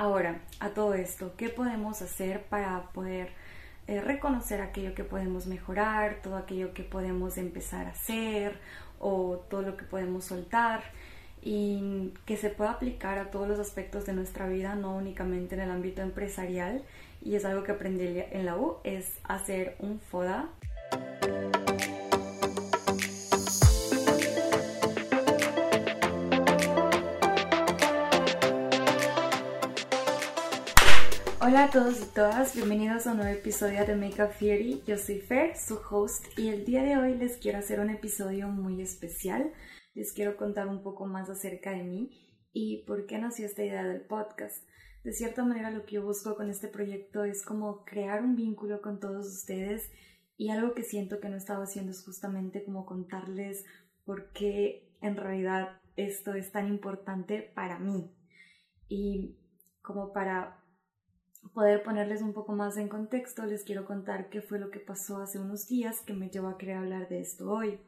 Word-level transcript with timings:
Ahora, 0.00 0.40
a 0.60 0.70
todo 0.70 0.94
esto, 0.94 1.34
¿qué 1.36 1.50
podemos 1.50 2.00
hacer 2.00 2.44
para 2.44 2.84
poder 2.94 3.28
eh, 3.86 4.00
reconocer 4.00 4.62
aquello 4.62 4.94
que 4.94 5.04
podemos 5.04 5.46
mejorar, 5.46 6.22
todo 6.22 6.38
aquello 6.38 6.72
que 6.72 6.82
podemos 6.82 7.36
empezar 7.36 7.84
a 7.84 7.90
hacer 7.90 8.58
o 8.98 9.44
todo 9.50 9.60
lo 9.60 9.76
que 9.76 9.84
podemos 9.84 10.24
soltar? 10.24 10.80
y 11.42 12.12
que 12.26 12.36
se 12.36 12.50
pueda 12.50 12.72
aplicar 12.72 13.18
a 13.18 13.30
todos 13.30 13.48
los 13.48 13.58
aspectos 13.58 14.04
de 14.04 14.12
nuestra 14.12 14.46
vida, 14.46 14.74
no 14.74 14.94
únicamente 14.94 15.54
en 15.54 15.62
el 15.62 15.70
ámbito 15.70 16.02
empresarial. 16.02 16.82
Y 17.22 17.34
es 17.34 17.46
algo 17.46 17.64
que 17.64 17.72
aprendí 17.72 18.22
en 18.30 18.44
la 18.44 18.56
U, 18.56 18.76
es 18.84 19.18
hacer 19.24 19.76
un 19.78 20.00
FODA. 20.00 20.48
Hola 31.50 31.64
a 31.64 31.70
todos 31.70 32.00
y 32.00 32.14
todas, 32.14 32.54
bienvenidos 32.54 33.08
a 33.08 33.10
un 33.10 33.16
nuevo 33.16 33.36
episodio 33.36 33.84
de 33.84 33.96
Makeup 33.96 34.30
Theory. 34.38 34.84
Yo 34.86 34.96
soy 34.96 35.18
Fer, 35.18 35.56
su 35.56 35.80
host, 35.90 36.24
y 36.38 36.46
el 36.46 36.64
día 36.64 36.84
de 36.84 36.96
hoy 36.96 37.16
les 37.16 37.38
quiero 37.38 37.58
hacer 37.58 37.80
un 37.80 37.90
episodio 37.90 38.46
muy 38.46 38.80
especial 38.80 39.52
les 39.92 40.12
quiero 40.12 40.36
contar 40.36 40.68
un 40.68 40.84
poco 40.84 41.06
más 41.06 41.28
acerca 41.28 41.72
de 41.72 41.82
mí 41.82 42.08
y 42.52 42.84
por 42.86 43.04
qué 43.06 43.18
nació 43.18 43.46
esta 43.46 43.64
idea 43.64 43.82
del 43.82 44.02
podcast. 44.02 44.64
De 45.02 45.12
cierta 45.12 45.44
manera 45.44 45.72
lo 45.72 45.84
que 45.86 45.96
yo 45.96 46.04
busco 46.04 46.36
con 46.36 46.50
este 46.50 46.68
proyecto 46.68 47.24
es 47.24 47.44
como 47.44 47.84
crear 47.84 48.22
un 48.22 48.36
vínculo 48.36 48.80
con 48.80 49.00
todos 49.00 49.26
ustedes 49.26 49.90
y 50.36 50.50
algo 50.50 50.72
que 50.72 50.84
siento 50.84 51.18
que 51.18 51.30
no 51.30 51.36
estaba 51.36 51.64
haciendo 51.64 51.90
es 51.90 52.04
justamente 52.04 52.62
como 52.62 52.86
contarles 52.86 53.64
por 54.04 54.30
qué 54.30 54.88
en 55.00 55.16
realidad 55.16 55.80
esto 55.96 56.32
es 56.32 56.52
tan 56.52 56.68
importante 56.68 57.42
para 57.42 57.80
mí 57.80 58.14
y 58.88 59.36
como 59.82 60.12
para 60.12 60.59
poder 61.54 61.82
ponerles 61.82 62.22
un 62.22 62.32
poco 62.32 62.52
más 62.52 62.76
en 62.76 62.88
contexto 62.88 63.44
les 63.44 63.64
quiero 63.64 63.84
contar 63.84 64.28
qué 64.28 64.40
fue 64.40 64.58
lo 64.58 64.70
que 64.70 64.80
pasó 64.80 65.18
hace 65.18 65.38
unos 65.38 65.66
días 65.66 66.00
que 66.02 66.12
me 66.12 66.30
llevó 66.30 66.48
a 66.48 66.58
querer 66.58 66.76
hablar 66.76 67.08
de 67.08 67.20
esto 67.20 67.50
hoy 67.50 67.80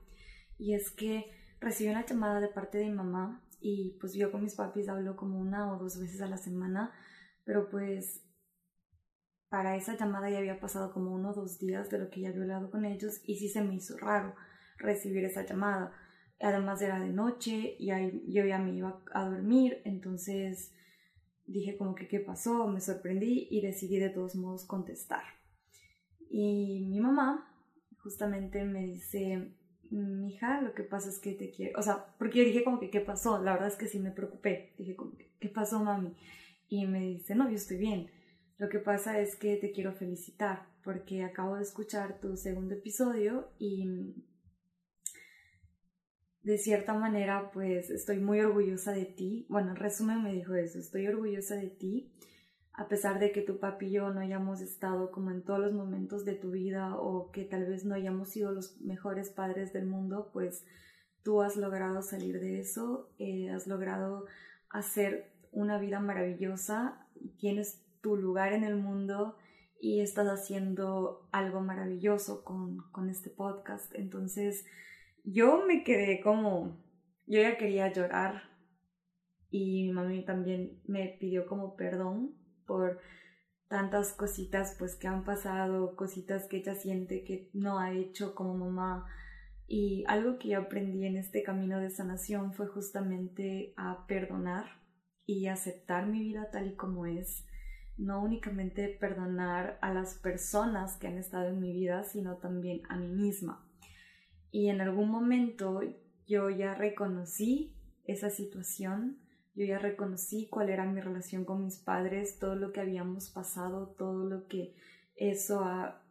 y 0.58 0.74
es 0.74 0.90
que 0.90 1.30
recibí 1.60 1.90
una 1.90 2.04
llamada 2.04 2.40
de 2.40 2.48
parte 2.48 2.78
de 2.78 2.86
mi 2.86 2.92
mamá 2.92 3.42
y 3.60 3.96
pues 4.00 4.12
yo 4.14 4.32
con 4.32 4.42
mis 4.42 4.56
papis 4.56 4.88
hablo 4.88 5.16
como 5.16 5.38
una 5.38 5.72
o 5.72 5.78
dos 5.78 5.98
veces 5.98 6.20
a 6.20 6.26
la 6.26 6.36
semana, 6.36 6.92
pero 7.44 7.70
pues 7.70 8.24
para 9.48 9.76
esa 9.76 9.96
llamada 9.96 10.30
ya 10.30 10.38
había 10.38 10.58
pasado 10.58 10.92
como 10.92 11.12
uno 11.12 11.30
o 11.30 11.34
dos 11.34 11.58
días 11.58 11.88
de 11.88 11.98
lo 11.98 12.10
que 12.10 12.20
ya 12.20 12.30
había 12.30 12.42
hablado 12.42 12.70
con 12.70 12.84
ellos 12.84 13.20
y 13.24 13.36
sí 13.36 13.48
se 13.48 13.62
me 13.62 13.76
hizo 13.76 13.96
raro 13.98 14.34
recibir 14.78 15.24
esa 15.24 15.44
llamada. 15.44 15.92
Además 16.40 16.82
era 16.82 16.98
de 16.98 17.10
noche 17.10 17.76
y 17.78 17.86
yo 18.32 18.44
ya 18.44 18.58
me 18.58 18.74
iba 18.74 19.00
a 19.12 19.24
dormir, 19.26 19.80
entonces 19.84 20.72
dije 21.46 21.76
como 21.76 21.94
que 21.94 22.08
qué 22.08 22.20
pasó, 22.20 22.66
me 22.68 22.80
sorprendí 22.80 23.48
y 23.50 23.60
decidí 23.60 23.98
de 23.98 24.10
todos 24.10 24.34
modos 24.34 24.64
contestar. 24.64 25.22
Y 26.30 26.86
mi 26.88 27.00
mamá 27.00 27.48
justamente 27.98 28.64
me 28.64 28.86
dice, 28.86 29.52
hija, 29.90 30.60
lo 30.60 30.74
que 30.74 30.82
pasa 30.82 31.08
es 31.08 31.18
que 31.18 31.32
te 31.32 31.50
quiero, 31.50 31.78
o 31.78 31.82
sea, 31.82 32.06
porque 32.18 32.38
yo 32.38 32.44
dije 32.44 32.64
como 32.64 32.80
que, 32.80 32.90
¿qué 32.90 33.00
pasó? 33.00 33.42
La 33.42 33.52
verdad 33.52 33.68
es 33.68 33.76
que 33.76 33.86
sí 33.86 33.98
me 33.98 34.10
preocupé, 34.10 34.74
dije 34.78 34.96
como 34.96 35.12
¿qué 35.38 35.48
pasó, 35.48 35.82
mami? 35.82 36.16
Y 36.68 36.86
me 36.86 37.00
dice, 37.00 37.34
no, 37.34 37.48
yo 37.48 37.56
estoy 37.56 37.76
bien. 37.76 38.10
Lo 38.58 38.68
que 38.68 38.78
pasa 38.78 39.18
es 39.20 39.36
que 39.36 39.56
te 39.56 39.72
quiero 39.72 39.92
felicitar 39.92 40.66
porque 40.84 41.22
acabo 41.22 41.56
de 41.56 41.62
escuchar 41.62 42.20
tu 42.20 42.36
segundo 42.36 42.74
episodio 42.74 43.50
y 43.58 44.14
de 46.42 46.58
cierta 46.58 46.94
manera 46.94 47.50
pues 47.52 47.90
estoy 47.90 48.18
muy 48.18 48.40
orgullosa 48.40 48.92
de 48.92 49.04
ti. 49.04 49.46
Bueno, 49.48 49.70
en 49.70 49.76
resumen 49.76 50.22
me 50.22 50.32
dijo 50.32 50.54
eso, 50.54 50.78
estoy 50.78 51.06
orgullosa 51.06 51.56
de 51.56 51.68
ti 51.68 52.12
a 52.74 52.88
pesar 52.88 53.18
de 53.18 53.32
que 53.32 53.42
tu 53.42 53.58
papi 53.58 53.86
y 53.86 53.92
yo 53.92 54.10
no 54.10 54.20
hayamos 54.20 54.60
estado 54.60 55.10
como 55.10 55.30
en 55.30 55.42
todos 55.42 55.60
los 55.60 55.72
momentos 55.72 56.24
de 56.24 56.34
tu 56.34 56.52
vida 56.52 56.96
o 56.96 57.30
que 57.30 57.44
tal 57.44 57.66
vez 57.66 57.84
no 57.84 57.94
hayamos 57.94 58.30
sido 58.30 58.50
los 58.50 58.80
mejores 58.80 59.30
padres 59.30 59.72
del 59.72 59.86
mundo, 59.86 60.30
pues 60.32 60.64
tú 61.22 61.42
has 61.42 61.56
logrado 61.56 62.02
salir 62.02 62.40
de 62.40 62.60
eso, 62.60 63.10
eh, 63.18 63.50
has 63.50 63.66
logrado 63.66 64.24
hacer 64.70 65.30
una 65.50 65.78
vida 65.78 66.00
maravillosa, 66.00 67.06
tienes 67.38 67.82
tu 68.00 68.16
lugar 68.16 68.54
en 68.54 68.64
el 68.64 68.76
mundo 68.76 69.36
y 69.78 70.00
estás 70.00 70.28
haciendo 70.28 71.28
algo 71.30 71.60
maravilloso 71.60 72.42
con, 72.42 72.78
con 72.90 73.10
este 73.10 73.28
podcast. 73.28 73.94
Entonces 73.94 74.64
yo 75.24 75.64
me 75.66 75.84
quedé 75.84 76.20
como, 76.20 76.82
yo 77.26 77.40
ya 77.40 77.56
quería 77.56 77.92
llorar 77.92 78.42
y 79.50 79.84
mi 79.84 79.92
mami 79.92 80.24
también 80.24 80.80
me 80.86 81.16
pidió 81.20 81.46
como 81.46 81.76
perdón 81.76 82.34
por 82.66 83.00
tantas 83.68 84.12
cositas 84.12 84.76
pues 84.78 84.96
que 84.96 85.08
han 85.08 85.24
pasado, 85.24 85.96
cositas 85.96 86.46
que 86.46 86.58
ella 86.58 86.74
siente 86.74 87.24
que 87.24 87.50
no 87.54 87.78
ha 87.78 87.92
hecho 87.92 88.34
como 88.34 88.54
mamá. 88.54 89.06
Y 89.66 90.04
algo 90.08 90.38
que 90.38 90.48
yo 90.48 90.58
aprendí 90.58 91.06
en 91.06 91.16
este 91.16 91.42
camino 91.42 91.78
de 91.78 91.88
sanación 91.88 92.52
fue 92.52 92.66
justamente 92.66 93.72
a 93.78 94.06
perdonar 94.06 94.66
y 95.24 95.46
aceptar 95.46 96.06
mi 96.06 96.20
vida 96.20 96.50
tal 96.50 96.66
y 96.68 96.76
como 96.76 97.06
es. 97.06 97.46
No 97.96 98.22
únicamente 98.22 98.88
perdonar 98.88 99.78
a 99.80 99.94
las 99.94 100.14
personas 100.14 100.98
que 100.98 101.06
han 101.06 101.16
estado 101.16 101.48
en 101.48 101.60
mi 101.60 101.72
vida, 101.72 102.04
sino 102.04 102.36
también 102.36 102.82
a 102.90 102.96
mí 102.96 103.08
misma. 103.08 103.66
Y 104.52 104.68
en 104.68 104.82
algún 104.82 105.08
momento 105.08 105.80
yo 106.26 106.50
ya 106.50 106.74
reconocí 106.74 107.74
esa 108.04 108.30
situación, 108.30 109.18
yo 109.54 109.64
ya 109.64 109.78
reconocí 109.78 110.46
cuál 110.48 110.68
era 110.68 110.84
mi 110.84 111.00
relación 111.00 111.44
con 111.44 111.64
mis 111.64 111.78
padres, 111.78 112.38
todo 112.38 112.54
lo 112.54 112.70
que 112.72 112.80
habíamos 112.80 113.30
pasado, 113.30 113.94
todo 113.98 114.24
lo 114.24 114.46
que 114.46 114.74
eso 115.16 115.64
ha 115.64 116.02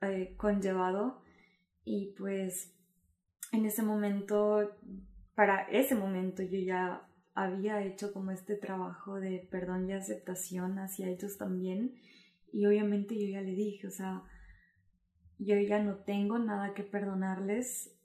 eh, 0.00 0.34
conllevado. 0.38 1.20
Y 1.84 2.14
pues 2.18 2.74
en 3.52 3.66
ese 3.66 3.82
momento, 3.82 4.74
para 5.34 5.62
ese 5.68 5.94
momento 5.94 6.42
yo 6.42 6.58
ya 6.58 7.06
había 7.34 7.82
hecho 7.82 8.12
como 8.12 8.30
este 8.30 8.56
trabajo 8.56 9.20
de 9.20 9.46
perdón 9.50 9.88
y 9.88 9.92
aceptación 9.92 10.78
hacia 10.78 11.08
ellos 11.08 11.36
también. 11.36 11.94
Y 12.52 12.66
obviamente 12.66 13.18
yo 13.18 13.28
ya 13.28 13.42
le 13.42 13.52
dije, 13.52 13.86
o 13.86 13.90
sea, 13.90 14.22
yo 15.44 15.56
ya 15.58 15.82
no 15.82 15.96
tengo 16.04 16.38
nada 16.38 16.74
que 16.74 16.82
perdonarles, 16.82 17.96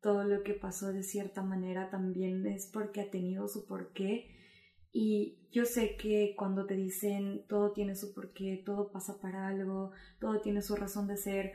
todo 0.00 0.24
lo 0.24 0.42
que 0.42 0.54
pasó 0.54 0.92
de 0.92 1.02
cierta 1.02 1.42
manera 1.42 1.90
también 1.90 2.46
es 2.46 2.70
porque 2.72 3.00
ha 3.00 3.10
tenido 3.10 3.48
su 3.48 3.66
porqué. 3.66 4.34
Y 4.90 5.48
yo 5.52 5.64
sé 5.64 5.96
que 5.96 6.34
cuando 6.36 6.66
te 6.66 6.74
dicen 6.74 7.44
todo 7.48 7.72
tiene 7.72 7.94
su 7.94 8.14
porqué, 8.14 8.62
todo 8.64 8.90
pasa 8.90 9.20
para 9.20 9.48
algo, 9.48 9.92
todo 10.20 10.40
tiene 10.40 10.62
su 10.62 10.76
razón 10.76 11.08
de 11.08 11.16
ser, 11.16 11.52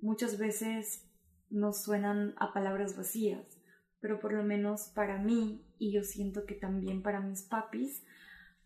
muchas 0.00 0.38
veces 0.38 1.10
nos 1.50 1.82
suenan 1.82 2.34
a 2.38 2.52
palabras 2.52 2.96
vacías, 2.96 3.60
pero 4.00 4.20
por 4.20 4.32
lo 4.32 4.44
menos 4.44 4.92
para 4.94 5.18
mí, 5.18 5.66
y 5.78 5.92
yo 5.92 6.02
siento 6.02 6.44
que 6.44 6.54
también 6.54 7.02
para 7.02 7.20
mis 7.20 7.42
papis, 7.42 8.04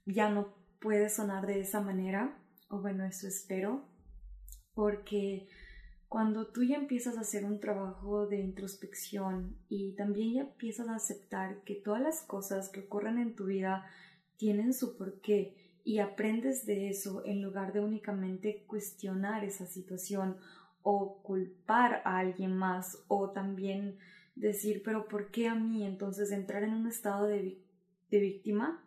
ya 0.05 0.31
no 0.31 0.55
puede 0.81 1.09
sonar 1.09 1.47
de 1.47 1.61
esa 1.61 1.81
manera, 1.81 2.39
o 2.69 2.81
bueno, 2.81 3.05
eso 3.05 3.27
espero, 3.27 3.89
porque 4.75 5.49
cuando 6.11 6.49
tú 6.49 6.65
ya 6.65 6.75
empiezas 6.75 7.17
a 7.17 7.21
hacer 7.21 7.45
un 7.45 7.61
trabajo 7.61 8.27
de 8.27 8.41
introspección 8.41 9.57
y 9.69 9.93
también 9.93 10.35
ya 10.35 10.41
empiezas 10.41 10.89
a 10.89 10.97
aceptar 10.97 11.63
que 11.63 11.77
todas 11.77 12.03
las 12.03 12.23
cosas 12.23 12.69
que 12.69 12.81
ocurren 12.81 13.17
en 13.19 13.37
tu 13.37 13.47
vida 13.47 13.87
tienen 14.37 14.75
su 14.75 14.97
porqué 14.97 15.55
y 15.85 16.01
aprendes 16.01 16.67
de 16.67 16.89
eso 16.89 17.23
en 17.25 17.43
lugar 17.43 17.73
de 17.73 17.79
únicamente 17.79 18.65
cuestionar 18.67 19.45
esa 19.45 19.67
situación 19.67 20.37
o 20.83 21.23
culpar 21.23 22.03
a 22.05 22.19
alguien 22.19 22.57
más 22.57 22.99
o 23.07 23.31
también 23.31 23.97
decir, 24.35 24.83
pero 24.85 25.07
¿por 25.07 25.31
qué 25.31 25.47
a 25.47 25.55
mí? 25.55 25.87
Entonces 25.87 26.33
entrar 26.33 26.65
en 26.65 26.75
un 26.75 26.89
estado 26.89 27.29
de, 27.29 27.63
víctima, 28.11 28.85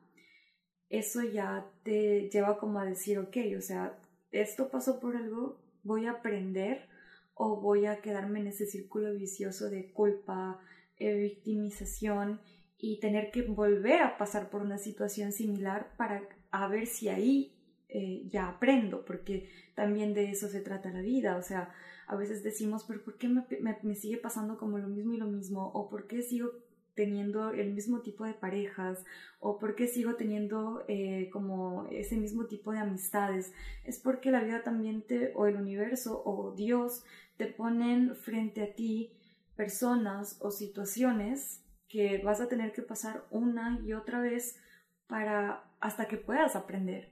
eso 0.90 1.24
ya 1.24 1.72
te 1.84 2.30
lleva 2.30 2.58
como 2.58 2.80
a 2.80 2.86
decir, 2.86 3.18
ok, 3.18 3.38
o 3.58 3.62
sea, 3.62 3.98
esto 4.34 4.70
pasó 4.70 5.00
por 5.00 5.16
algo, 5.16 5.62
voy 5.84 6.06
a 6.06 6.12
aprender 6.12 6.92
o 7.36 7.60
voy 7.60 7.86
a 7.86 8.02
quedarme 8.02 8.40
en 8.40 8.48
ese 8.48 8.66
círculo 8.66 9.14
vicioso 9.14 9.70
de 9.70 9.92
culpa, 9.92 10.60
eh, 10.98 11.16
victimización 11.16 12.40
y 12.78 13.00
tener 13.00 13.32
que 13.32 13.44
volver 13.44 14.02
a 14.02 14.18
pasar 14.18 14.50
por 14.50 14.62
una 14.62 14.78
situación 14.78 15.32
similar 15.32 15.94
para 15.98 16.22
a 16.52 16.68
ver 16.68 16.86
si 16.86 17.10
ahí 17.10 17.54
eh, 17.90 18.24
ya 18.28 18.48
aprendo, 18.48 19.06
porque 19.06 19.50
también 19.76 20.14
de 20.14 20.32
eso 20.32 20.48
se 20.48 20.62
trata 20.62 20.92
la 20.92 21.02
vida, 21.02 21.38
o 21.38 21.42
sea, 21.42 21.74
a 22.08 22.16
veces 22.16 22.44
decimos, 22.44 22.86
pero 22.88 23.04
¿por 23.04 23.18
qué 23.18 23.28
me, 23.28 23.46
me, 23.82 23.96
sigue 23.96 24.18
pasando 24.18 24.58
como 24.58 24.78
lo 24.78 24.88
mismo 24.88 25.14
y 25.14 25.18
lo 25.18 25.28
mismo? 25.28 25.72
¿O 25.74 25.90
por 25.90 26.08
qué 26.08 26.22
sigo 26.22 26.52
teniendo 26.96 27.52
el 27.52 27.74
mismo 27.74 28.02
tipo 28.02 28.26
de 28.26 28.34
parejas 28.34 29.04
o 29.40 29.58
por 29.58 29.76
qué 29.76 29.88
sigo 29.88 30.16
teniendo 30.16 30.84
eh, 30.88 31.30
como 31.32 31.88
ese 31.92 32.18
mismo 32.18 32.46
tipo 32.46 32.72
de 32.72 32.80
amistades 32.80 33.52
es 33.84 34.00
porque 34.00 34.32
la 34.32 34.44
vida 34.44 34.64
también 34.64 35.02
te 35.02 35.32
o 35.36 35.48
el 35.48 35.56
universo 35.56 36.22
o 36.26 36.54
Dios 36.56 37.04
te 37.38 37.48
ponen 37.48 38.16
frente 38.16 38.64
a 38.64 38.74
ti 38.74 39.14
personas 39.56 40.38
o 40.42 40.52
situaciones 40.52 41.64
que 41.88 42.20
vas 42.20 42.42
a 42.42 42.48
tener 42.48 42.74
que 42.74 42.82
pasar 42.82 43.26
una 43.30 43.80
y 43.86 43.94
otra 43.94 44.20
vez 44.20 44.60
para 45.08 45.64
hasta 45.80 46.08
que 46.08 46.18
puedas 46.18 46.56
aprender. 46.56 47.12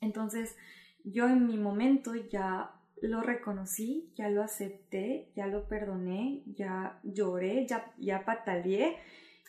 Entonces, 0.00 0.56
yo 1.04 1.28
en 1.28 1.46
mi 1.46 1.56
momento 1.56 2.14
ya 2.14 2.74
lo 3.02 3.20
reconocí, 3.20 4.12
ya 4.16 4.28
lo 4.28 4.42
acepté, 4.42 5.30
ya 5.36 5.46
lo 5.46 5.68
perdoné, 5.68 6.42
ya 6.46 6.98
lloré, 7.02 7.66
ya, 7.66 7.92
ya 7.98 8.24
pataleé 8.24 8.96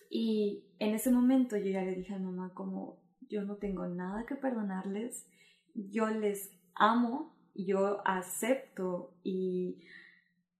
y 0.09 0.65
en 0.79 0.95
ese 0.95 1.11
momento 1.11 1.57
yo 1.57 1.71
ya 1.71 1.83
le 1.83 1.95
dije 1.95 2.13
a 2.13 2.19
mamá 2.19 2.53
como 2.53 2.99
yo 3.29 3.43
no 3.43 3.57
tengo 3.57 3.87
nada 3.87 4.25
que 4.25 4.35
perdonarles, 4.35 5.27
yo 5.75 6.09
les 6.09 6.51
amo, 6.73 7.35
yo 7.65 8.01
acepto 8.05 9.13
y 9.23 9.77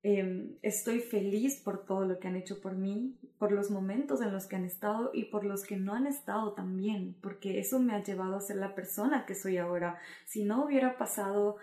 em, 0.04 0.56
estoy 0.62 1.00
feliz 1.00 1.57
por 1.57 1.86
todo 1.86 2.06
lo 2.06 2.19
que 2.19 2.28
han 2.28 2.36
hecho 2.36 2.62
por 2.62 2.75
mí, 2.75 3.18
por 3.38 3.51
los 3.51 3.72
momentos 3.72 4.22
en 4.22 4.31
los 4.31 4.48
que 4.48 4.56
han 4.56 4.66
estado 4.66 5.12
y 5.13 5.25
por 5.25 5.46
los 5.46 5.63
que 5.63 5.78
no 5.78 5.94
han 5.94 6.07
estado 6.07 6.54
también, 6.54 7.16
porque 7.22 7.60
eso 7.60 7.80
me 7.80 7.94
ha 7.94 8.04
llevado 8.04 8.36
a 8.36 8.42
ser 8.42 8.57
la 8.57 8.75
persona 8.75 9.25
que 9.25 9.36
soy 9.36 9.57
ahora. 9.57 10.00
Si 10.25 10.44
no 10.44 10.66
hubiera 10.66 10.98
pasado 10.98 11.57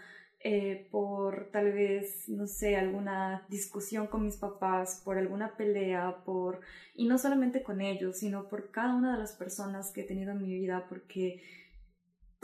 eh, 0.48 0.86
por 0.92 1.50
tal 1.50 1.72
vez, 1.72 2.28
no 2.28 2.46
sé, 2.46 2.76
alguna 2.76 3.44
discusión 3.48 4.06
con 4.06 4.22
mis 4.22 4.36
papás, 4.36 5.02
por 5.04 5.18
alguna 5.18 5.56
pelea, 5.56 6.18
por, 6.24 6.60
y 6.94 7.08
no 7.08 7.18
solamente 7.18 7.62
con 7.62 7.80
ellos, 7.80 8.18
sino 8.18 8.48
por 8.48 8.70
cada 8.70 8.94
una 8.94 9.14
de 9.14 9.18
las 9.18 9.32
personas 9.32 9.90
que 9.90 10.02
he 10.02 10.04
tenido 10.04 10.32
en 10.32 10.42
mi 10.42 10.54
vida, 10.54 10.86
porque 10.88 11.42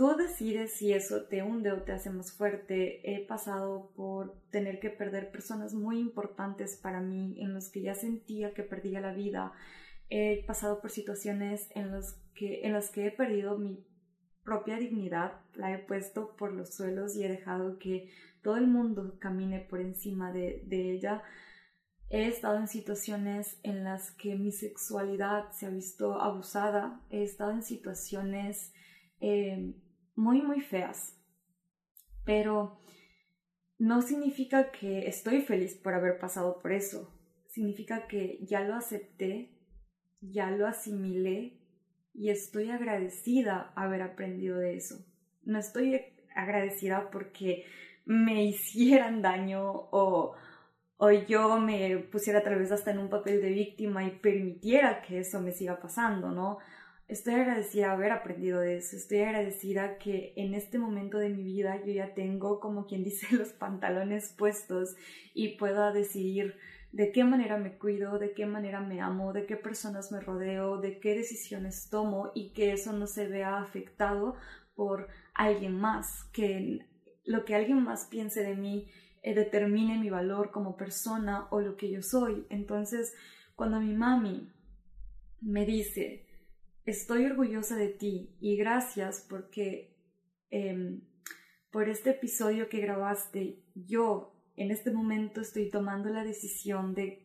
tú 0.02 0.16
decides 0.16 0.72
si 0.72 0.92
eso 0.92 1.26
te 1.26 1.44
hunde 1.44 1.70
o 1.70 1.84
te 1.84 1.92
hace 1.92 2.10
más 2.10 2.32
fuerte. 2.32 3.08
He 3.08 3.24
pasado 3.24 3.92
por 3.94 4.34
tener 4.50 4.80
que 4.80 4.90
perder 4.90 5.30
personas 5.30 5.74
muy 5.74 6.00
importantes 6.00 6.76
para 6.76 7.00
mí, 7.00 7.36
en 7.40 7.54
los 7.54 7.68
que 7.68 7.82
ya 7.82 7.94
sentía 7.94 8.52
que 8.52 8.64
perdía 8.64 9.00
la 9.00 9.14
vida. 9.14 9.52
He 10.08 10.44
pasado 10.44 10.80
por 10.80 10.90
situaciones 10.90 11.68
en, 11.76 11.92
los 11.92 12.14
que, 12.34 12.66
en 12.66 12.72
las 12.72 12.90
que 12.90 13.06
he 13.06 13.10
perdido 13.12 13.56
mi 13.58 13.86
propia 14.42 14.76
dignidad 14.76 15.34
la 15.54 15.72
he 15.72 15.78
puesto 15.78 16.34
por 16.34 16.52
los 16.52 16.74
suelos 16.74 17.14
y 17.14 17.22
he 17.22 17.28
dejado 17.28 17.78
que 17.78 18.10
todo 18.42 18.56
el 18.56 18.66
mundo 18.66 19.20
camine 19.20 19.60
por 19.60 19.80
encima 19.80 20.32
de, 20.32 20.64
ella. 20.68 21.22
He 22.10 22.26
estado 22.26 22.58
en 22.58 22.66
situaciones 22.66 23.56
en 23.62 23.84
las 23.84 24.10
que 24.10 24.34
mi 24.34 24.50
sexualidad 24.50 25.52
se 25.52 25.66
ha 25.66 25.70
visto 25.70 26.20
abusada. 26.20 27.00
He 27.08 27.22
estado 27.22 27.52
en 27.52 27.62
situaciones 27.62 28.72
eh, 29.20 29.76
muy, 30.14 30.42
muy 30.42 30.60
feas. 30.60 31.18
Pero 32.24 32.78
no 33.78 34.02
significa 34.02 34.70
que 34.70 35.08
estoy 35.08 35.42
feliz 35.42 35.74
por 35.74 35.94
haber 35.94 36.18
pasado 36.18 36.58
por 36.60 36.72
eso. 36.72 37.12
Significa 37.48 38.06
que 38.06 38.38
ya 38.42 38.60
lo 38.60 38.74
acepté, 38.74 39.58
ya 40.20 40.50
lo 40.50 40.66
asimilé 40.66 41.58
y 42.14 42.30
estoy 42.30 42.70
agradecida 42.70 43.72
haber 43.74 44.02
aprendido 44.02 44.58
de 44.58 44.76
eso. 44.76 45.04
No 45.44 45.58
estoy 45.58 46.00
agradecida 46.34 47.10
porque 47.10 47.64
me 48.04 48.44
hicieran 48.50 49.22
daño 49.22 49.70
o, 49.90 50.34
o 50.96 51.10
yo 51.10 51.58
me 51.58 51.98
pusiera 51.98 52.42
tal 52.42 52.58
vez 52.58 52.70
hasta 52.70 52.90
en 52.90 52.98
un 52.98 53.10
papel 53.10 53.40
de 53.42 53.50
víctima 53.50 54.04
y 54.04 54.10
permitiera 54.10 55.02
que 55.02 55.18
eso 55.18 55.40
me 55.40 55.52
siga 55.52 55.80
pasando, 55.80 56.30
¿no? 56.30 56.58
Estoy 57.12 57.34
agradecida 57.34 57.92
haber 57.92 58.10
aprendido 58.10 58.60
de 58.60 58.78
eso, 58.78 58.96
estoy 58.96 59.18
agradecida 59.18 59.98
que 59.98 60.32
en 60.34 60.54
este 60.54 60.78
momento 60.78 61.18
de 61.18 61.28
mi 61.28 61.42
vida 61.42 61.78
yo 61.84 61.92
ya 61.92 62.14
tengo, 62.14 62.58
como 62.58 62.86
quien 62.86 63.04
dice, 63.04 63.26
los 63.36 63.50
pantalones 63.50 64.32
puestos 64.32 64.96
y 65.34 65.58
pueda 65.58 65.92
decidir 65.92 66.56
de 66.90 67.12
qué 67.12 67.22
manera 67.24 67.58
me 67.58 67.76
cuido, 67.76 68.18
de 68.18 68.32
qué 68.32 68.46
manera 68.46 68.80
me 68.80 69.02
amo, 69.02 69.34
de 69.34 69.44
qué 69.44 69.56
personas 69.56 70.10
me 70.10 70.20
rodeo, 70.20 70.78
de 70.78 71.00
qué 71.00 71.14
decisiones 71.14 71.90
tomo 71.90 72.32
y 72.34 72.54
que 72.54 72.72
eso 72.72 72.94
no 72.94 73.06
se 73.06 73.28
vea 73.28 73.58
afectado 73.58 74.34
por 74.74 75.08
alguien 75.34 75.78
más, 75.78 76.24
que 76.32 76.88
lo 77.26 77.44
que 77.44 77.54
alguien 77.54 77.82
más 77.82 78.06
piense 78.06 78.42
de 78.42 78.54
mí 78.54 78.88
eh, 79.22 79.34
determine 79.34 79.98
mi 79.98 80.08
valor 80.08 80.50
como 80.50 80.78
persona 80.78 81.46
o 81.50 81.60
lo 81.60 81.76
que 81.76 81.90
yo 81.90 82.00
soy. 82.00 82.46
Entonces, 82.48 83.14
cuando 83.54 83.80
mi 83.80 83.92
mami 83.92 84.50
me 85.42 85.66
dice, 85.66 86.31
estoy 86.84 87.26
orgullosa 87.26 87.76
de 87.76 87.88
ti 87.88 88.34
y 88.40 88.56
gracias 88.56 89.24
porque 89.28 89.96
em, 90.50 91.00
por 91.70 91.88
este 91.88 92.10
episodio 92.10 92.68
que 92.68 92.80
grabaste, 92.80 93.62
yo 93.74 94.32
en 94.56 94.70
este 94.70 94.90
momento 94.90 95.40
estoy 95.40 95.70
tomando 95.70 96.10
la 96.10 96.24
decisión 96.24 96.94
de, 96.94 97.24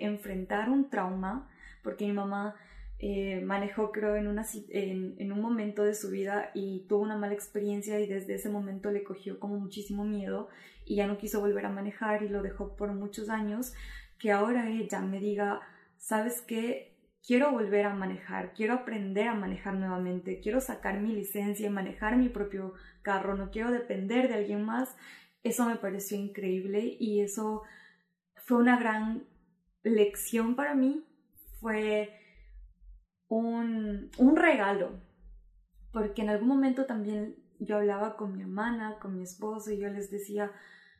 enfrentar 0.00 0.70
un 0.70 0.88
trauma, 0.88 1.50
porque 1.82 2.06
mi 2.06 2.12
mamá 2.12 2.54
eh, 3.00 3.40
manejó 3.40 3.90
creo 3.90 4.16
en, 4.16 4.28
una, 4.28 4.46
en, 4.70 5.32
un 5.32 5.40
momento 5.40 5.82
de 5.82 5.94
su 5.94 6.10
vida 6.10 6.50
y 6.54 6.86
tuvo 6.88 7.02
una 7.02 7.16
mala 7.16 7.34
experiencia 7.34 7.98
y 8.00 8.06
desde 8.06 8.34
ese 8.34 8.48
momento 8.48 8.90
le 8.90 9.04
cogió 9.04 9.40
como 9.40 9.58
muchísimo 9.58 10.04
miedo 10.04 10.48
y 10.84 10.96
ya 10.96 11.06
no 11.06 11.18
quiso 11.18 11.40
volver 11.40 11.66
a 11.66 11.70
manejar 11.70 12.22
y 12.22 12.28
lo 12.28 12.42
dejó 12.42 12.76
por 12.76 12.92
muchos 12.92 13.28
años, 13.28 13.74
que 14.18 14.30
ahora 14.30 14.70
ella 14.70 15.00
me 15.00 15.20
diga, 15.20 15.60
¿sabes 15.96 16.40
qué? 16.42 16.97
Quiero 17.28 17.52
volver 17.52 17.86
a 17.86 17.94
manejar, 17.94 18.54
quiero 18.54 18.74
aprender 18.74 19.28
a 19.28 19.34
manejar 19.34 19.74
nuevamente, 19.74 20.40
quiero 20.40 20.60
sacar 20.60 20.98
mi 20.98 21.14
licencia 21.14 21.66
y 21.66 21.70
manejar 21.70 22.16
mi 22.16 22.28
propio 22.28 22.72
carro, 23.02 23.36
no 23.36 23.50
quiero 23.50 23.70
depender 23.70 24.28
de 24.28 24.34
alguien 24.34 24.64
más 24.64 24.96
eso 25.42 25.64
me 25.66 25.76
pareció 25.76 26.18
increíble 26.18 26.96
y 26.98 27.20
eso 27.20 27.62
fue 28.44 28.58
una 28.58 28.78
gran 28.78 29.26
lección 29.82 30.56
para 30.56 30.74
mí. 30.74 31.04
Fue 31.60 32.14
un, 33.28 34.10
regalo, 34.36 35.00
porque 35.92 36.22
en 36.22 36.30
algún 36.30 36.48
momento 36.48 36.86
también 36.86 37.36
yo 37.58 37.76
hablaba 37.76 38.16
con 38.16 38.36
mi 38.36 38.42
hermana, 38.42 38.98
con 39.00 39.16
mi 39.16 39.24
esposo 39.24 39.72
y 39.72 39.78
yo 39.78 39.88
les 39.88 40.10
decía, 40.10 40.52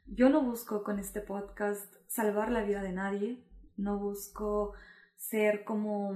yo 0.07 0.29
no 0.29 0.43
busco 0.43 0.83
con 0.83 0.99
este 0.99 1.21
podcast 1.21 1.95
salvar 2.09 2.51
la 2.51 2.65
vida 2.65 2.83
de 2.83 2.93
nadie, 2.93 3.45
no 3.77 3.99
busco 3.99 4.73
ser 5.19 5.65
como 5.65 6.11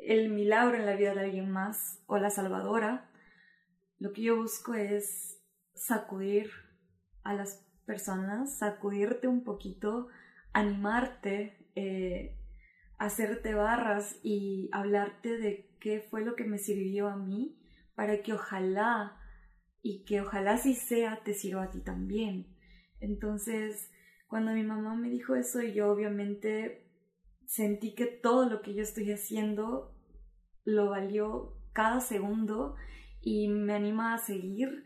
el 0.00 0.30
milagro 0.30 0.76
en 0.76 0.86
la 0.86 0.94
vida 0.94 1.14
de 1.14 1.20
alguien 1.20 1.50
más 1.50 2.00
o 2.06 2.18
la 2.18 2.30
salvadora. 2.30 3.10
Lo 3.98 4.12
que 4.12 4.22
yo 4.22 4.36
busco 4.36 4.74
es 4.74 5.42
sacudir 5.74 6.50
a 7.24 7.34
las 7.34 7.66
personas, 7.84 8.58
sacudirte 8.58 9.26
un 9.26 9.42
poquito, 9.42 10.08
animarte, 10.52 11.66
eh, 11.74 12.38
hacerte 12.98 13.54
barras 13.54 14.18
y 14.22 14.68
hablarte 14.72 15.38
de 15.38 15.76
qué 15.80 16.00
fue 16.00 16.24
lo 16.24 16.36
que 16.36 16.44
me 16.44 16.58
sirvió 16.58 17.08
a 17.08 17.16
mí 17.16 17.58
para 17.94 18.22
que 18.22 18.32
ojalá 18.32 19.16
y 19.82 20.04
que 20.04 20.20
ojalá 20.20 20.58
si 20.58 20.74
sea 20.74 21.22
te 21.24 21.34
sirva 21.34 21.64
a 21.64 21.70
ti 21.70 21.80
también. 21.80 22.46
Entonces, 23.00 23.90
cuando 24.26 24.52
mi 24.52 24.62
mamá 24.62 24.94
me 24.94 25.08
dijo 25.08 25.34
eso, 25.34 25.62
yo 25.62 25.90
obviamente 25.90 26.87
sentí 27.48 27.94
que 27.94 28.04
todo 28.04 28.48
lo 28.48 28.60
que 28.60 28.74
yo 28.74 28.82
estoy 28.82 29.10
haciendo 29.10 29.94
lo 30.64 30.90
valió 30.90 31.56
cada 31.72 32.00
segundo 32.00 32.76
y 33.22 33.48
me 33.48 33.72
anima 33.72 34.14
a 34.14 34.18
seguir 34.18 34.84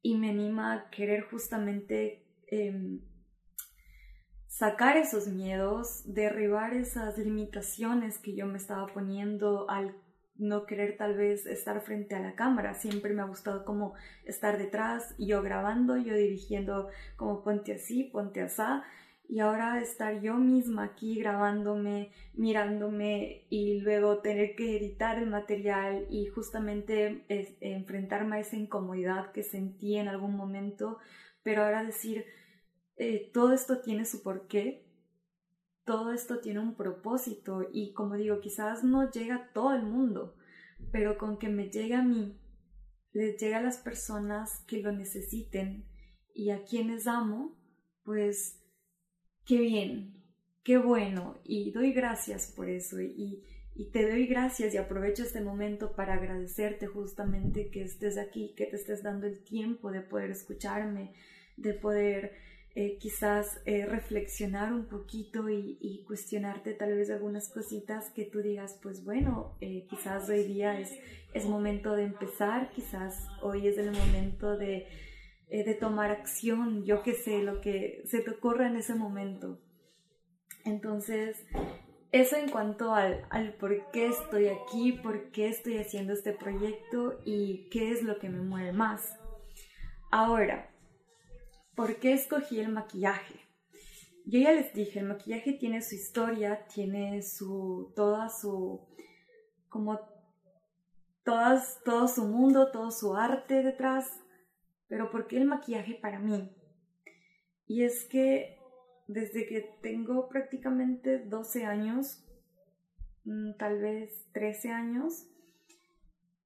y 0.00 0.16
me 0.16 0.30
anima 0.30 0.72
a 0.72 0.90
querer 0.90 1.24
justamente 1.24 2.24
em, 2.46 3.02
sacar 4.46 4.96
esos 4.96 5.28
miedos, 5.28 6.02
derribar 6.06 6.72
esas 6.72 7.18
limitaciones 7.18 8.18
que 8.18 8.34
yo 8.34 8.46
me 8.46 8.56
estaba 8.56 8.86
poniendo 8.86 9.68
al 9.68 9.94
no 10.36 10.64
querer 10.64 10.96
tal 10.96 11.14
vez 11.14 11.44
estar 11.44 11.78
frente 11.82 12.14
a 12.14 12.20
la 12.20 12.34
cámara. 12.34 12.72
Siempre 12.72 13.12
me 13.12 13.20
ha 13.20 13.26
gustado 13.26 13.66
como 13.66 13.92
estar 14.24 14.56
detrás, 14.56 15.14
yo 15.18 15.42
grabando, 15.42 15.98
yo 15.98 16.14
dirigiendo 16.14 16.88
como 17.16 17.42
ponte 17.42 17.74
así, 17.74 18.04
ponte 18.04 18.40
así 18.40 18.62
y 19.28 19.40
ahora 19.40 19.78
estar 19.80 20.22
yo 20.22 20.36
misma 20.36 20.84
aquí 20.84 21.18
grabándome, 21.18 22.12
mirándome 22.32 23.46
y 23.50 23.78
luego 23.80 24.20
tener 24.20 24.56
que 24.56 24.78
editar 24.78 25.18
el 25.18 25.28
material 25.28 26.06
y 26.08 26.26
justamente 26.28 27.26
enfrentarme 27.60 28.36
a 28.36 28.40
esa 28.40 28.56
incomodidad 28.56 29.30
que 29.32 29.42
sentí 29.42 29.96
en 29.96 30.08
algún 30.08 30.34
momento, 30.34 30.98
pero 31.42 31.62
ahora 31.62 31.84
decir, 31.84 32.24
eh, 32.96 33.30
todo 33.34 33.52
esto 33.52 33.82
tiene 33.82 34.06
su 34.06 34.22
porqué, 34.22 34.86
todo 35.84 36.12
esto 36.12 36.40
tiene 36.40 36.60
un 36.60 36.74
propósito 36.74 37.68
y 37.70 37.92
como 37.92 38.16
digo, 38.16 38.40
quizás 38.40 38.82
no 38.82 39.10
llega 39.10 39.36
a 39.36 39.52
todo 39.52 39.74
el 39.74 39.82
mundo, 39.82 40.36
pero 40.90 41.18
con 41.18 41.38
que 41.38 41.50
me 41.50 41.68
llegue 41.68 41.94
a 41.94 42.02
mí, 42.02 42.40
les 43.12 43.38
llega 43.38 43.58
a 43.58 43.62
las 43.62 43.76
personas 43.76 44.64
que 44.66 44.80
lo 44.80 44.90
necesiten 44.90 45.86
y 46.34 46.48
a 46.48 46.64
quienes 46.64 47.06
amo, 47.06 47.58
pues 48.04 48.58
qué 49.48 49.58
bien, 49.58 50.12
qué 50.62 50.76
bueno, 50.76 51.38
y 51.42 51.70
doy 51.72 51.92
gracias 51.92 52.52
por 52.54 52.68
eso, 52.68 53.00
y, 53.00 53.42
y 53.74 53.86
te 53.86 54.06
doy 54.06 54.26
gracias 54.26 54.74
y 54.74 54.76
aprovecho 54.76 55.22
este 55.22 55.40
momento 55.40 55.92
para 55.92 56.14
agradecerte 56.14 56.86
justamente 56.86 57.70
que 57.70 57.82
estés 57.82 58.18
aquí, 58.18 58.52
que 58.54 58.66
te 58.66 58.76
estés 58.76 59.02
dando 59.02 59.26
el 59.26 59.42
tiempo 59.42 59.90
de 59.90 60.02
poder 60.02 60.30
escucharme, 60.30 61.14
de 61.56 61.72
poder 61.72 62.32
eh, 62.74 62.98
quizás 63.00 63.60
eh, 63.64 63.86
reflexionar 63.86 64.72
un 64.72 64.84
poquito 64.84 65.48
y, 65.48 66.04
cuestionarte 66.06 66.74
tal 66.74 66.94
vez 66.94 67.10
algunas 67.10 67.48
cositas 67.48 68.10
que 68.10 68.24
tú 68.24 68.40
digas, 68.40 68.78
pues 68.82 69.04
bueno, 69.04 69.56
eh, 69.60 69.86
quizás 69.88 70.28
hoy 70.28 70.44
día 70.44 70.78
es, 70.78 70.92
es 71.34 71.46
momento 71.46 71.94
de 71.96 72.04
empezar, 72.04 72.70
quizás 72.70 73.26
hoy 73.42 73.66
es 73.66 73.78
el 73.78 73.90
momento 73.90 74.56
de, 74.56 74.86
de 75.50 75.74
tomar 75.74 76.10
acción, 76.10 76.84
yo 76.84 77.02
qué 77.02 77.14
sé, 77.14 77.42
lo 77.42 77.60
que 77.60 78.02
se 78.06 78.20
te 78.20 78.30
ocurra 78.30 78.66
en 78.66 78.76
ese 78.76 78.94
momento. 78.94 79.58
Entonces, 80.64 81.44
eso 82.12 82.36
en 82.36 82.50
cuanto 82.50 82.94
al, 82.94 83.26
al, 83.30 83.54
por 83.54 83.90
qué 83.90 84.08
estoy 84.08 84.48
aquí, 84.48 84.92
por 84.92 85.30
qué 85.30 85.48
estoy 85.48 85.78
haciendo 85.78 86.12
este 86.12 86.32
proyecto 86.32 87.20
y 87.24 87.68
qué 87.70 87.92
es 87.92 88.02
lo 88.02 88.18
que 88.18 88.28
me 88.28 88.40
mueve 88.40 88.72
más. 88.72 89.18
Ahora, 90.10 90.70
¿por 91.74 91.96
qué 91.96 92.12
escogí 92.12 92.60
el 92.60 92.68
maquillaje? 92.70 93.48
Yo 94.26 94.40
ya 94.40 94.52
les 94.52 94.74
dije, 94.74 95.00
el 95.00 95.06
maquillaje 95.06 95.54
tiene 95.54 95.80
su 95.80 95.94
historia, 95.94 96.66
tiene 96.66 97.22
su, 97.22 97.92
toda 97.96 98.28
su, 98.28 98.86
como, 99.70 100.00
todas, 101.24 101.82
todo 101.84 102.08
su 102.08 102.24
mundo, 102.26 102.70
todo 102.70 102.90
su 102.90 103.14
arte 103.14 103.62
detrás, 103.62 104.20
pero 104.88 105.10
¿por 105.10 105.26
qué 105.26 105.36
el 105.36 105.44
maquillaje 105.44 105.94
para 105.94 106.18
mí? 106.18 106.54
Y 107.66 107.82
es 107.84 108.04
que 108.04 108.58
desde 109.06 109.46
que 109.46 109.78
tengo 109.82 110.28
prácticamente 110.28 111.18
12 111.18 111.64
años, 111.64 112.24
mm, 113.24 113.56
tal 113.58 113.80
vez 113.80 114.26
13 114.32 114.70
años, 114.70 115.28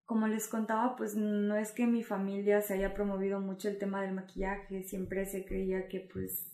como 0.05 0.29
les 0.29 0.49
contaba, 0.49 0.97
pues 0.97 1.15
no 1.17 1.57
es 1.57 1.73
que 1.73 1.87
mi 1.87 2.03
familia 2.03 2.61
se 2.61 2.75
haya 2.75 2.95
promovido 2.95 3.41
mucho 3.41 3.69
el 3.69 3.79
tema 3.79 4.03
del 4.03 4.15
maquillaje, 4.15 4.83
siempre 4.83 5.25
se 5.27 5.45
creía 5.45 5.89
que 5.89 6.01
pues 6.13 6.49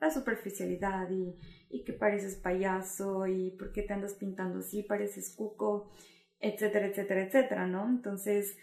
la 0.00 0.10
superficialidad 0.10 1.10
y, 1.10 1.38
y 1.70 1.84
que 1.84 1.92
pareces 1.92 2.36
payaso 2.36 3.26
y 3.26 3.52
por 3.52 3.72
qué 3.72 3.82
te 3.82 3.92
andas 3.92 4.14
pintando 4.14 4.58
así, 4.58 4.82
pareces 4.82 5.34
cuco, 5.34 5.92
etcétera, 6.40 6.86
etcétera, 6.86 7.22
etcétera, 7.24 7.66
¿no? 7.66 7.88
Entonces, 7.88 8.58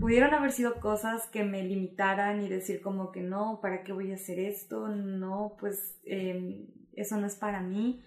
pudieron 0.00 0.34
haber 0.34 0.52
sido 0.52 0.80
cosas 0.80 1.26
que 1.28 1.44
me 1.44 1.62
limitaran 1.62 2.42
y 2.42 2.48
decir 2.48 2.80
como 2.80 3.12
que 3.12 3.20
no, 3.20 3.60
¿para 3.60 3.82
qué 3.82 3.92
voy 3.92 4.12
a 4.12 4.16
hacer 4.16 4.38
esto? 4.38 4.88
No, 4.88 5.56
pues 5.58 5.98
em, 6.04 6.66
eso 6.92 7.16
no 7.16 7.26
es 7.26 7.36
para 7.36 7.60
mí. 7.60 8.02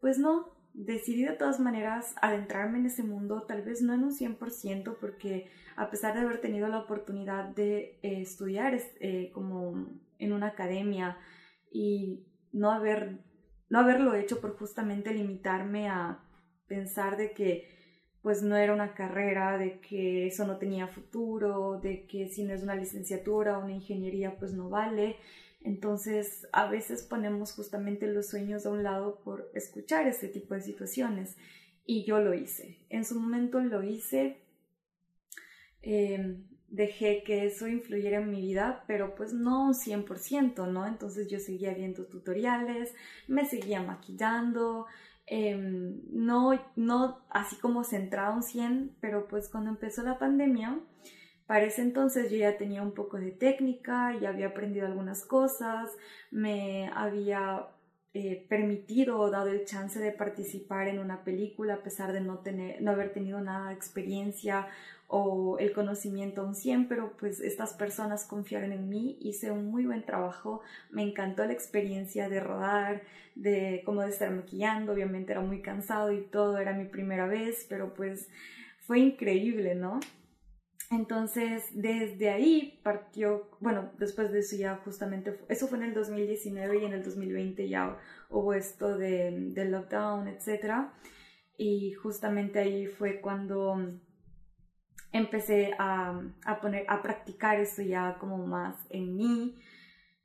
Pues 0.00 0.18
no, 0.18 0.56
decidí 0.72 1.24
de 1.24 1.32
todas 1.32 1.58
maneras 1.58 2.14
adentrarme 2.20 2.78
en 2.78 2.86
ese 2.86 3.02
mundo, 3.02 3.44
tal 3.44 3.62
vez 3.62 3.82
no 3.82 3.94
en 3.94 4.04
un 4.04 4.12
100%, 4.12 4.96
porque 5.00 5.50
a 5.76 5.90
pesar 5.90 6.14
de 6.14 6.20
haber 6.20 6.40
tenido 6.40 6.68
la 6.68 6.80
oportunidad 6.80 7.46
de 7.54 7.98
eh, 8.02 8.20
estudiar 8.20 8.78
eh, 9.00 9.30
como 9.32 9.88
en 10.18 10.32
una 10.32 10.48
academia 10.48 11.18
y 11.70 12.26
no, 12.52 12.70
haber, 12.70 13.24
no 13.68 13.80
haberlo 13.80 14.14
hecho 14.14 14.40
por 14.40 14.56
justamente 14.56 15.12
limitarme 15.12 15.88
a 15.88 16.22
pensar 16.66 17.16
de 17.16 17.32
que 17.32 17.75
pues 18.26 18.42
no 18.42 18.56
era 18.56 18.74
una 18.74 18.92
carrera, 18.92 19.56
de 19.56 19.78
que 19.78 20.26
eso 20.26 20.48
no 20.48 20.58
tenía 20.58 20.88
futuro, 20.88 21.78
de 21.80 22.06
que 22.06 22.28
si 22.28 22.42
no 22.42 22.54
es 22.54 22.64
una 22.64 22.74
licenciatura 22.74 23.56
o 23.56 23.62
una 23.62 23.74
ingeniería, 23.74 24.36
pues 24.36 24.52
no 24.52 24.68
vale. 24.68 25.14
Entonces, 25.62 26.48
a 26.50 26.68
veces 26.68 27.04
ponemos 27.04 27.52
justamente 27.52 28.08
los 28.08 28.26
sueños 28.26 28.66
a 28.66 28.70
un 28.70 28.82
lado 28.82 29.20
por 29.22 29.48
escuchar 29.54 30.08
este 30.08 30.26
tipo 30.26 30.54
de 30.54 30.60
situaciones. 30.60 31.36
Y 31.84 32.02
yo 32.02 32.18
lo 32.18 32.34
hice. 32.34 32.84
En 32.88 33.04
su 33.04 33.14
momento 33.20 33.60
lo 33.60 33.84
hice. 33.84 34.40
Em, 35.82 36.48
dejé 36.66 37.22
que 37.22 37.46
eso 37.46 37.68
influyera 37.68 38.18
en 38.18 38.32
mi 38.32 38.40
vida, 38.40 38.82
pero 38.88 39.14
pues 39.14 39.34
no 39.34 39.66
un 39.66 39.74
100%, 39.74 40.66
¿no? 40.66 40.84
Entonces 40.84 41.28
yo 41.28 41.38
seguía 41.38 41.74
viendo 41.74 42.06
tutoriales, 42.06 42.92
me 43.28 43.46
seguía 43.46 43.82
maquillando, 43.82 44.86
Em, 45.26 46.00
no, 46.12 46.58
no 46.76 47.18
así 47.30 47.56
como 47.56 47.82
centrado 47.84 48.34
un 48.36 48.42
100, 48.42 48.96
pero 49.00 49.26
pues 49.26 49.48
cuando 49.48 49.70
empezó 49.70 50.02
la 50.02 50.18
pandemia, 50.18 50.78
para 51.46 51.64
ese 51.64 51.82
entonces 51.82 52.30
yo 52.30 52.38
ya 52.38 52.56
tenía 52.56 52.82
un 52.82 52.92
poco 52.92 53.18
de 53.18 53.30
técnica, 53.30 54.16
ya 54.20 54.30
había 54.30 54.48
aprendido 54.48 54.86
algunas 54.86 55.24
cosas, 55.24 55.90
me 56.30 56.90
había 56.94 57.68
eh, 58.18 58.46
permitido 58.48 59.18
o 59.20 59.30
dado 59.30 59.48
el 59.48 59.66
chance 59.66 59.98
de 59.98 60.10
participar 60.10 60.88
en 60.88 61.00
una 61.00 61.22
película 61.22 61.74
a 61.74 61.82
pesar 61.82 62.14
de 62.14 62.22
no, 62.22 62.38
tener, 62.38 62.80
no 62.80 62.92
haber 62.92 63.12
tenido 63.12 63.42
nada 63.42 63.68
de 63.68 63.74
experiencia 63.74 64.68
o 65.06 65.58
el 65.58 65.74
conocimiento 65.74 66.42
un 66.42 66.54
100, 66.54 66.88
pero 66.88 67.12
pues 67.18 67.40
estas 67.40 67.74
personas 67.74 68.24
confiaron 68.24 68.72
en 68.72 68.88
mí, 68.88 69.18
hice 69.20 69.50
un 69.50 69.70
muy 69.70 69.84
buen 69.84 70.02
trabajo, 70.02 70.62
me 70.88 71.02
encantó 71.02 71.44
la 71.44 71.52
experiencia 71.52 72.30
de 72.30 72.40
rodar, 72.40 73.02
de 73.34 73.82
cómo 73.84 74.00
de 74.00 74.08
estar 74.08 74.30
maquillando, 74.30 74.94
obviamente 74.94 75.32
era 75.32 75.42
muy 75.42 75.60
cansado 75.60 76.10
y 76.10 76.22
todo, 76.22 76.56
era 76.56 76.72
mi 76.72 76.86
primera 76.86 77.26
vez, 77.26 77.66
pero 77.68 77.92
pues 77.92 78.30
fue 78.80 78.98
increíble, 78.98 79.74
¿no? 79.74 80.00
Entonces, 80.90 81.64
desde 81.72 82.30
ahí 82.30 82.80
partió, 82.84 83.50
bueno, 83.60 83.90
después 83.98 84.30
de 84.30 84.38
eso 84.38 84.56
ya 84.56 84.76
justamente, 84.84 85.36
eso 85.48 85.66
fue 85.66 85.78
en 85.78 85.84
el 85.84 85.94
2019 85.94 86.78
y 86.78 86.84
en 86.84 86.92
el 86.92 87.02
2020 87.02 87.68
ya 87.68 87.98
hubo 88.30 88.54
esto 88.54 88.96
de, 88.96 89.32
del 89.52 89.72
lockdown, 89.72 90.28
etc. 90.28 90.90
Y 91.58 91.92
justamente 91.94 92.60
ahí 92.60 92.86
fue 92.86 93.20
cuando 93.20 93.98
empecé 95.12 95.72
a, 95.78 96.20
a, 96.44 96.60
poner, 96.60 96.84
a 96.88 97.02
practicar 97.02 97.58
eso 97.58 97.82
ya 97.82 98.16
como 98.20 98.46
más 98.46 98.76
en 98.90 99.16
mí. 99.16 99.58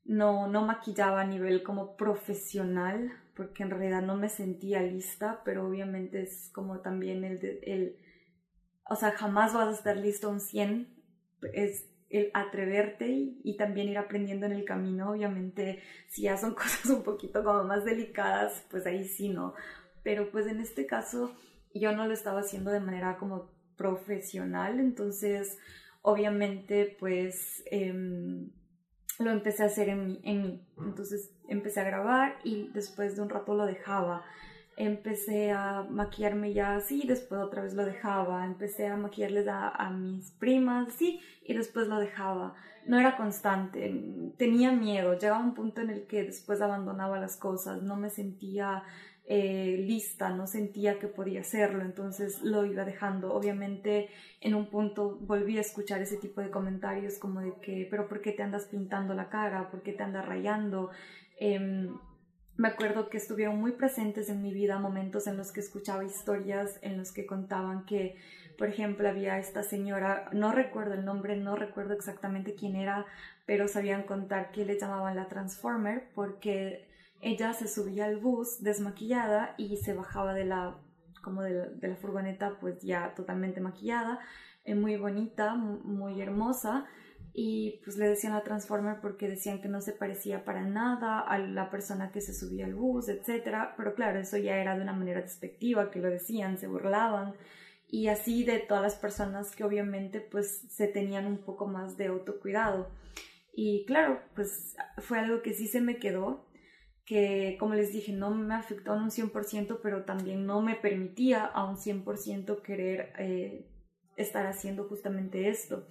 No, 0.05 0.47
no 0.47 0.65
maquillaba 0.65 1.21
a 1.21 1.27
nivel 1.27 1.63
como 1.63 1.95
profesional, 1.95 3.11
porque 3.35 3.63
en 3.63 3.71
realidad 3.71 4.03
no 4.03 4.15
me 4.15 4.29
sentía 4.29 4.81
lista, 4.83 5.41
pero 5.43 5.67
obviamente 5.67 6.21
es 6.21 6.51
como 6.53 6.81
también 6.81 7.23
el, 7.23 7.39
el 7.63 7.97
o 8.89 8.95
sea, 8.95 9.11
jamás 9.11 9.53
vas 9.53 9.67
a 9.67 9.77
estar 9.77 9.97
listo 9.97 10.29
un 10.29 10.39
100, 10.39 10.87
es 11.53 11.87
el 12.09 12.29
atreverte 12.33 13.07
y, 13.07 13.39
y, 13.43 13.55
también 13.55 13.87
ir 13.87 13.97
aprendiendo 13.97 14.45
en 14.45 14.51
el 14.51 14.65
camino, 14.65 15.11
obviamente 15.11 15.81
si 16.07 16.23
ya 16.23 16.37
son 16.37 16.53
cosas 16.55 16.85
un 16.87 17.03
poquito 17.03 17.43
como 17.43 17.63
más 17.63 17.85
delicadas, 17.85 18.65
pues 18.69 18.85
ahí 18.85 19.05
sí, 19.05 19.29
¿no? 19.29 19.53
Pero 20.03 20.31
pues 20.31 20.47
en 20.47 20.59
este 20.59 20.85
caso 20.85 21.33
yo 21.73 21.93
no 21.93 22.07
lo 22.07 22.13
estaba 22.13 22.41
haciendo 22.41 22.71
de 22.71 22.79
manera 22.79 23.17
como 23.17 23.51
profesional, 23.77 24.79
entonces 24.79 25.57
obviamente 26.01 26.97
pues 26.99 27.63
em, 27.71 28.51
lo 29.19 29.31
empecé 29.31 29.63
a 29.63 29.67
hacer 29.67 29.89
en 29.89 30.05
mí, 30.05 30.21
en 30.23 30.41
mí. 30.41 30.67
Entonces 30.77 31.31
empecé 31.47 31.79
a 31.79 31.85
grabar 31.85 32.37
y 32.43 32.69
después 32.73 33.15
de 33.15 33.21
un 33.21 33.29
rato 33.29 33.53
lo 33.53 33.65
dejaba. 33.65 34.25
Empecé 34.83 35.51
a 35.51 35.85
maquillarme 35.89 36.53
ya 36.53 36.75
así, 36.75 37.03
después 37.05 37.39
otra 37.41 37.61
vez 37.61 37.73
lo 37.73 37.85
dejaba. 37.85 38.45
Empecé 38.45 38.87
a 38.87 38.97
maquillarles 38.97 39.47
a, 39.47 39.69
a 39.69 39.89
mis 39.91 40.31
primas 40.31 40.87
así 40.87 41.19
y 41.45 41.53
después 41.53 41.87
lo 41.87 41.99
dejaba. 41.99 42.55
No 42.87 42.99
era 42.99 43.15
constante, 43.15 44.33
tenía 44.37 44.71
miedo. 44.71 45.13
Llegaba 45.13 45.39
un 45.39 45.53
punto 45.53 45.81
en 45.81 45.91
el 45.91 46.07
que 46.07 46.23
después 46.23 46.61
abandonaba 46.61 47.19
las 47.19 47.37
cosas, 47.37 47.83
no 47.83 47.95
me 47.95 48.09
sentía 48.09 48.83
eh, 49.25 49.77
lista, 49.77 50.29
no 50.31 50.47
sentía 50.47 50.99
que 50.99 51.07
podía 51.07 51.41
hacerlo, 51.41 51.83
entonces 51.83 52.41
lo 52.41 52.65
iba 52.65 52.83
dejando. 52.83 53.33
Obviamente 53.33 54.09
en 54.41 54.55
un 54.55 54.65
punto 54.69 55.19
volví 55.21 55.57
a 55.57 55.61
escuchar 55.61 56.01
ese 56.01 56.17
tipo 56.17 56.41
de 56.41 56.49
comentarios 56.49 57.17
como 57.17 57.39
de 57.39 57.53
que, 57.61 57.87
pero 57.89 58.07
¿por 58.07 58.21
qué 58.21 58.31
te 58.31 58.43
andas 58.43 58.65
pintando 58.65 59.13
la 59.13 59.29
cara? 59.29 59.69
¿Por 59.69 59.83
qué 59.83 59.93
te 59.93 60.03
andas 60.03 60.25
rayando? 60.25 60.89
Em, 61.39 61.95
me 62.57 62.67
acuerdo 62.67 63.09
que 63.09 63.17
estuvieron 63.17 63.59
muy 63.59 63.71
presentes 63.71 64.29
en 64.29 64.41
mi 64.41 64.53
vida 64.53 64.77
momentos 64.79 65.27
en 65.27 65.37
los 65.37 65.51
que 65.51 65.61
escuchaba 65.61 66.03
historias 66.03 66.77
en 66.81 66.97
los 66.97 67.11
que 67.11 67.25
contaban 67.25 67.85
que, 67.85 68.17
por 68.57 68.67
ejemplo, 68.67 69.07
había 69.07 69.39
esta 69.39 69.63
señora, 69.63 70.29
no 70.33 70.51
recuerdo 70.51 70.93
el 70.93 71.05
nombre, 71.05 71.37
no 71.37 71.55
recuerdo 71.55 71.93
exactamente 71.93 72.55
quién 72.55 72.75
era, 72.75 73.05
pero 73.45 73.67
sabían 73.67 74.03
contar 74.03 74.51
que 74.51 74.65
le 74.65 74.79
llamaban 74.79 75.15
la 75.15 75.27
Transformer 75.27 76.09
porque 76.13 76.87
ella 77.21 77.53
se 77.53 77.67
subía 77.67 78.05
al 78.05 78.17
bus 78.17 78.61
desmaquillada 78.61 79.53
y 79.57 79.77
se 79.77 79.93
bajaba 79.93 80.33
de 80.33 80.45
la, 80.45 80.75
como 81.21 81.41
de 81.43 81.87
la, 81.87 81.95
furgoneta 81.95 82.57
pues 82.59 82.81
ya 82.81 83.13
totalmente 83.15 83.61
maquillada, 83.61 84.19
eh, 84.65 84.75
muy 84.75 84.97
bonita, 84.97 85.55
muy, 85.55 86.21
hermosa 86.21 86.85
y 87.33 87.79
pues 87.83 87.97
le 87.97 88.09
decían 88.09 88.33
la 88.33 88.43
Transformer 88.43 88.97
porque 89.01 89.29
decían 89.29 89.61
que 89.61 89.69
no 89.69 89.81
se 89.81 89.93
parecía 89.93 90.43
para 90.43 90.63
nada 90.63 91.19
a 91.19 91.37
la 91.37 91.69
persona 91.69 92.11
que 92.11 92.21
se 92.21 92.33
subía 92.33 92.65
al 92.65 92.75
bus, 92.75 93.07
etc. 93.07 93.69
Pero 93.77 93.95
claro, 93.95 94.19
eso 94.19 94.37
ya 94.37 94.57
era 94.57 94.75
de 94.75 94.81
una 94.81 94.93
manera 94.93 95.21
despectiva, 95.21 95.91
que 95.91 95.99
lo 95.99 96.09
decían, 96.09 96.57
se 96.57 96.67
burlaban 96.67 97.33
y 97.87 98.07
así 98.07 98.43
de 98.43 98.59
todas 98.59 98.83
las 98.83 98.95
personas 98.95 99.55
que 99.55 99.63
obviamente 99.63 100.21
pues 100.21 100.65
se 100.69 100.87
tenían 100.87 101.25
un 101.25 101.39
poco 101.39 101.67
más 101.67 101.97
de 101.97 102.07
autocuidado. 102.07 102.89
Y 103.53 103.85
claro, 103.85 104.21
pues 104.35 104.75
fue 104.99 105.19
algo 105.19 105.41
que 105.41 105.53
sí 105.53 105.67
se 105.67 105.81
me 105.81 105.97
quedó 105.97 106.45
que, 107.05 107.57
como 107.59 107.75
les 107.75 107.91
dije, 107.91 108.13
no 108.13 108.31
me 108.31 108.55
afectó 108.55 108.95
en 108.95 109.03
un 109.03 109.11
100%, 109.11 109.79
pero 109.83 110.05
también 110.05 110.45
no 110.45 110.61
me 110.61 110.75
permitía 110.75 111.43
a 111.43 111.65
un 111.65 111.75
100% 111.75 112.61
querer 112.61 113.11
eh, 113.17 113.65
estar 114.15 114.45
haciendo 114.45 114.85
justamente 114.85 115.49
esto. 115.49 115.85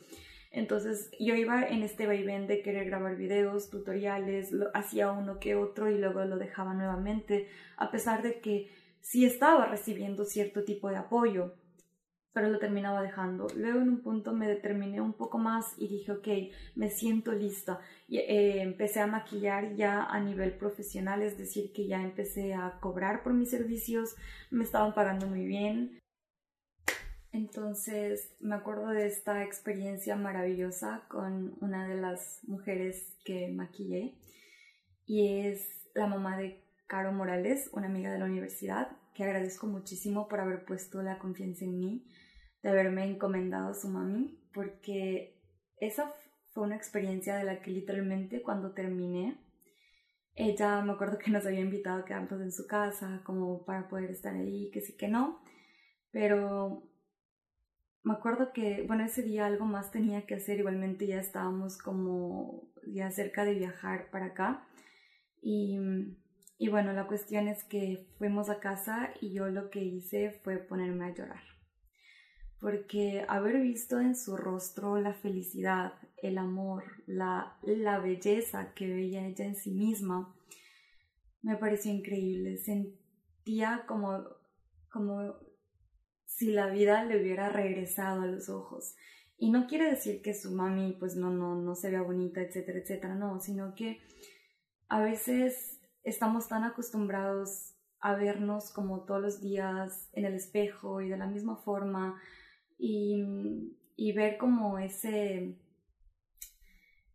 Entonces 0.50 1.11
yo 1.19 1.35
iba 1.35 1.62
en 1.62 1.83
este 1.83 2.07
vaivén 2.07 2.47
de 2.47 2.62
querer 2.62 2.87
grabar 2.87 3.16
videos, 3.16 3.71
tutoriales, 3.71 4.50
lo, 4.50 4.69
hacía 4.75 5.12
uno 5.12 5.38
que 5.38 5.54
otro 5.54 5.88
y 5.88 5.99
luego 5.99 6.25
lo 6.25 6.38
dejaba 6.38 6.75
nuevamente, 6.75 7.49
a 7.76 7.90
pesar 7.90 8.23
de 8.23 8.40
que 8.40 8.69
sí 9.00 9.25
estaba 9.25 9.66
recibiendo 9.66 10.25
cierto 10.25 10.64
tipo 10.64 10.88
de 10.90 10.97
apoyo, 10.97 11.54
pero 12.33 12.49
lo 12.49 12.59
terminaba 12.59 13.02
dejando. 13.02 13.47
Luego 13.57 13.80
en 13.80 13.88
un 13.88 14.02
punto 14.02 14.33
me 14.33 14.49
determiné 14.49 15.00
un 15.00 15.12
poco 15.12 15.38
más 15.38 15.75
y 15.78 15.88
dije, 15.88 16.12
ok, 16.12 16.28
me 16.75 16.90
siento 16.90 17.33
lista. 17.33 17.80
Y 18.09 18.19
eh, 18.19 18.62
empecé 18.62 19.00
a 19.00 19.07
maquillar 19.07 19.75
ya 19.75 20.04
a 20.04 20.21
nivel 20.21 20.57
profesional, 20.57 21.23
es 21.23 21.38
decir, 21.38 21.73
que 21.73 21.87
ya 21.87 22.02
empecé 22.02 22.54
a 22.54 22.78
cobrar 22.80 23.23
por 23.23 23.35
mis 23.35 23.50
servicios, 23.50 24.16
me 24.50 24.64
estaban 24.64 24.95
pagando 24.95 25.26
muy 25.26 25.45
bien. 25.45 26.00
Entonces 27.33 28.35
me 28.41 28.57
acuerdo 28.57 28.89
de 28.89 29.07
esta 29.07 29.45
experiencia 29.45 30.17
maravillosa 30.17 31.05
con 31.09 31.57
una 31.61 31.87
de 31.87 31.97
las 31.97 32.41
mujeres 32.45 33.17
que 33.25 33.49
maquillé 33.49 34.17
y 35.07 35.47
es 35.47 35.89
la 35.95 36.07
mamá 36.07 36.37
de 36.37 36.65
Caro 36.87 37.13
Morales, 37.13 37.71
una 37.73 37.87
amiga 37.87 38.13
de 38.13 38.19
la 38.19 38.25
universidad, 38.25 38.97
que 39.15 39.25
agradezco 39.25 39.67
muchísimo 39.67 40.29
por 40.29 40.41
haber 40.41 40.65
puesto 40.65 41.03
la 41.03 41.19
confianza 41.19 41.65
en 41.65 41.79
mí, 41.79 42.07
de 42.63 42.71
haberme 42.71 43.05
encomendado 43.05 43.71
a 43.71 43.75
su 43.75 43.89
mami, 43.89 44.41
porque 44.53 45.41
esa 45.79 46.13
fue 46.53 46.65
una 46.65 46.77
experiencia 46.77 47.37
de 47.37 47.45
la 47.45 47.63
que 47.63 47.71
literalmente 47.71 48.43
cuando 48.43 48.73
terminé, 48.73 49.39
ella 50.35 50.83
me 50.83 50.93
acuerdo 50.93 51.19
que 51.19 51.31
nos 51.31 51.47
había 51.47 51.61
invitado 51.61 52.01
a 52.01 52.05
quedarnos 52.05 52.41
en 52.41 52.53
su 52.53 52.67
casa 52.67 53.23
como 53.25 53.65
para 53.65 53.89
poder 53.89 54.11
estar 54.11 54.35
ahí, 54.35 54.71
que 54.73 54.81
sí 54.81 54.97
que 54.97 55.09
no, 55.09 55.43
pero 56.11 56.89
me 58.02 58.14
acuerdo 58.14 58.52
que, 58.52 58.85
bueno, 58.87 59.04
ese 59.04 59.23
día 59.23 59.47
algo 59.47 59.64
más 59.64 59.90
tenía 59.90 60.26
que 60.26 60.35
hacer, 60.35 60.59
igualmente 60.59 61.07
ya 61.07 61.19
estábamos 61.21 61.78
como 61.78 62.71
ya 62.87 63.11
cerca 63.11 63.45
de 63.45 63.54
viajar 63.54 64.11
para 64.11 64.26
acá 64.26 64.66
y, 65.42 65.78
y 66.59 66.69
bueno, 66.69 66.92
la 66.92 67.07
cuestión 67.07 67.49
es 67.49 67.64
que 67.64 68.07
fuimos 68.19 68.49
a 68.50 68.61
casa 68.61 69.11
y 69.21 69.33
yo 69.33 69.49
lo 69.49 69.71
que 69.71 69.83
hice 69.83 70.33
fue 70.42 70.59
ponerme 70.59 71.07
a 71.07 71.14
llorar 71.14 71.50
porque 72.61 73.25
haber 73.26 73.61
visto 73.61 73.99
en 74.00 74.14
su 74.14 74.37
rostro 74.37 75.00
la 75.00 75.14
felicidad, 75.14 75.95
el 76.23 76.37
amor, 76.37 76.85
la, 77.07 77.59
la 77.62 77.99
belleza 77.99 78.75
que 78.75 78.87
veía 78.87 79.26
ella 79.26 79.47
en 79.47 79.57
sí 79.57 79.71
misma, 79.71 80.37
me 81.40 81.57
pareció 81.57 81.90
increíble. 81.90 82.59
Sentía 82.59 83.85
como, 83.88 84.25
como 84.92 85.37
si 86.31 86.53
la 86.53 86.69
vida 86.69 87.05
le 87.05 87.21
hubiera 87.21 87.49
regresado 87.49 88.23
a 88.23 88.27
los 88.27 88.49
ojos. 88.49 88.95
Y 89.37 89.51
no 89.51 89.67
quiere 89.67 89.91
decir 89.91 90.23
que 90.23 90.33
su 90.33 90.53
mami 90.53 90.97
pues 90.99 91.17
no, 91.17 91.31
no, 91.31 91.57
no 91.57 91.75
se 91.75 91.91
vea 91.91 92.03
bonita, 92.03 92.41
etcétera, 92.41 92.79
etcétera, 92.79 93.15
no, 93.15 93.41
sino 93.41 93.75
que 93.75 94.01
a 94.89 95.01
veces 95.03 95.81
estamos 96.05 96.49
tan 96.49 96.65
acostumbrados 96.65 97.75
a 98.01 98.15
vernos 98.15 98.71
como 98.71 99.05
todos 99.05 99.21
los 99.21 99.41
días 99.41 100.09
en 100.13 100.25
el 100.25 100.35
espejo 100.35 101.01
y 101.01 101.09
de 101.09 101.19
la 101.19 101.27
misma 101.27 101.57
forma 101.57 102.21
y, 102.79 103.25
y 103.97 104.13
ver 104.13 104.39
como 104.39 104.79
ese, 104.79 105.59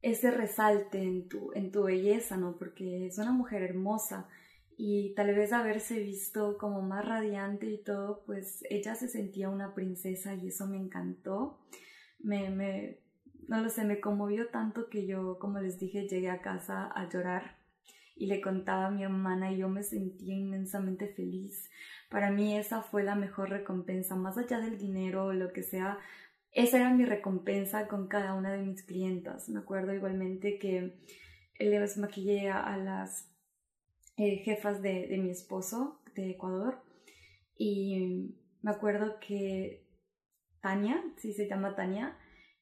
ese 0.02 0.30
resalte 0.30 1.02
en 1.02 1.28
tu, 1.30 1.52
en 1.54 1.72
tu 1.72 1.84
belleza, 1.84 2.38
¿no? 2.38 2.58
Porque 2.58 3.08
es 3.08 3.18
una 3.18 3.32
mujer 3.32 3.64
hermosa 3.64 4.28
y 4.78 5.14
tal 5.16 5.34
vez 5.36 5.54
haberse 5.54 6.00
visto 6.00 6.58
como 6.58 6.82
más 6.82 7.06
radiante 7.06 7.68
y 7.68 7.78
todo, 7.78 8.24
pues 8.26 8.64
ella 8.70 8.96
se 8.96 9.08
sentía 9.08 9.50
una 9.50 9.74
princesa 9.74 10.36
y 10.36 10.48
eso 10.48 10.68
me 10.68 10.78
encantó. 10.78 11.60
Me, 12.20 12.50
me, 12.50 13.00
no 13.48 13.62
lo 13.62 13.70
sé, 13.70 13.84
me 13.86 14.00
conmovió 14.00 14.50
tanto 14.50 14.90
que 14.90 15.06
yo, 15.06 15.40
como 15.40 15.60
les 15.60 15.80
dije, 15.80 16.08
llegué 16.08 16.30
a 16.30 16.42
casa 16.42 16.92
a 16.94 17.10
llorar 17.10 17.58
y 18.16 18.28
le 18.28 18.42
contaba 18.42 18.88
a 18.88 18.92
mi 18.92 19.04
hermana 19.04 19.52
y 19.52 19.58
yo 19.58 19.70
me 19.70 19.84
sentía 19.84 20.36
inmensamente 20.36 21.08
feliz. 21.08 21.70
Para 22.10 22.32
mí 22.32 22.58
esa 22.58 22.82
fue 22.82 23.04
la 23.04 23.16
mejor 23.16 23.50
recompensa, 23.50 24.16
más 24.16 24.38
allá 24.38 24.60
del 24.60 24.78
dinero 24.78 25.26
o 25.26 25.34
lo 25.34 25.52
que 25.52 25.64
sea, 25.64 26.00
esa 26.56 26.78
era 26.78 26.90
mi 26.94 27.04
recompensa 27.04 27.88
con 27.88 28.08
cada 28.08 28.34
una 28.34 28.54
de 28.54 28.62
mis 28.62 28.82
clientas. 28.82 29.50
Me 29.50 29.60
acuerdo 29.60 29.94
igualmente 29.94 30.58
que 30.58 30.96
les 31.60 31.98
maquillé 31.98 32.50
a, 32.50 32.78
las 32.78 33.30
eh, 34.18 34.38
jefas 34.38 34.82
de, 34.82 35.08
de 35.08 35.18
mi 35.18 35.32
esposo 35.32 36.02
de 36.16 36.32
Ecuador 36.32 36.82
y 37.58 38.36
me 38.62 38.72
acuerdo 38.72 39.20
que 39.20 39.86
Tania, 40.62 41.04
sí 41.18 41.34
se 41.34 41.48
llama 41.48 41.76
Tania, 41.76 42.18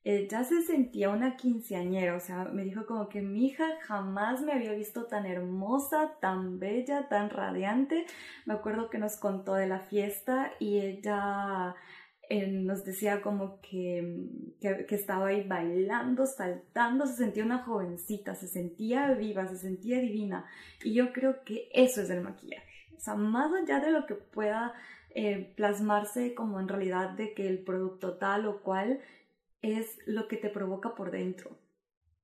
ella 0.06 0.44
se 0.44 0.62
sentía 0.63 1.10
una 1.10 1.38
quinceañera, 1.38 2.16
o 2.16 2.20
sea, 2.20 2.44
me 2.46 2.66
dijo 2.66 2.86
como 2.86 3.08
que 3.08 3.22
mi 3.22 3.46
hija 3.46 3.63
jamás 3.84 4.42
me 4.42 4.52
había 4.52 4.74
visto 4.74 5.06
tan 5.06 5.26
hermosa, 5.26 6.18
tan 6.20 6.60
bella, 6.60 7.08
tan 7.08 7.30
radiante. 7.30 8.06
Me 8.46 8.54
acuerdo 8.54 8.89
que 8.89 8.98
nos 8.98 9.16
contó 9.16 9.54
de 9.54 9.68
la 9.68 9.80
fiesta 9.80 10.52
y 10.60 10.80
ella 10.80 11.76
eh, 12.30 12.48
nos 12.48 12.86
decía 12.86 13.22
como 13.22 13.60
que, 13.62 14.28
que, 14.62 14.86
que, 14.86 14.96
estaba 14.96 15.28
ahí 15.28 15.46
bailando, 15.48 16.26
saltando, 16.26 17.06
se 17.06 17.16
sentía 17.16 17.44
una 17.44 17.64
jovencita, 17.64 18.34
se 18.36 18.48
sentía 18.48 19.12
viva, 19.14 19.48
se 19.48 19.58
sentía 19.58 20.00
divina. 20.00 20.46
Y 20.84 20.94
yo 20.94 21.12
creo 21.12 21.44
que 21.44 21.70
eso 21.74 22.02
es 22.02 22.10
el 22.10 22.22
maquillaje. 22.22 22.66
O 22.96 23.00
sea, 23.00 23.16
más 23.16 23.52
allá 23.54 23.80
de 23.80 23.92
lo 23.92 24.06
que 24.06 24.16
pueda 24.16 24.74
eh, 25.16 25.54
plasmarse 25.56 26.34
como 26.34 26.60
en 26.60 26.68
realidad 26.68 27.12
de 27.12 27.34
que 27.34 27.48
el 27.48 27.60
producto 27.60 28.18
tal 28.18 28.48
o 28.48 28.64
cual 28.64 29.00
es 29.62 30.00
lo 30.06 30.28
que 30.28 30.38
te 30.38 30.50
provoca 30.50 30.96
por 30.96 31.12
dentro. 31.12 31.58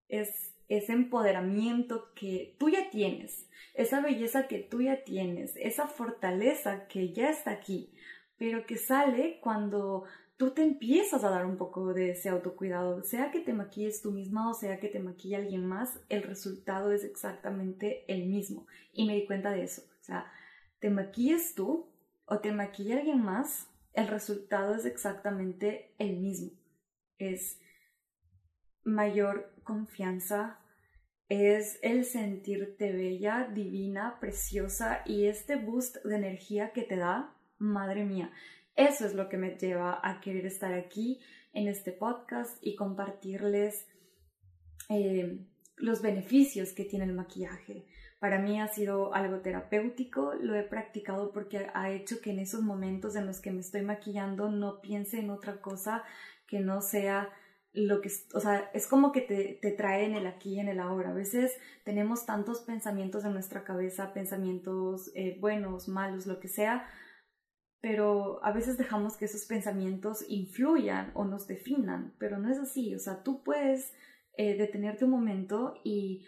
Es 0.07 0.55
ese 0.69 0.93
empoderamiento 0.93 2.11
que 2.15 2.55
tú 2.59 2.69
ya 2.69 2.89
tienes, 2.89 3.47
esa 3.73 4.01
belleza 4.01 4.47
que 4.47 4.59
tú 4.59 4.81
ya 4.81 5.03
tienes, 5.03 5.55
esa 5.55 5.87
fortaleza 5.87 6.87
que 6.87 7.11
ya 7.11 7.29
está 7.29 7.51
aquí, 7.51 7.91
pero 8.39 8.65
que 8.65 8.77
sale 8.77 9.39
cuando 9.41 10.05
tú 10.37 10.51
te 10.51 10.63
empiezas 10.63 11.23
a 11.23 11.29
dar 11.29 11.45
un 11.45 11.57
poco 11.57 11.93
de 11.93 12.11
ese 12.11 12.29
autocuidado, 12.29 13.03
sea 13.03 13.29
que 13.29 13.41
te 13.41 13.53
maquilles 13.53 14.01
tú 14.01 14.11
misma 14.11 14.49
o 14.49 14.53
sea 14.55 14.79
que 14.79 14.87
te 14.87 14.99
maquille 14.99 15.35
alguien 15.35 15.65
más, 15.65 15.99
el 16.09 16.23
resultado 16.23 16.91
es 16.91 17.03
exactamente 17.03 18.05
el 18.07 18.25
mismo. 18.25 18.65
Y 18.93 19.05
me 19.05 19.15
di 19.15 19.27
cuenta 19.27 19.51
de 19.51 19.63
eso. 19.63 19.83
O 19.99 20.03
sea, 20.03 20.31
te 20.79 20.89
maquilles 20.89 21.53
tú 21.53 21.91
o 22.25 22.39
te 22.39 22.51
maquilla 22.51 22.97
alguien 22.97 23.21
más, 23.21 23.67
el 23.93 24.07
resultado 24.07 24.73
es 24.73 24.85
exactamente 24.85 25.93
el 25.99 26.17
mismo 26.17 26.59
es 27.19 27.59
mayor 28.83 29.53
confianza, 29.63 30.59
es 31.27 31.77
el 31.83 32.05
sentirte 32.05 32.91
bella, 32.91 33.47
divina, 33.53 34.17
preciosa 34.19 35.03
y 35.05 35.25
este 35.25 35.57
boost 35.57 35.97
de 36.03 36.15
energía 36.15 36.71
que 36.71 36.81
te 36.81 36.95
da, 36.95 37.35
madre 37.59 38.03
mía, 38.05 38.31
eso 38.75 39.05
es 39.05 39.13
lo 39.13 39.29
que 39.29 39.37
me 39.37 39.57
lleva 39.57 39.99
a 40.01 40.21
querer 40.21 40.45
estar 40.45 40.73
aquí 40.73 41.19
en 41.53 41.67
este 41.67 41.91
podcast 41.91 42.57
y 42.61 42.75
compartirles 42.75 43.87
eh, 44.89 45.45
los 45.75 46.01
beneficios 46.01 46.73
que 46.73 46.85
tiene 46.85 47.05
el 47.05 47.13
maquillaje. 47.13 47.85
Para 48.19 48.39
mí 48.39 48.59
ha 48.59 48.67
sido 48.67 49.13
algo 49.13 49.39
terapéutico, 49.39 50.33
lo 50.33 50.55
he 50.55 50.63
practicado 50.63 51.31
porque 51.31 51.67
ha 51.73 51.91
hecho 51.91 52.19
que 52.21 52.31
en 52.31 52.39
esos 52.39 52.61
momentos 52.61 53.15
en 53.15 53.25
los 53.25 53.39
que 53.39 53.51
me 53.51 53.61
estoy 53.61 53.81
maquillando 53.81 54.49
no 54.49 54.81
piense 54.81 55.19
en 55.19 55.29
otra 55.29 55.61
cosa 55.61 56.03
que 56.47 56.59
no 56.59 56.81
sea 56.81 57.29
lo 57.71 58.01
que, 58.01 58.09
o 58.33 58.39
sea, 58.39 58.69
es 58.73 58.87
como 58.87 59.11
que 59.11 59.21
te, 59.21 59.59
te 59.61 59.71
trae 59.71 60.05
en 60.05 60.15
el 60.15 60.25
aquí 60.27 60.55
y 60.55 60.59
en 60.59 60.69
el 60.69 60.79
ahora. 60.79 61.11
A 61.11 61.13
veces 61.13 61.55
tenemos 61.85 62.25
tantos 62.25 62.61
pensamientos 62.61 63.23
en 63.25 63.33
nuestra 63.33 63.63
cabeza, 63.63 64.11
pensamientos 64.11 65.11
eh, 65.15 65.37
buenos, 65.39 65.87
malos, 65.87 66.25
lo 66.25 66.39
que 66.39 66.47
sea, 66.47 66.87
pero 67.81 68.43
a 68.43 68.51
veces 68.51 68.77
dejamos 68.77 69.15
que 69.15 69.25
esos 69.25 69.45
pensamientos 69.45 70.25
influyan 70.27 71.11
o 71.13 71.25
nos 71.25 71.47
definan, 71.47 72.13
pero 72.17 72.37
no 72.37 72.49
es 72.49 72.57
así, 72.57 72.93
o 72.95 72.99
sea, 72.99 73.23
tú 73.23 73.41
puedes 73.43 73.93
eh, 74.37 74.57
detenerte 74.57 75.05
un 75.05 75.11
momento 75.11 75.79
y, 75.83 76.25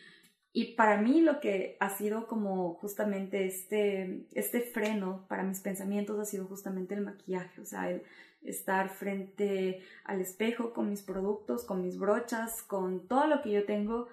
y 0.54 0.76
para 0.76 1.02
mí 1.02 1.22
lo 1.22 1.40
que 1.40 1.78
ha 1.80 1.90
sido 1.90 2.28
como 2.28 2.76
justamente 2.76 3.46
este, 3.46 4.26
este 4.34 4.62
freno 4.62 5.26
para 5.28 5.44
mis 5.44 5.60
pensamientos 5.60 6.20
ha 6.20 6.26
sido 6.26 6.46
justamente 6.46 6.94
el 6.96 7.02
maquillaje, 7.02 7.62
o 7.62 7.66
sea, 7.66 7.90
el 7.90 8.04
estar 8.44 8.90
frente 8.90 9.82
al 10.04 10.22
espejo 10.22 10.74
con 10.74 10.90
mis 10.90 11.02
productos, 11.02 11.64
con 11.64 11.82
mis 11.82 11.98
brochas, 11.98 12.64
con 12.64 13.08
todo 13.08 13.28
lo 13.28 13.42
que 13.42 13.52
yo 13.52 13.66
tengo 13.66 14.08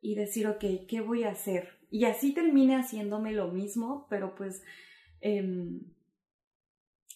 y 0.00 0.14
decir, 0.14 0.46
ok, 0.46 0.64
¿qué 0.88 1.00
voy 1.00 1.24
a 1.24 1.30
hacer? 1.30 1.78
Y 1.90 2.04
así 2.04 2.32
termine 2.32 2.76
haciéndome 2.76 3.32
lo 3.32 3.48
mismo, 3.48 4.06
pero 4.08 4.34
pues 4.34 4.62
em, 5.20 5.80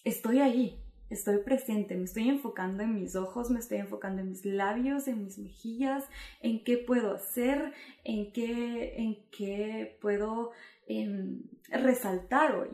estoy 0.07 0.39
ahí, 0.39 0.79
estoy 1.09 1.39
presente, 1.39 1.95
me 1.95 2.05
estoy 2.05 2.29
enfocando 2.29 2.83
en 2.83 2.95
mis 2.95 3.15
ojos, 3.15 3.49
me 3.49 3.59
estoy 3.59 3.79
enfocando 3.79 4.21
en 4.21 4.29
mis 4.29 4.45
labios, 4.45 5.07
en 5.07 5.23
mis 5.23 5.37
mejillas, 5.37 6.05
en 6.41 6.63
qué 6.63 6.77
puedo 6.77 7.13
hacer, 7.13 7.73
en 8.03 8.31
qué, 8.31 8.95
en 8.97 9.29
qué 9.31 9.97
puedo 10.01 10.51
em, 10.87 11.43
resaltar 11.69 12.55
hoy. 12.55 12.69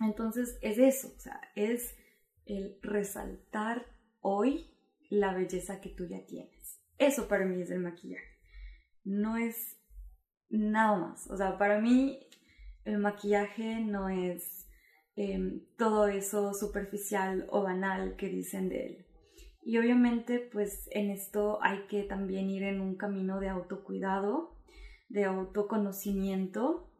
Entonces 0.00 0.58
es 0.60 0.78
eso, 0.78 1.12
o 1.16 1.20
sea, 1.20 1.40
es 1.54 1.94
el 2.46 2.78
resaltar 2.82 3.86
hoy 4.20 4.70
la 5.08 5.32
belleza 5.32 5.80
que 5.80 5.90
tú 5.90 6.06
ya 6.06 6.26
tienes. 6.26 6.80
Eso 6.98 7.28
para 7.28 7.46
mí 7.46 7.62
es 7.62 7.70
el 7.70 7.80
maquillaje. 7.80 8.40
No 9.04 9.36
es 9.36 9.76
nada 10.48 10.98
más. 10.98 11.30
O 11.30 11.36
sea, 11.36 11.58
para 11.58 11.80
mí 11.80 12.26
el 12.84 12.98
maquillaje 12.98 13.80
no 13.80 14.08
es 14.08 14.63
em, 15.16 15.60
todo 15.76 16.08
eso 16.08 16.54
superficial 16.54 17.46
o 17.50 17.62
banal 17.62 18.16
que 18.16 18.28
dicen 18.28 18.68
de 18.68 18.86
él. 18.86 19.06
Y 19.62 19.78
obviamente 19.78 20.38
pues 20.38 20.88
en 20.90 21.10
esto 21.10 21.58
hay 21.62 21.86
que 21.88 22.02
también 22.02 22.50
ir 22.50 22.64
en 22.64 22.80
un 22.80 22.96
camino 22.96 23.40
de 23.40 23.48
autocuidado, 23.48 24.54
de 25.08 25.24
autoconocimiento, 25.24 26.90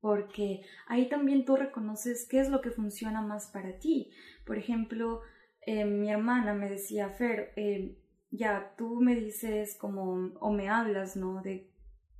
porque 0.00 0.62
ahí 0.86 1.08
también 1.08 1.44
tú 1.44 1.56
reconoces 1.56 2.26
qué 2.28 2.40
es 2.40 2.50
lo 2.50 2.60
que 2.60 2.70
funciona 2.70 3.20
más 3.20 3.48
para 3.48 3.78
ti. 3.78 4.10
Por 4.46 4.58
ejemplo, 4.58 5.22
eh, 5.66 5.84
mi 5.84 6.10
hermana 6.10 6.54
me 6.54 6.68
decía, 6.68 7.10
Fer, 7.10 7.52
eh, 7.56 7.98
ya 8.30 8.74
tú 8.76 9.00
me 9.00 9.14
dices 9.14 9.76
como, 9.76 10.32
o 10.40 10.52
me 10.52 10.68
hablas, 10.68 11.16
¿no? 11.16 11.42
De, 11.42 11.70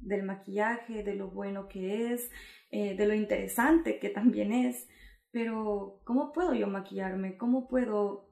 del 0.00 0.22
maquillaje, 0.22 1.02
de 1.02 1.14
lo 1.14 1.30
bueno 1.30 1.68
que 1.68 2.12
es, 2.12 2.30
eh, 2.70 2.96
de 2.96 3.06
lo 3.06 3.14
interesante 3.14 3.98
que 3.98 4.08
también 4.08 4.52
es, 4.52 4.88
pero 5.30 6.00
¿cómo 6.04 6.32
puedo 6.32 6.54
yo 6.54 6.66
maquillarme? 6.66 7.36
¿Cómo 7.36 7.68
puedo 7.68 8.28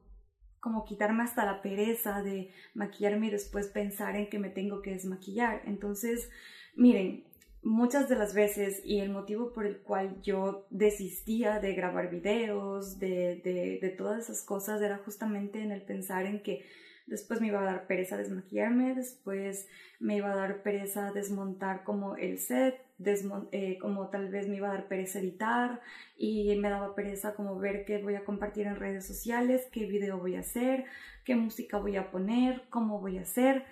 como 0.59 0.85
quitarme 0.85 1.23
hasta 1.23 1.45
la 1.45 1.61
pereza 1.61 2.21
de 2.21 2.51
maquillarme 2.73 3.27
y 3.27 3.31
después 3.31 3.67
pensar 3.67 4.15
en 4.15 4.29
que 4.29 4.39
me 4.39 4.49
tengo 4.49 4.81
que 4.81 4.91
desmaquillar. 4.91 5.61
Entonces, 5.65 6.29
miren, 6.75 7.25
muchas 7.61 8.09
de 8.09 8.15
las 8.15 8.33
veces 8.33 8.81
y 8.83 8.99
el 8.99 9.09
motivo 9.09 9.53
por 9.53 9.65
el 9.65 9.77
cual 9.77 10.21
yo 10.21 10.67
desistía 10.69 11.59
de 11.59 11.73
grabar 11.73 12.09
videos, 12.09 12.99
de, 12.99 13.41
de, 13.43 13.79
de 13.81 13.89
todas 13.89 14.25
esas 14.25 14.43
cosas, 14.43 14.81
era 14.81 14.97
justamente 14.97 15.61
en 15.61 15.71
el 15.71 15.83
pensar 15.83 16.25
en 16.25 16.41
que 16.41 16.65
después 17.05 17.39
me 17.39 17.47
iba 17.47 17.61
a 17.61 17.65
dar 17.65 17.87
pereza 17.87 18.17
desmaquillarme, 18.17 18.93
después 18.95 19.67
me 19.99 20.17
iba 20.17 20.31
a 20.31 20.35
dar 20.35 20.63
pereza 20.63 21.11
desmontar 21.13 21.83
como 21.83 22.17
el 22.17 22.39
set, 22.39 22.75
eh, 22.99 23.77
como 23.79 24.09
tal 24.09 24.29
vez 24.29 24.47
me 24.47 24.57
iba 24.57 24.69
a 24.69 24.73
dar 24.73 24.87
pereza 24.87 25.19
editar 25.19 25.81
y 26.17 26.55
me 26.55 26.69
daba 26.69 26.95
pereza 26.95 27.35
como 27.35 27.59
ver 27.59 27.85
qué 27.85 28.01
voy 28.01 28.15
a 28.15 28.25
compartir 28.25 28.65
en 28.65 28.75
redes 28.75 29.05
sociales, 29.05 29.67
qué 29.71 29.85
video 29.85 30.17
voy 30.17 30.35
a 30.35 30.39
hacer, 30.39 30.85
qué 31.23 31.35
música 31.35 31.77
voy 31.77 31.95
a 31.95 32.09
poner, 32.09 32.67
cómo 32.69 32.99
voy 32.99 33.17
a 33.19 33.21
hacer. 33.21 33.65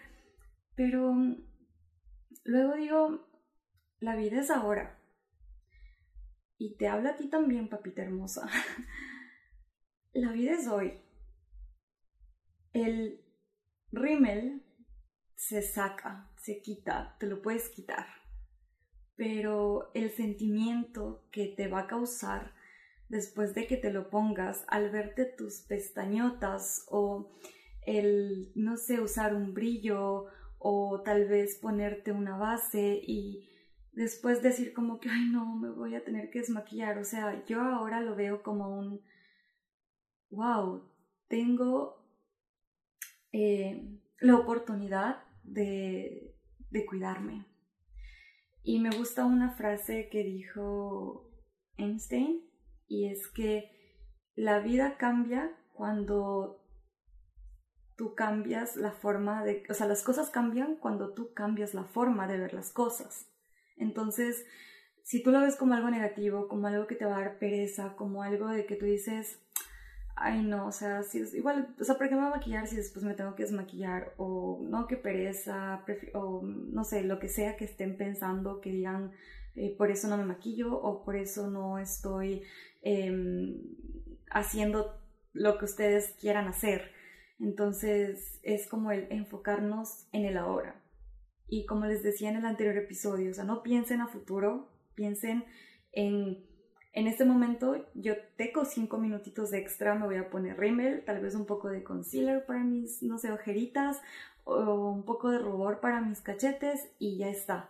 Pero 0.76 1.14
luego 2.44 2.76
digo, 2.76 3.28
la 4.00 4.16
vida 4.16 4.42
es 4.42 4.52
ahora. 4.52 5.00
Y 6.58 6.78
te 6.78 6.88
habla 6.88 7.12
a 7.12 7.16
ti 7.18 7.28
también, 7.28 7.68
papita 7.68 8.04
hermosa. 8.04 8.48
la 10.14 10.32
vida 10.32 10.54
es 10.54 10.68
hoy. 10.68 11.02
El 12.74 13.26
rímel 13.92 14.64
se 15.36 15.62
saca, 15.62 16.32
se 16.38 16.62
quita, 16.62 17.16
te 17.20 17.28
lo 17.28 17.42
puedes 17.42 17.70
quitar, 17.70 18.06
pero 19.16 19.92
el 19.94 20.12
sentimiento 20.12 21.24
que 21.32 21.48
te 21.48 21.68
va 21.68 21.82
a 21.82 21.88
causar 21.88 22.54
después 23.10 23.54
de 23.54 23.68
que 23.68 23.78
te 23.78 23.92
lo 23.92 24.10
pongas 24.10 24.66
al 24.68 24.90
verte 24.90 25.26
tus 25.26 25.62
pestañotas 25.62 26.86
o 26.90 27.32
el, 27.86 28.52
no 28.56 28.78
sé, 28.78 29.00
usar 29.00 29.36
un 29.36 29.54
brillo 29.54 30.26
o 30.58 31.02
tal 31.04 31.28
vez 31.28 31.58
ponerte 31.58 32.12
una 32.12 32.38
base 32.38 33.00
y 33.06 33.50
después 33.94 34.42
decir 34.42 34.74
como 34.74 35.00
que, 35.00 35.10
ay 35.10 35.30
no, 35.30 35.56
me 35.56 35.70
voy 35.70 35.96
a 35.96 36.04
tener 36.04 36.30
que 36.30 36.40
desmaquillar. 36.40 36.98
O 36.98 37.04
sea, 37.04 37.46
yo 37.46 37.62
ahora 37.62 38.02
lo 38.02 38.16
veo 38.16 38.42
como 38.42 38.78
un, 38.78 39.02
wow, 40.32 40.90
tengo 41.28 42.04
eh, 43.32 44.00
la 44.20 44.36
oportunidad 44.36 45.24
de, 45.44 46.36
de 46.72 46.86
cuidarme. 46.86 47.46
Y 48.68 48.80
me 48.80 48.90
gusta 48.90 49.26
una 49.26 49.52
frase 49.52 50.10
que 50.10 50.24
dijo 50.24 51.30
Einstein 51.78 52.42
y 52.88 53.12
es 53.12 53.28
que 53.28 53.70
la 54.34 54.60
vida 54.60 54.98
cambia 54.98 55.56
cuando 55.72 56.66
tú 57.96 58.16
cambias 58.16 58.76
la 58.76 58.92
forma 58.92 59.44
de, 59.44 59.62
o 59.70 59.74
sea, 59.76 59.86
las 59.86 60.02
cosas 60.02 60.32
cambian 60.32 60.78
cuando 60.78 61.14
tú 61.14 61.32
cambias 61.36 61.76
la 61.76 61.84
forma 61.84 62.28
de 62.28 62.40
ver 62.40 62.56
las 62.56 62.72
cosas. 62.72 63.28
Entonces, 63.78 64.48
si 65.04 65.22
tú 65.22 65.30
lo 65.30 65.42
ves 65.42 65.58
como 65.58 65.76
algo 65.76 65.92
negativo, 65.92 66.48
como 66.48 66.66
algo 66.66 66.88
que 66.88 66.96
te 66.96 67.06
va 67.06 67.18
a 67.18 67.22
dar 67.22 67.38
pereza, 67.38 67.96
como 67.96 68.24
algo 68.24 68.48
de 68.48 68.66
que 68.66 68.76
tú 68.76 68.86
dices, 68.86 69.45
ay 70.16 70.44
no, 70.44 70.68
o 70.68 70.72
sea, 70.72 71.04
si 71.04 71.20
es 71.20 71.34
igual, 71.34 71.76
o 71.80 71.84
sea, 71.84 71.98
¿por 71.98 72.08
qué 72.08 72.16
me 72.16 72.22
voy 72.22 72.32
a 72.32 72.36
maquillar 72.36 72.68
si 72.68 72.78
después 72.78 73.04
me 73.04 73.14
tengo 73.14 73.36
que 73.36 73.44
desmaquillar? 73.44 74.14
O 74.18 74.60
no, 74.64 74.88
qué 74.88 74.96
pereza, 74.96 75.84
o 76.14 76.42
no 76.44 76.84
sé, 76.84 77.04
lo 77.04 77.20
que 77.20 77.28
sea 77.28 77.58
que 77.58 77.66
estén 77.66 77.98
pensando, 77.98 78.62
que 78.62 78.72
digan, 78.72 79.12
eh, 79.56 79.76
por 79.78 79.92
eso 79.92 80.08
no 80.08 80.18
me 80.18 80.26
maquillo 80.26 80.80
o 80.80 81.04
por 81.04 81.16
eso 81.16 81.50
no 81.50 81.80
estoy 81.80 82.44
em, 82.82 83.62
haciendo 84.32 85.00
lo 85.34 85.58
que 85.58 85.66
ustedes 85.66 86.16
quieran 86.20 86.48
hacer. 86.48 86.92
Entonces 87.40 88.40
es 88.44 88.68
como 88.68 88.92
el 88.92 89.08
enfocarnos 89.12 90.08
en 90.14 90.26
el 90.26 90.38
ahora. 90.38 90.82
Y 91.48 91.66
como 91.66 91.86
les 91.86 92.04
decía 92.04 92.30
en 92.30 92.38
el 92.38 92.46
anterior 92.46 92.78
episodio, 92.78 93.32
o 93.32 93.34
sea, 93.34 93.44
no 93.44 93.64
piensen 93.64 94.02
a 94.02 94.08
futuro, 94.08 94.70
piensen 94.96 95.44
en 95.92 96.46
en 96.96 97.08
este 97.08 97.26
momento 97.26 97.86
yo 97.94 98.14
tengo 98.38 98.64
cinco 98.64 98.98
minutitos 98.98 99.52
de 99.52 99.58
extra, 99.60 99.96
me 99.96 100.06
voy 100.06 100.16
a 100.16 100.30
poner 100.30 100.58
rímel, 100.58 101.04
tal 101.04 101.20
vez 101.22 101.36
un 101.36 101.46
poco 101.46 101.68
de 101.68 101.84
concealer 101.84 102.46
para 102.46 102.64
mis, 102.64 103.04
no 103.04 103.18
sé, 103.18 103.34
ojeritas 103.34 104.02
o 104.46 104.92
un 104.92 105.04
poco 105.04 105.30
de 105.30 105.40
rubor 105.40 105.82
para 105.82 106.00
mis 106.00 106.22
cachetes 106.22 106.88
y 106.98 107.18
ya 107.18 107.28
está. 107.28 107.70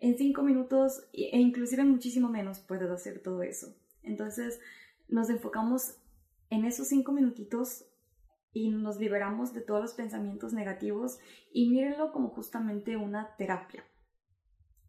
En 0.00 0.18
cinco 0.18 0.42
minutos 0.42 1.06
e 1.12 1.38
inclusive 1.38 1.84
muchísimo 1.84 2.28
menos 2.28 2.58
puedo 2.58 2.92
hacer 2.92 3.22
todo 3.22 3.44
eso. 3.44 3.72
Entonces 4.02 4.60
nos 5.08 5.30
enfocamos 5.30 5.98
en 6.50 6.64
esos 6.64 6.88
cinco 6.88 7.12
minutitos 7.12 7.84
y 8.52 8.70
nos 8.70 8.98
liberamos 8.98 9.54
de 9.54 9.60
todos 9.60 9.80
los 9.80 9.94
pensamientos 9.94 10.52
negativos 10.52 11.20
y 11.52 11.70
mírenlo 11.70 12.10
como 12.10 12.30
justamente 12.30 12.96
una 12.96 13.36
terapia. 13.36 13.84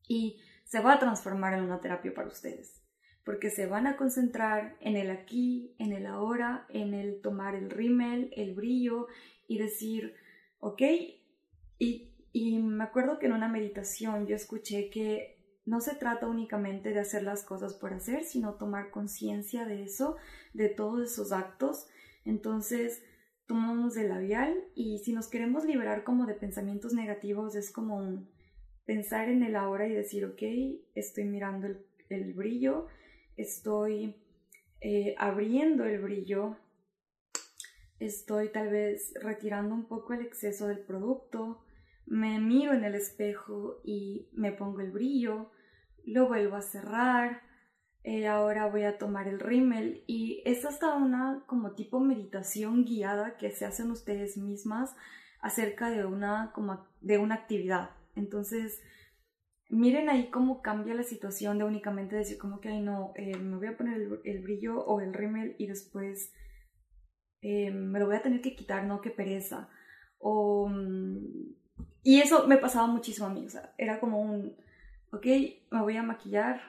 Y 0.08 0.40
se 0.64 0.80
va 0.80 0.94
a 0.94 1.00
transformar 1.00 1.54
en 1.54 1.64
una 1.64 1.80
terapia 1.80 2.12
para 2.12 2.30
ustedes 2.30 2.87
porque 3.28 3.50
se 3.50 3.68
van 3.68 3.88
a 3.88 3.98
concentrar 3.98 4.78
en 4.80 4.96
el 4.96 5.12
aquí, 5.12 5.76
en 5.80 5.92
el 5.92 6.06
ahora, 6.06 6.66
en 6.70 6.94
el 6.94 7.20
tomar 7.20 7.56
el 7.56 7.70
rímel, 7.70 8.32
el 8.38 8.56
brillo 8.56 9.08
y 9.50 9.58
decir, 9.58 10.14
ok, 10.60 10.82
y, 11.78 12.14
y 12.32 12.60
me 12.60 12.86
acuerdo 12.86 13.20
que 13.20 13.26
en 13.26 13.34
una 13.34 13.50
meditación 13.50 14.28
yo 14.28 14.36
escuché 14.38 14.90
que 14.90 15.44
no 15.66 15.82
se 15.82 15.96
trata 15.96 16.26
únicamente 16.26 16.92
de 16.92 17.02
hacer 17.02 17.24
las 17.24 17.44
cosas 17.44 17.74
por 17.74 17.94
hacer, 17.94 18.24
sino 18.24 18.54
tomar 18.54 18.92
conciencia 18.92 19.66
de 19.66 19.84
eso, 19.84 20.16
de 20.54 20.70
todos 20.70 21.12
esos 21.12 21.34
actos. 21.34 21.86
Entonces, 22.24 23.04
tomamos 23.46 23.98
el 23.98 24.08
labial 24.08 24.56
y 24.74 25.00
si 25.00 25.12
nos 25.12 25.28
queremos 25.28 25.66
liberar 25.66 26.06
como 26.06 26.28
de 26.28 26.34
pensamientos 26.34 26.94
negativos, 26.94 27.58
es 27.58 27.72
como 27.74 27.98
un 27.98 28.30
pensar 28.86 29.28
en 29.28 29.44
el 29.44 29.58
ahora 29.58 29.86
y 29.86 29.94
decir, 29.94 30.24
ok, 30.24 30.44
estoy 30.96 31.26
mirando 31.26 31.68
el, 31.68 31.86
el 32.08 32.32
brillo, 32.32 32.88
estoy 33.38 34.16
eh, 34.82 35.16
abriendo 35.18 35.86
el 35.86 36.00
brillo, 36.02 36.58
estoy 38.00 38.52
tal 38.52 38.70
vez 38.70 39.14
retirando 39.22 39.74
un 39.74 39.88
poco 39.88 40.14
el 40.14 40.22
exceso 40.22 40.68
del 40.68 40.80
producto, 40.80 41.64
me 42.06 42.40
miro 42.40 42.74
en 42.74 42.84
el 42.84 42.96
espejo 42.96 43.82
y 43.84 44.30
me 44.34 44.52
pongo 44.52 44.82
el 44.82 44.92
brillo, 44.92 45.52
lo 46.06 46.28
vuelvo 46.28 46.56
a 46.56 46.62
cerrar, 46.62 47.42
eh, 48.04 48.28
ahora 48.28 48.68
voy 48.68 48.84
a 48.84 48.98
tomar 48.98 49.28
el 49.28 49.40
rímel 49.40 50.04
y 50.08 50.42
es 50.46 50.64
hasta 50.64 50.96
una 50.96 51.44
como 51.46 51.74
tipo 51.74 52.00
meditación 52.00 52.86
guiada 52.86 53.36
que 53.38 53.52
se 53.52 53.66
hacen 53.66 53.92
ustedes 53.92 54.38
mismas 54.38 54.96
acerca 55.42 55.90
de 55.90 56.06
una, 56.06 56.52
como, 56.54 56.88
de 57.02 57.18
una 57.18 57.36
actividad. 57.36 57.90
Entonces, 58.16 58.82
miren 59.70 60.10
ahí 60.10 60.30
cómo 60.30 60.62
cambia 60.62 60.94
la 60.94 61.04
situación 61.04 61.58
de 61.58 61.66
únicamente 61.66 62.16
decir 62.16 62.38
como 62.38 62.60
que, 62.60 62.70
ay 62.70 62.82
no, 62.82 63.14
eh, 63.16 63.38
me 63.38 63.58
voy 63.58 63.68
a 63.68 63.78
poner 63.78 64.02
el, 64.24 64.42
brillo 64.42 64.80
o 64.86 65.02
el 65.02 65.14
rímel 65.14 65.56
y 65.58 65.68
después 65.68 66.34
eh, 67.42 67.72
me 67.72 68.00
lo 68.00 68.08
voy 68.08 68.16
a 68.16 68.22
tener 68.22 68.42
que 68.42 68.56
quitar, 68.56 68.86
no, 68.86 69.02
qué 69.02 69.10
pereza. 69.10 69.70
O, 70.20 70.68
mm, 70.70 71.56
y 72.04 72.22
eso 72.22 72.48
me 72.48 72.58
pasaba 72.58 72.88
muchísimo 72.88 73.28
a 73.28 73.34
mí, 73.34 73.46
o 73.46 73.50
sea, 73.50 73.74
era 73.78 74.00
como 74.00 74.22
un, 74.22 74.56
ok, 75.12 75.26
me 75.72 75.82
voy 75.82 75.98
a 75.98 76.04
maquillar, 76.04 76.62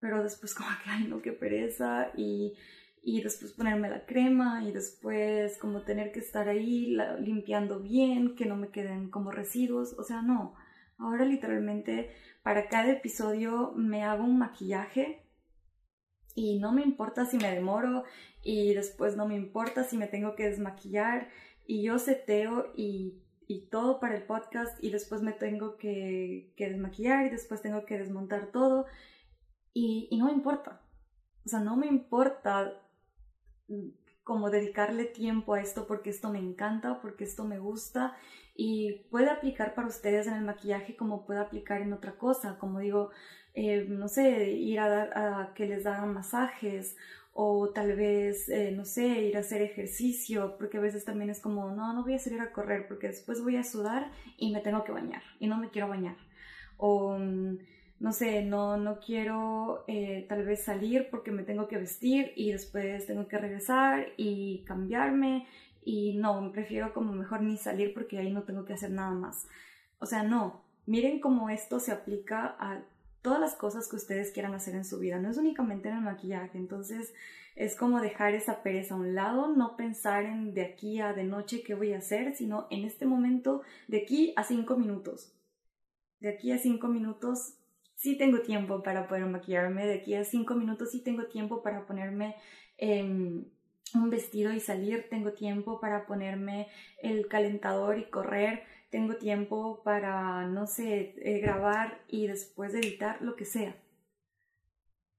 pero 0.00 0.22
después 0.22 0.54
como 0.56 0.68
que, 0.84 0.90
ay 0.90 1.06
no, 1.08 1.22
qué 1.22 1.32
pereza, 1.32 2.10
y, 2.16 2.54
y 3.02 3.22
después 3.22 3.52
ponerme 3.52 3.88
la 3.88 4.04
crema, 4.04 4.62
y 4.64 4.72
después 4.72 5.56
como 5.58 5.82
tener 5.82 6.12
que 6.12 6.20
estar 6.20 6.48
ahí 6.48 6.96
limpiando 7.20 7.80
bien, 7.80 8.36
que 8.36 8.44
no 8.46 8.56
me 8.56 8.68
queden 8.68 9.10
como 9.10 9.30
residuos, 9.30 9.94
o 9.98 10.04
sea, 10.04 10.20
no 10.22 10.54
Ahora 11.00 11.24
literalmente 11.24 12.10
para 12.42 12.68
cada 12.68 12.90
episodio 12.92 13.72
me 13.74 14.04
hago 14.04 14.24
un 14.24 14.38
maquillaje 14.38 15.24
y 16.34 16.58
no 16.58 16.72
me 16.72 16.82
importa 16.82 17.24
si 17.24 17.38
me 17.38 17.50
demoro 17.50 18.04
y 18.42 18.74
después 18.74 19.16
no 19.16 19.26
me 19.26 19.34
importa 19.34 19.84
si 19.84 19.96
me 19.96 20.06
tengo 20.06 20.34
que 20.36 20.48
desmaquillar 20.48 21.28
y 21.66 21.82
yo 21.82 21.98
seteo 21.98 22.72
y, 22.76 23.22
y, 23.46 23.68
todo 23.68 23.98
para 23.98 24.16
el 24.16 24.24
podcast 24.24 24.82
y 24.82 24.90
después 24.90 25.22
me 25.22 25.32
tengo 25.32 25.76
que, 25.76 26.52
que 26.56 26.68
desmaquillar 26.68 27.26
y 27.26 27.30
después 27.30 27.62
tengo 27.62 27.86
que 27.86 27.98
desmontar 27.98 28.50
todo 28.52 28.86
y, 29.72 30.08
y 30.10 30.18
no 30.18 30.26
me 30.26 30.32
importa. 30.32 30.82
O 31.46 31.48
sea, 31.48 31.60
no 31.60 31.76
me 31.76 31.86
importa 31.86 32.74
como 34.24 34.50
dedicarle 34.50 35.04
tiempo 35.04 35.54
a 35.54 35.60
esto 35.60 35.86
porque 35.86 36.10
esto 36.10 36.30
me 36.30 36.38
encanta, 36.38 37.00
porque 37.00 37.24
esto 37.24 37.44
me 37.44 37.58
gusta 37.58 38.16
y 38.62 39.06
puede 39.10 39.30
aplicar 39.30 39.74
para 39.74 39.88
ustedes 39.88 40.26
en 40.26 40.34
el 40.34 40.42
maquillaje 40.44 40.94
como 40.94 41.24
puede 41.24 41.40
aplicar 41.40 41.80
en 41.80 41.94
otra 41.94 42.12
cosa, 42.18 42.58
como 42.58 42.78
digo, 42.78 43.10
eh, 43.54 43.86
no 43.88 44.06
sé, 44.06 44.50
ir 44.50 44.80
a, 44.80 44.88
dar, 44.90 45.16
a 45.16 45.54
que 45.54 45.64
les 45.64 45.86
hagan 45.86 46.12
masajes 46.12 46.94
o 47.32 47.70
tal 47.70 47.96
vez, 47.96 48.50
eh, 48.50 48.70
no 48.76 48.84
sé, 48.84 49.06
ir 49.22 49.38
a 49.38 49.40
hacer 49.40 49.62
ejercicio, 49.62 50.56
porque 50.58 50.76
a 50.76 50.82
veces 50.82 51.06
también 51.06 51.30
es 51.30 51.40
como, 51.40 51.70
no, 51.70 51.94
no 51.94 52.02
voy 52.02 52.12
a 52.12 52.18
salir 52.18 52.42
a 52.42 52.52
correr 52.52 52.86
porque 52.86 53.06
después 53.06 53.42
voy 53.42 53.56
a 53.56 53.64
sudar 53.64 54.12
y 54.36 54.52
me 54.52 54.60
tengo 54.60 54.84
que 54.84 54.92
bañar 54.92 55.22
y 55.38 55.46
no 55.46 55.56
me 55.56 55.70
quiero 55.70 55.88
bañar. 55.88 56.16
O 56.76 57.16
mm, 57.18 57.60
no 57.98 58.12
sé, 58.12 58.42
no, 58.42 58.76
no 58.76 59.00
quiero 59.00 59.84
eh, 59.88 60.26
tal 60.28 60.44
vez 60.44 60.64
salir 60.64 61.08
porque 61.10 61.30
me 61.30 61.44
tengo 61.44 61.66
que 61.66 61.78
vestir 61.78 62.34
y 62.36 62.52
después 62.52 63.06
tengo 63.06 63.26
que 63.26 63.38
regresar 63.38 64.08
y 64.18 64.64
cambiarme 64.66 65.46
y 65.82 66.14
no, 66.18 66.52
prefiero 66.52 66.92
como 66.92 67.12
mejor 67.12 67.42
ni 67.42 67.56
salir 67.56 67.94
porque 67.94 68.18
ahí 68.18 68.32
no 68.32 68.42
tengo 68.42 68.64
que 68.64 68.74
hacer 68.74 68.90
nada 68.90 69.12
más. 69.12 69.46
O 69.98 70.06
sea, 70.06 70.22
no, 70.22 70.62
miren 70.86 71.20
cómo 71.20 71.50
esto 71.50 71.80
se 71.80 71.92
aplica 71.92 72.56
a 72.58 72.82
todas 73.22 73.40
las 73.40 73.54
cosas 73.54 73.88
que 73.88 73.96
ustedes 73.96 74.32
quieran 74.32 74.54
hacer 74.54 74.74
en 74.74 74.84
su 74.84 74.98
vida, 74.98 75.18
no 75.18 75.30
es 75.30 75.36
únicamente 75.36 75.88
en 75.88 75.96
el 75.96 76.02
maquillaje, 76.02 76.56
entonces 76.56 77.12
es 77.54 77.76
como 77.76 78.00
dejar 78.00 78.34
esa 78.34 78.62
pereza 78.62 78.94
a 78.94 78.98
un 78.98 79.14
lado, 79.14 79.48
no 79.48 79.76
pensar 79.76 80.24
en 80.24 80.54
de 80.54 80.62
aquí 80.62 81.00
a 81.00 81.12
de 81.12 81.24
noche 81.24 81.62
qué 81.62 81.74
voy 81.74 81.92
a 81.92 81.98
hacer, 81.98 82.34
sino 82.34 82.66
en 82.70 82.84
este 82.84 83.04
momento, 83.04 83.62
de 83.88 83.98
aquí 83.98 84.32
a 84.36 84.44
cinco 84.44 84.76
minutos. 84.76 85.32
De 86.20 86.30
aquí 86.30 86.52
a 86.52 86.58
cinco 86.58 86.88
minutos 86.88 87.54
sí 87.96 88.16
tengo 88.16 88.40
tiempo 88.40 88.82
para 88.82 89.08
poder 89.08 89.26
maquillarme, 89.26 89.86
de 89.86 89.94
aquí 89.94 90.14
a 90.14 90.24
cinco 90.24 90.54
minutos 90.54 90.90
sí 90.90 91.02
tengo 91.02 91.26
tiempo 91.26 91.62
para 91.62 91.86
ponerme 91.86 92.36
em, 92.78 93.44
un 93.94 94.10
vestido 94.10 94.52
y 94.52 94.60
salir, 94.60 95.08
tengo 95.08 95.32
tiempo 95.32 95.80
para 95.80 96.06
ponerme 96.06 96.68
el 97.02 97.28
calentador 97.28 97.98
y 97.98 98.04
correr, 98.04 98.62
tengo 98.90 99.16
tiempo 99.16 99.82
para, 99.84 100.46
no 100.46 100.66
sé, 100.66 101.14
eh, 101.18 101.40
grabar 101.40 102.02
y 102.08 102.26
después 102.26 102.74
editar, 102.74 103.20
lo 103.22 103.36
que 103.36 103.44
sea. 103.44 103.76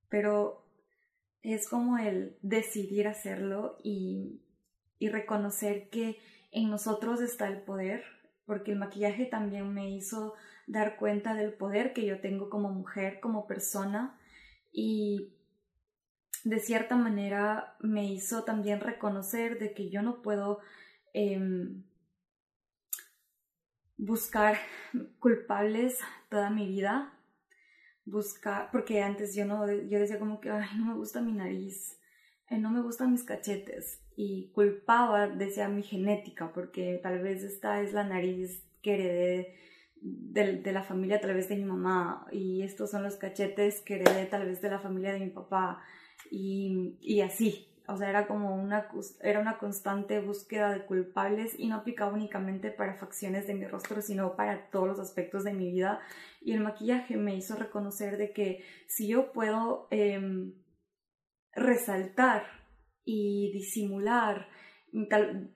Pero 0.09 0.65
es 1.41 1.67
como 1.67 1.97
el 1.97 2.37
decidir 2.41 3.07
hacerlo 3.07 3.77
y, 3.83 4.41
y 4.99 5.09
reconocer 5.09 5.89
que 5.89 6.19
en 6.51 6.69
nosotros 6.69 7.21
está 7.21 7.47
el 7.47 7.61
poder, 7.61 8.03
porque 8.45 8.71
el 8.71 8.77
maquillaje 8.77 9.25
también 9.25 9.73
me 9.73 9.89
hizo 9.89 10.33
dar 10.67 10.97
cuenta 10.97 11.33
del 11.33 11.53
poder 11.53 11.93
que 11.93 12.05
yo 12.05 12.19
tengo 12.19 12.49
como 12.49 12.69
mujer, 12.69 13.19
como 13.19 13.47
persona 13.47 14.19
y 14.71 15.33
de 16.43 16.59
cierta 16.59 16.95
manera 16.95 17.75
me 17.79 18.05
hizo 18.05 18.43
también 18.43 18.79
reconocer 18.79 19.59
de 19.59 19.73
que 19.73 19.89
yo 19.89 20.01
no 20.01 20.21
puedo 20.21 20.59
em, 21.13 21.83
buscar 23.97 24.57
culpables 25.19 25.99
toda 26.29 26.49
mi 26.49 26.67
vida, 26.67 27.13
buscar, 28.05 28.69
porque 28.71 29.01
antes 29.03 29.35
yo 29.35 29.45
no, 29.45 29.71
yo 29.71 29.99
decía 29.99 30.19
como 30.19 30.41
que, 30.41 30.49
no 30.49 30.85
me 30.85 30.95
gusta 30.95 31.21
mi 31.21 31.33
nariz, 31.33 31.99
eh, 32.49 32.57
no 32.57 32.71
me 32.71 32.81
gustan 32.81 33.11
mis 33.11 33.23
cachetes 33.23 34.01
y 34.15 34.51
culpaba, 34.53 35.27
decía 35.27 35.67
mi 35.67 35.83
genética, 35.83 36.51
porque 36.51 36.99
tal 37.01 37.21
vez 37.21 37.43
esta 37.43 37.81
es 37.81 37.93
la 37.93 38.03
nariz 38.03 38.63
que 38.81 38.95
heredé 38.95 39.55
de, 40.01 40.71
la 40.71 40.83
familia 40.83 41.17
a 41.17 41.21
través 41.21 41.47
de 41.47 41.55
mi 41.55 41.63
mamá 41.63 42.25
y 42.31 42.63
estos 42.63 42.91
son 42.91 43.03
los 43.03 43.15
cachetes 43.15 43.81
que 43.81 43.95
heredé 43.95 44.25
tal 44.25 44.45
vez 44.45 44.61
de 44.61 44.69
la 44.69 44.79
familia 44.79 45.13
de 45.13 45.19
mi 45.19 45.29
papá 45.29 45.81
y, 46.29 46.97
y 47.01 47.21
así. 47.21 47.67
O 47.87 47.97
sea, 47.97 48.09
era 48.09 48.27
como 48.27 48.55
una, 48.55 48.87
era 49.21 49.39
una 49.39 49.57
constante 49.57 50.19
búsqueda 50.19 50.71
de 50.71 50.85
culpables 50.85 51.59
y 51.59 51.67
no 51.67 51.77
aplicaba 51.77 52.13
únicamente 52.13 52.71
para 52.71 52.95
facciones 52.95 53.47
de 53.47 53.53
mi 53.53 53.65
rostro, 53.65 54.01
sino 54.01 54.35
para 54.35 54.69
todos 54.69 54.87
los 54.87 54.99
aspectos 54.99 55.43
de 55.43 55.53
mi 55.53 55.71
vida. 55.71 55.99
Y 56.39 56.53
el 56.53 56.61
maquillaje 56.61 57.17
me 57.17 57.35
hizo 57.35 57.55
reconocer 57.55 58.17
de 58.17 58.31
que 58.31 58.63
si 58.87 59.07
yo 59.07 59.31
puedo 59.33 59.87
em, 59.91 60.53
resaltar 61.53 62.43
y 63.03 63.51
disimular 63.51 64.47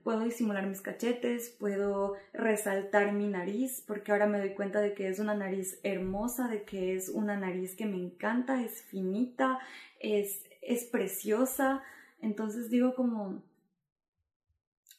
puedo 0.03 0.21
disimular 0.21 0.65
mis 0.65 0.81
cachetes, 0.81 1.49
puedo 1.59 2.15
resaltar 2.33 3.11
mi 3.11 3.27
nariz, 3.27 3.83
porque 3.85 4.11
ahora 4.11 4.27
me 4.27 4.39
doy 4.39 4.53
cuenta 4.53 4.79
de 4.79 4.93
que 4.93 5.09
es 5.09 5.19
una 5.19 5.35
nariz 5.35 5.79
hermosa, 5.83 6.47
de 6.47 6.63
que 6.63 6.95
es 6.95 7.09
una 7.09 7.37
nariz 7.37 7.75
que 7.75 7.85
me 7.85 7.97
encanta, 7.97 8.63
es 8.63 8.81
finita, 8.83 9.59
es, 9.99 10.43
es 10.61 10.85
preciosa. 10.85 11.83
Entonces 12.21 12.69
digo 12.69 12.95
como, 12.95 13.43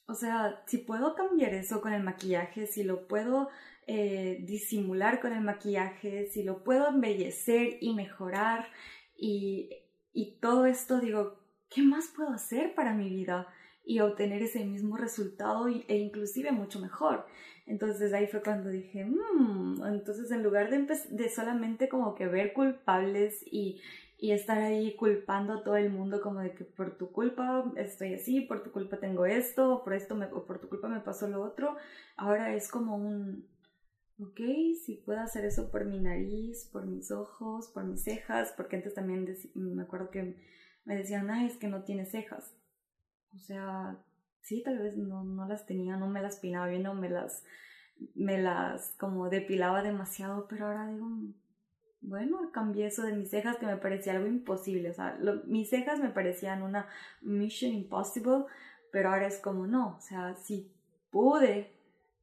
o 0.06 0.14
sea, 0.14 0.62
si 0.66 0.78
puedo 0.78 1.14
cambiar 1.14 1.54
eso 1.54 1.80
con 1.80 1.92
el 1.94 2.02
maquillaje, 2.02 2.66
si 2.66 2.84
lo 2.84 3.08
puedo 3.08 3.48
eh, 3.86 4.38
disimular 4.46 5.20
con 5.20 5.32
el 5.32 5.40
maquillaje, 5.40 6.28
si 6.30 6.42
lo 6.42 6.62
puedo 6.62 6.88
embellecer 6.88 7.78
y 7.80 7.94
mejorar 7.94 8.68
y, 9.16 9.70
y 10.12 10.32
todo 10.40 10.66
esto, 10.66 11.00
digo, 11.00 11.40
¿qué 11.70 11.82
más 11.82 12.08
puedo 12.14 12.30
hacer 12.30 12.74
para 12.74 12.92
mi 12.92 13.08
vida? 13.08 13.48
Y 13.86 14.00
obtener 14.00 14.42
ese 14.42 14.64
mismo 14.64 14.96
resultado 14.96 15.68
e 15.68 15.96
inclusive 15.96 16.50
mucho 16.50 16.80
mejor. 16.80 17.24
Entonces 17.66 18.12
ahí 18.12 18.26
fue 18.26 18.42
cuando 18.42 18.68
dije, 18.68 19.04
mmm, 19.04 19.84
entonces 19.86 20.30
en 20.32 20.42
lugar 20.42 20.70
de, 20.70 20.86
de 21.10 21.28
solamente 21.30 21.88
como 21.88 22.16
que 22.16 22.26
ver 22.26 22.52
culpables 22.52 23.42
y, 23.46 23.80
y 24.18 24.32
estar 24.32 24.58
ahí 24.58 24.96
culpando 24.96 25.52
a 25.52 25.62
todo 25.62 25.76
el 25.76 25.90
mundo 25.90 26.20
como 26.20 26.40
de 26.40 26.52
que 26.52 26.64
por 26.64 26.98
tu 26.98 27.12
culpa 27.12 27.72
estoy 27.76 28.14
así, 28.14 28.40
por 28.40 28.64
tu 28.64 28.72
culpa 28.72 28.98
tengo 28.98 29.24
esto, 29.24 29.82
por 29.84 29.94
esto 29.94 30.16
me, 30.16 30.26
por 30.26 30.58
tu 30.58 30.68
culpa 30.68 30.88
me 30.88 31.00
pasó 31.00 31.28
lo 31.28 31.42
otro, 31.42 31.76
ahora 32.16 32.54
es 32.54 32.68
como 32.68 32.96
un, 32.96 33.48
ok, 34.18 34.40
si 34.84 35.02
puedo 35.04 35.20
hacer 35.20 35.44
eso 35.44 35.70
por 35.70 35.84
mi 35.84 36.00
nariz, 36.00 36.68
por 36.72 36.86
mis 36.86 37.12
ojos, 37.12 37.68
por 37.68 37.84
mis 37.84 38.02
cejas, 38.02 38.52
porque 38.56 38.76
antes 38.76 38.94
también 38.94 39.28
me 39.54 39.82
acuerdo 39.82 40.10
que 40.10 40.36
me 40.84 40.96
decían, 40.96 41.30
ay, 41.30 41.46
es 41.46 41.56
que 41.56 41.68
no 41.68 41.84
tienes 41.84 42.10
cejas. 42.10 42.56
O 43.36 43.38
sea, 43.38 43.96
sí, 44.40 44.62
tal 44.62 44.78
vez 44.78 44.96
no, 44.96 45.22
no 45.22 45.46
las 45.46 45.66
tenía, 45.66 45.96
no 45.96 46.08
me 46.08 46.22
las 46.22 46.36
pinaba 46.36 46.68
bien, 46.68 46.82
no 46.82 46.94
me 46.94 47.10
las, 47.10 47.44
me 48.14 48.40
las 48.40 48.94
como 48.98 49.28
depilaba 49.28 49.82
demasiado, 49.82 50.46
pero 50.48 50.66
ahora 50.66 50.88
digo, 50.88 51.06
bueno, 52.00 52.50
cambié 52.52 52.86
eso 52.86 53.02
de 53.02 53.12
mis 53.12 53.30
cejas 53.30 53.56
que 53.56 53.66
me 53.66 53.76
parecía 53.76 54.12
algo 54.12 54.26
imposible. 54.26 54.90
O 54.90 54.94
sea, 54.94 55.18
mis 55.46 55.68
cejas 55.68 55.98
me 55.98 56.10
parecían 56.10 56.62
una 56.62 56.88
mission 57.20 57.72
impossible, 57.72 58.44
pero 58.92 59.10
ahora 59.10 59.26
es 59.26 59.38
como 59.38 59.66
no. 59.66 59.96
O 59.96 60.00
sea, 60.00 60.34
si 60.36 60.72
pude 61.10 61.72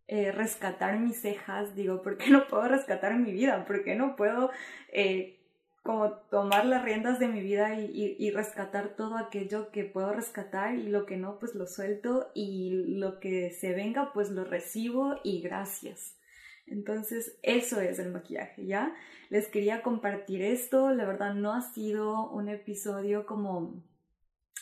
eh, 0.08 0.32
rescatar 0.32 0.99
mis 0.99 1.21
cejas, 1.21 1.76
digo, 1.76 2.02
¿por 2.02 2.17
qué 2.17 2.30
no 2.30 2.47
puedo 2.47 2.67
rescatar 2.67 3.17
mi 3.17 3.32
vida? 3.34 3.65
¿Por 3.65 3.84
qué 3.84 3.95
no 3.95 4.15
puedo 4.15 4.52
eh, 4.91 5.42
como 5.83 6.13
tomar 6.13 6.65
las 6.65 6.83
riendas 6.83 7.19
de 7.19 7.27
mi 7.27 7.41
vida 7.41 7.77
y, 7.77 8.31
rescatar 8.31 8.95
todo 8.95 9.17
aquello 9.17 9.69
que 9.69 9.83
puedo 9.83 10.13
rescatar 10.13 10.75
y 10.75 10.87
lo 10.87 11.05
que 11.05 11.17
no, 11.17 11.39
pues 11.39 11.55
lo 11.55 11.67
suelto 11.67 12.31
y 12.33 12.71
lo 12.97 13.19
que 13.19 13.51
se 13.51 13.73
venga, 13.73 14.13
pues 14.13 14.29
lo 14.29 14.45
recibo 14.45 15.17
y 15.23 15.41
gracias. 15.41 16.17
Entonces, 16.65 17.37
eso 17.43 17.81
es 17.81 17.99
el 17.99 18.13
maquillaje, 18.13 18.65
¿ya? 18.65 18.95
Les 19.29 19.49
quería 19.49 19.81
compartir 19.81 20.41
esto, 20.41 20.91
la 20.91 21.03
verdad 21.03 21.33
no 21.33 21.53
ha 21.53 21.61
sido 21.61 22.29
un 22.29 22.47
episodio 22.47 23.25
como 23.25 23.83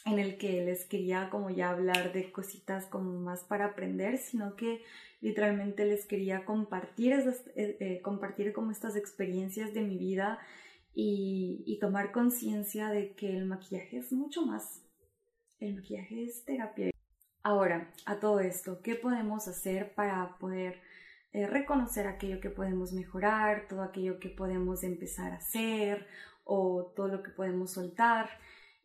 en 0.05 0.17
el 0.17 0.39
que 0.39 0.63
les 0.65 0.85
quería 0.85 1.29
como 1.29 1.51
ya 1.51 1.69
hablar 1.69 2.13
de 2.13 2.31
cositas 2.31 2.87
como 2.87 3.19
más 3.19 3.43
para 3.43 3.65
aprender, 3.65 4.17
sino 4.17 4.55
que 4.55 4.81
literalmente 5.19 5.85
les 5.85 6.05
quería 6.05 6.45
compartir, 6.45 7.13
esas, 7.13 7.45
eh, 7.55 7.77
eh, 7.79 8.01
compartir 8.01 8.53
como 8.53 8.71
estas 8.71 8.95
experiencias 8.95 9.71
de 9.75 9.81
mi 9.81 9.97
vida 9.97 10.39
y, 10.93 11.77
tomar 11.79 12.11
conciencia 12.11 12.89
de 12.89 13.15
que 13.15 13.35
el 13.35 13.45
maquillaje 13.45 13.97
es 13.97 14.11
mucho 14.11 14.45
más. 14.45 14.83
El 15.59 15.75
maquillaje 15.75 16.25
es 16.25 16.45
terapia. 16.45 16.91
Ahora, 17.43 17.91
a 18.05 18.19
todo 18.19 18.39
esto, 18.39 18.81
¿qué 18.81 18.95
podemos 18.95 19.47
hacer 19.47 19.95
para 19.95 20.37
poder 20.37 20.79
eh, 21.33 21.47
reconocer 21.47 22.05
aquello 22.07 22.39
que 22.39 22.51
podemos 22.51 22.93
mejorar, 22.93 23.67
todo 23.67 23.81
aquello 23.81 24.19
que 24.19 24.29
podemos 24.29 24.83
empezar 24.83 25.31
a 25.31 25.37
hacer 25.37 26.05
o 26.43 26.93
todo 26.95 27.07
lo 27.07 27.23
que 27.23 27.31
podemos 27.31 27.71
soltar? 27.71 28.29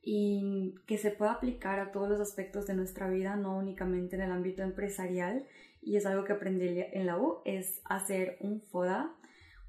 y 0.09 0.77
que 0.87 0.99
se 0.99 1.11
pueda 1.11 1.33
aplicar 1.33 1.81
a 1.81 1.90
todos 1.90 2.09
los 2.09 2.21
aspectos 2.21 2.69
de 2.69 2.75
nuestra 2.75 3.11
vida, 3.11 3.35
no 3.35 3.57
únicamente 3.57 4.14
en 4.14 4.23
el 4.23 4.31
ámbito 4.31 4.62
empresarial. 4.62 5.45
Y 5.83 5.97
es 5.97 6.07
algo 6.07 6.23
que 6.23 6.33
aprendí 6.33 6.81
en 6.92 7.07
la 7.07 7.19
U, 7.19 7.42
es 7.45 7.81
hacer 7.85 8.37
un 8.38 8.61
FODA, 8.61 9.12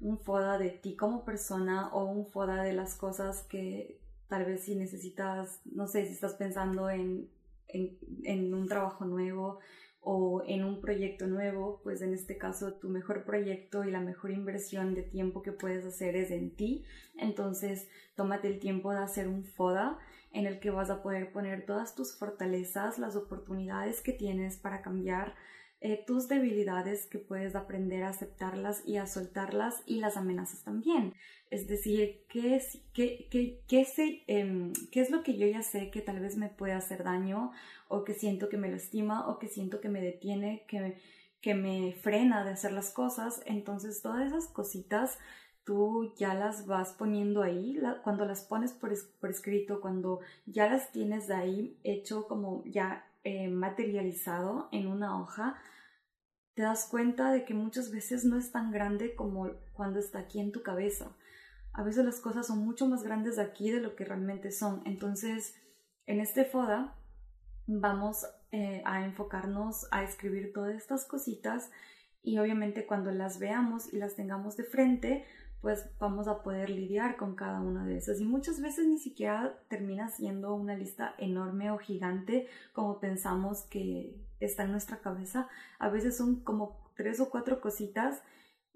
un 0.00 0.18
foda 0.18 0.58
de 0.58 0.70
ti 0.70 0.96
como 0.96 1.24
persona 1.24 1.88
o 1.92 2.04
un 2.04 2.26
foda 2.26 2.62
de 2.62 2.72
las 2.72 2.94
cosas 2.94 3.42
que 3.42 3.98
tal 4.28 4.44
vez 4.44 4.64
si 4.64 4.76
necesitas, 4.76 5.60
no 5.64 5.86
sé, 5.86 6.06
si 6.06 6.12
estás 6.12 6.34
pensando 6.34 6.90
en, 6.90 7.28
en, 7.68 8.54
un 8.54 8.68
trabajo 8.68 9.04
nuevo 9.04 9.58
o 10.00 10.42
en 10.46 10.64
un 10.64 10.80
proyecto 10.80 11.26
nuevo, 11.26 11.80
pues 11.82 12.02
en 12.02 12.14
este 12.14 12.38
caso 12.38 12.74
tu 12.74 12.88
mejor 12.88 13.24
proyecto 13.24 13.84
y 13.84 13.90
la 13.90 14.00
mejor 14.00 14.30
inversión 14.30 14.94
de 14.94 15.02
tiempo 15.02 15.42
que 15.42 15.52
puedes 15.52 15.84
hacer 15.84 16.14
es 16.14 16.30
en 16.30 16.50
ti. 16.50 16.84
Entonces, 17.16 17.88
tómate 18.14 18.48
el 18.48 18.60
tiempo 18.60 18.92
de 18.92 18.98
hacer 18.98 19.28
un 19.28 19.44
FODA 19.44 19.98
en 20.32 20.46
el 20.46 20.60
que 20.60 20.70
vas 20.70 20.90
a 20.90 21.02
poder 21.02 21.32
poner 21.32 21.64
todas 21.64 21.94
tus 21.94 22.14
fortalezas, 22.14 22.98
las 22.98 23.16
oportunidades 23.16 24.02
que 24.02 24.12
tienes 24.12 24.58
para 24.58 24.82
cambiar, 24.82 25.34
eh, 25.80 26.02
tus 26.06 26.26
debilidades 26.26 27.06
que 27.06 27.18
puedes 27.18 27.54
aprender 27.54 28.02
a 28.02 28.08
aceptarlas 28.08 28.82
y 28.84 28.96
a 28.96 29.06
soltarlas 29.06 29.82
y 29.86 30.00
las 30.00 30.16
amenazas 30.16 30.64
también. 30.64 31.14
Es 31.50 31.68
decir, 31.68 32.24
¿qué 32.28 32.56
es, 32.56 32.80
qué, 32.92 33.28
qué, 33.30 33.62
qué, 33.68 33.86
em, 34.26 34.72
qué 34.90 35.00
es 35.00 35.10
lo 35.10 35.22
que 35.22 35.38
yo 35.38 35.46
ya 35.46 35.62
sé 35.62 35.90
que 35.90 36.00
tal 36.00 36.20
vez 36.20 36.36
me 36.36 36.48
puede 36.48 36.72
hacer 36.72 37.04
daño 37.04 37.52
o 37.86 38.04
que 38.04 38.14
siento 38.14 38.48
que 38.48 38.56
me 38.56 38.70
lastima 38.70 39.28
o 39.28 39.38
que 39.38 39.46
siento 39.46 39.80
que 39.80 39.88
me 39.88 40.00
detiene, 40.00 40.64
que, 40.66 40.98
que 41.40 41.54
me 41.54 41.92
frena 41.92 42.44
de 42.44 42.50
hacer 42.50 42.72
las 42.72 42.90
cosas? 42.90 43.40
Entonces 43.46 44.02
todas 44.02 44.26
esas 44.26 44.48
cositas 44.48 45.18
tú 45.64 46.14
ya 46.16 46.34
las 46.34 46.66
vas 46.66 46.94
poniendo 46.94 47.42
ahí, 47.42 47.78
cuando 48.02 48.24
las 48.24 48.42
pones 48.42 48.72
por, 48.72 48.90
por, 49.20 49.28
escrito, 49.30 49.82
cuando 49.82 50.20
ya 50.46 50.66
las 50.68 50.92
tienes 50.92 51.28
de 51.28 51.34
ahí 51.34 51.78
hecho 51.84 52.26
como 52.26 52.64
ya 52.64 53.07
eh, 53.30 53.46
materializado 53.50 54.70
en 54.72 54.86
una 54.86 55.20
hoja, 55.20 55.58
te 56.54 56.62
das 56.62 56.88
cuenta 56.90 57.30
de 57.30 57.44
que 57.44 57.52
muchas 57.52 57.90
veces 57.90 58.24
no 58.24 58.38
es 58.38 58.52
tan 58.52 58.72
grande 58.72 59.14
como 59.14 59.50
cuando 59.74 59.98
está 59.98 60.20
aquí 60.20 60.40
en 60.40 60.50
tu 60.50 60.62
cabeza. 60.62 61.14
A 61.74 61.82
veces 61.82 62.06
las 62.06 62.20
cosas 62.20 62.46
son 62.46 62.64
mucho 62.64 62.86
más 62.86 63.02
grandes 63.02 63.38
aquí 63.38 63.70
de 63.70 63.82
lo 63.82 63.96
que 63.96 64.06
realmente 64.06 64.50
son. 64.50 64.80
Entonces, 64.86 65.54
en 66.06 66.20
este 66.20 66.46
FODA 66.46 66.96
vamos 67.66 68.24
eh, 68.50 68.80
a 68.86 69.04
enfocarnos 69.04 69.86
a 69.90 70.04
escribir 70.04 70.54
todas 70.54 70.74
estas 70.74 71.04
cositas 71.04 71.70
y 72.22 72.38
obviamente 72.38 72.86
cuando 72.86 73.10
las 73.10 73.38
veamos 73.38 73.92
y 73.92 73.98
las 73.98 74.16
tengamos 74.16 74.56
de 74.56 74.64
frente, 74.64 75.26
pues 75.60 75.90
vamos 75.98 76.28
a 76.28 76.42
poder 76.42 76.70
lidiar 76.70 77.16
con 77.16 77.34
cada 77.34 77.60
una 77.60 77.84
de 77.86 77.96
esas. 77.96 78.20
Y 78.20 78.24
muchas 78.24 78.60
veces 78.60 78.86
ni 78.86 78.98
siquiera 78.98 79.58
termina 79.68 80.08
siendo 80.08 80.54
una 80.54 80.76
lista 80.76 81.14
enorme 81.18 81.70
o 81.70 81.78
gigante 81.78 82.46
como 82.72 83.00
pensamos 83.00 83.62
que 83.62 84.16
está 84.40 84.64
en 84.64 84.72
nuestra 84.72 85.00
cabeza. 85.00 85.48
A 85.78 85.88
veces 85.88 86.16
son 86.16 86.42
como 86.42 86.92
tres 86.96 87.20
o 87.20 87.30
cuatro 87.30 87.60
cositas 87.60 88.22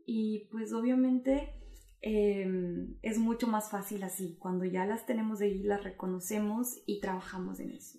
y 0.06 0.48
pues 0.50 0.72
obviamente 0.72 1.54
em, 2.00 2.96
es 3.02 3.18
mucho 3.18 3.46
más 3.46 3.70
fácil 3.70 4.02
así, 4.02 4.36
cuando 4.40 4.64
ya 4.64 4.84
las 4.84 5.06
tenemos 5.06 5.40
ahí, 5.40 5.62
las 5.62 5.84
reconocemos 5.84 6.82
y 6.86 7.00
trabajamos 7.00 7.60
en 7.60 7.70
eso. 7.70 7.98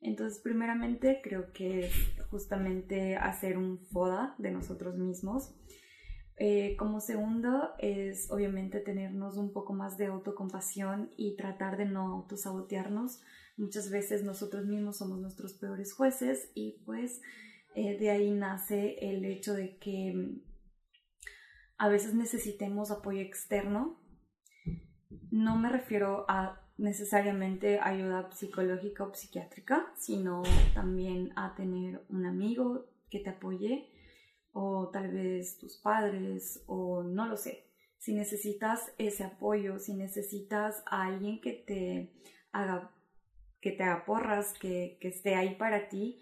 Entonces, 0.00 0.40
primeramente 0.40 1.20
creo 1.22 1.52
que 1.52 1.90
justamente 2.30 3.16
hacer 3.16 3.58
un 3.58 3.78
FODA 3.78 4.34
de 4.38 4.50
nosotros 4.50 4.96
mismos 4.96 5.54
eh, 6.40 6.76
como 6.76 7.00
segundo 7.00 7.72
es 7.78 8.30
obviamente 8.30 8.78
tenernos 8.78 9.36
un 9.36 9.52
poco 9.52 9.72
más 9.72 9.98
de 9.98 10.06
autocompasión 10.06 11.10
y 11.16 11.36
tratar 11.36 11.76
de 11.76 11.84
no 11.84 12.12
autosabotearnos. 12.12 13.20
Muchas 13.56 13.90
veces 13.90 14.22
nosotros 14.22 14.64
mismos 14.64 14.98
somos 14.98 15.18
nuestros 15.18 15.54
peores 15.54 15.92
jueces 15.92 16.52
y 16.54 16.80
pues 16.86 17.20
eh, 17.74 17.98
de 17.98 18.10
ahí 18.10 18.30
nace 18.30 18.96
el 19.00 19.24
hecho 19.24 19.52
de 19.52 19.78
que 19.78 20.12
mm, 20.14 20.42
a 21.78 21.88
veces 21.88 22.14
necesitemos 22.14 22.92
apoyo 22.92 23.20
externo. 23.20 24.00
No 25.32 25.58
me 25.58 25.70
refiero 25.70 26.24
a 26.28 26.64
necesariamente 26.76 27.80
ayuda 27.80 28.30
psicológica 28.30 29.02
o 29.02 29.12
psiquiátrica, 29.12 29.92
sino 29.96 30.44
también 30.72 31.32
a 31.34 31.56
tener 31.56 32.04
un 32.08 32.26
amigo 32.26 32.86
que 33.10 33.18
te 33.18 33.30
apoye 33.30 33.90
o 34.52 34.88
tal 34.88 35.10
vez 35.10 35.58
tus 35.58 35.76
padres 35.76 36.62
o 36.66 37.02
no 37.02 37.26
lo 37.26 37.36
sé. 37.36 37.64
Si 37.98 38.14
necesitas 38.14 38.92
ese 38.98 39.24
apoyo, 39.24 39.78
si 39.78 39.94
necesitas 39.94 40.82
a 40.86 41.06
alguien 41.06 41.40
que 41.40 41.52
te 41.52 42.12
haga, 42.52 42.90
que 43.60 43.72
te 43.72 43.82
haga 43.82 44.04
porras, 44.04 44.54
que, 44.58 44.98
esté 45.00 45.34
ahí 45.34 45.56
para 45.56 45.88
ti, 45.88 46.20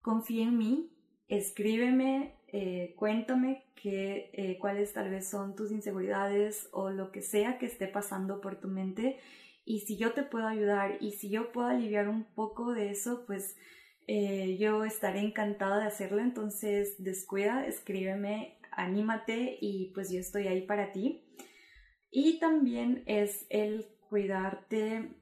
confía 0.00 0.44
en 0.44 0.56
mí, 0.56 0.92
escríbeme, 1.28 2.36
eh, 2.48 2.94
cuéntame 2.96 3.66
que, 3.74 4.30
eh, 4.32 4.58
cuáles 4.58 4.94
tal 4.94 5.10
vez 5.10 5.28
son 5.28 5.54
tus 5.54 5.70
inseguridades 5.70 6.68
o 6.72 6.90
lo 6.90 7.12
que 7.12 7.20
sea 7.20 7.58
que 7.58 7.66
esté 7.66 7.86
pasando 7.86 8.40
por 8.40 8.56
tu 8.58 8.68
mente. 8.68 9.18
Y 9.66 9.80
si 9.80 9.98
yo 9.98 10.14
te 10.14 10.22
puedo 10.22 10.46
ayudar 10.46 10.96
y 11.00 11.12
si 11.12 11.28
yo 11.28 11.52
puedo 11.52 11.68
aliviar 11.68 12.08
un 12.08 12.24
poco 12.24 12.72
de 12.72 12.90
eso, 12.90 13.24
pues 13.26 13.56
eh, 14.10 14.56
yo 14.58 14.84
estaré 14.84 15.20
encantada 15.20 15.80
de 15.80 15.86
hacerlo, 15.86 16.20
entonces 16.22 16.94
descuida, 16.98 17.66
escríbeme, 17.66 18.58
anímate 18.72 19.58
y 19.60 19.92
pues 19.92 20.10
yo 20.10 20.18
estoy 20.18 20.48
ahí 20.48 20.62
para 20.62 20.92
ti. 20.92 21.26
Y 22.10 22.40
también 22.40 23.02
es 23.04 23.44
el 23.50 23.86
cuidarte 24.08 25.14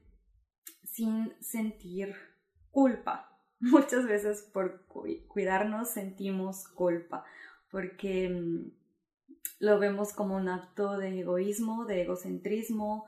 sin 0.84 1.34
sentir 1.40 2.14
culpa. 2.70 3.36
Muchas 3.58 4.06
veces 4.06 4.48
por 4.52 4.86
cuidarnos 4.86 5.90
sentimos 5.90 6.68
culpa 6.68 7.24
porque 7.72 8.28
mm, 8.28 8.70
lo 9.58 9.80
vemos 9.80 10.12
como 10.12 10.36
un 10.36 10.48
acto 10.48 10.96
de 10.96 11.22
egoísmo, 11.22 11.86
de 11.86 12.02
egocentrismo 12.02 13.06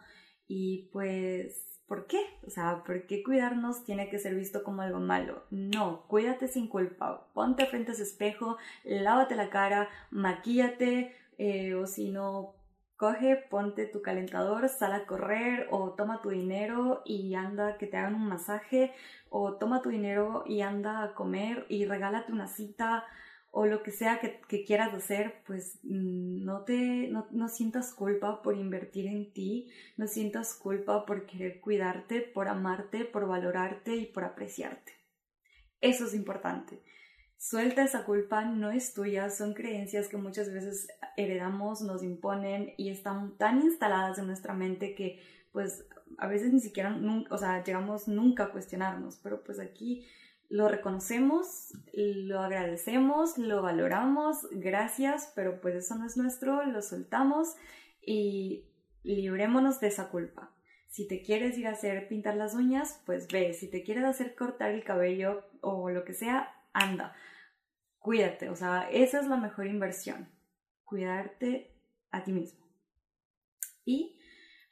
y 0.49 0.89
pues 0.93 1.68
¿Por 1.89 2.07
qué? 2.07 2.21
O 2.47 2.51
sea, 2.51 2.85
¿por 2.85 3.07
qué 3.07 3.23
cuidarnos 3.23 3.83
tiene 3.83 4.11
que 4.11 4.19
ser 4.19 4.35
visto 4.35 4.63
como 4.63 4.83
algo 4.83 5.01
malo? 5.01 5.43
No, 5.51 6.03
cuídate 6.07 6.47
sin 6.47 6.69
culpa. 6.69 7.27
Ponte 7.33 7.65
frente 7.65 7.93
a 7.93 7.95
ese 7.95 8.03
espejo, 8.03 8.59
lávate 8.85 9.35
la 9.37 9.49
cara, 9.49 9.89
maquíllate, 10.11 11.17
eh, 11.39 11.75
o 11.75 11.87
si 11.87 12.11
no, 12.11 12.53
coge, 12.99 13.37
ponte 13.37 13.87
tu 13.87 14.03
calentador, 14.03 14.69
sal 14.69 14.93
a 14.93 15.07
correr, 15.07 15.67
o 15.71 15.93
toma 15.93 16.21
tu 16.21 16.29
dinero 16.29 17.01
y 17.07 17.35
anda 17.35 17.79
que 17.79 17.87
te 17.87 17.97
hagan 17.97 18.17
un 18.17 18.29
masaje, 18.29 18.93
o 19.31 19.55
toma 19.55 19.81
tu 19.81 19.89
dinero 19.89 20.45
y 20.47 20.61
anda 20.61 21.03
a 21.03 21.15
comer 21.15 21.65
y 21.71 21.87
regálate 21.87 22.33
una 22.33 22.49
cita 22.49 23.07
o 23.51 23.67
lo 23.67 23.83
que 23.83 23.91
sea 23.91 24.21
que, 24.21 24.65
quieras 24.65 24.93
hacer, 24.95 25.43
pues 25.47 25.79
mm, 25.83 26.45
no 26.45 26.65
te 26.65 27.09
no, 27.09 27.27
no, 27.31 27.49
sientas 27.49 27.93
culpa 27.95 28.43
por 28.43 28.57
invertir 28.57 29.07
en 29.07 29.33
ti, 29.33 29.71
no 29.97 30.07
sientas 30.07 30.55
culpa 30.55 31.07
por 31.07 31.27
querer 31.27 31.61
cuidarte, 31.61 32.21
por 32.21 32.49
amarte, 32.49 33.05
por 33.05 33.27
valorarte 33.27 33.97
y 33.97 34.07
por 34.07 34.25
apreciarte. 34.25 34.93
Eso 35.81 36.07
es 36.07 36.15
importante. 36.15 36.83
Suelta 37.37 37.85
esa 37.85 38.05
culpa, 38.05 38.45
no 38.45 38.71
es 38.71 38.95
tuya, 38.95 39.31
son 39.31 39.55
creencias 39.55 40.09
que 40.09 40.17
muchas 40.17 40.53
veces 40.53 40.89
heredamos, 41.17 41.83
nos 41.83 42.03
imponen 42.03 42.75
y 42.77 42.91
están 42.91 43.39
tan 43.39 43.63
instaladas 43.63 44.19
en 44.19 44.27
nuestra 44.27 44.55
mente 44.55 44.95
que 44.95 45.21
pues 45.53 45.87
a 46.19 46.27
veces 46.27 46.53
ni 46.53 46.61
siquiera, 46.61 46.99
o 47.31 47.39
sea, 47.39 47.63
llegamos 47.63 48.09
nunca 48.09 48.45
a 48.45 48.53
cuestionarnos, 48.53 49.21
pero 49.23 49.43
pues 49.45 49.61
aquí 49.61 50.05
lo 50.49 50.69
reconocemos, 50.69 51.73
lo 51.93 52.41
agradecemos, 52.41 53.37
lo 53.37 53.63
valoramos, 53.63 54.47
gracias, 54.51 55.33
pero 55.35 55.61
pues 55.61 55.75
eso 55.75 55.95
no 55.97 56.07
es 56.07 56.17
nuestro, 56.17 56.65
lo 56.65 56.81
soltamos 56.81 57.55
y 58.01 58.67
librémonos 59.03 59.81
de 59.81 59.89
esa 59.89 60.09
culpa. 60.09 60.55
Si 60.89 61.07
te 61.07 61.21
quieres 61.21 61.59
ir 61.59 61.67
a 61.67 61.73
hacer 61.73 62.09
pintar 62.09 62.37
las 62.37 62.55
uñas, 62.55 63.03
pues 63.05 63.29
ve, 63.29 63.53
si 63.53 63.71
te 63.71 63.83
quieres 63.83 64.05
hacer 64.05 64.35
cortar 64.35 64.71
el 64.71 64.85
cabello 64.85 65.45
o 65.61 65.91
lo 65.91 66.05
que 66.05 66.15
sea, 66.15 66.55
anda. 66.73 67.15
Cuídate, 67.99 68.49
o 68.49 68.57
sea, 68.57 68.89
esa 68.91 69.21
es 69.21 69.27
la 69.27 69.37
mejor 69.37 69.67
inversión, 69.67 70.31
cuidarte 70.85 71.77
a 72.11 72.25
ti 72.25 72.33
mismo. 72.33 72.67
Y 73.85 74.19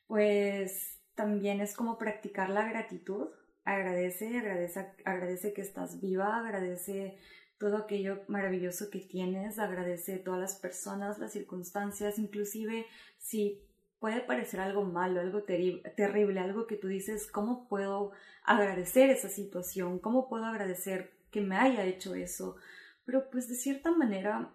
pues 0.07 1.01
también 1.15 1.61
es 1.61 1.75
como 1.75 1.99
practicar 1.99 2.49
la 2.49 2.67
gratitud, 2.67 3.29
agradece, 3.66 4.38
agradece, 4.38 4.87
agradece 5.05 5.52
que 5.52 5.61
estás 5.61 6.00
viva, 6.00 6.38
agradece 6.38 7.18
todo 7.59 7.76
aquello 7.76 8.22
maravilloso 8.29 8.90
que 8.90 9.00
tienes, 9.00 9.59
agradece 9.59 10.18
todas 10.18 10.40
las 10.40 10.55
personas, 10.57 11.18
las 11.18 11.33
circunstancias, 11.33 12.18
inclusive 12.18 12.87
si 13.18 13.61
puede 13.98 14.20
parecer 14.20 14.61
algo 14.61 14.85
malo, 14.85 15.20
algo 15.20 15.42
terrible, 15.42 16.38
algo 16.38 16.66
que 16.66 16.76
tú 16.76 16.87
dices, 16.87 17.31
¿cómo 17.31 17.66
puedo 17.68 18.12
agradecer 18.44 19.10
esa 19.10 19.29
situación? 19.29 19.98
¿Cómo 19.98 20.29
puedo 20.29 20.44
agradecer 20.44 21.12
que 21.31 21.40
me 21.40 21.56
haya 21.56 21.85
hecho 21.85 22.14
eso? 22.14 22.56
Pero 23.04 23.29
pues 23.31 23.48
de 23.48 23.56
cierta 23.56 23.90
manera 23.90 24.54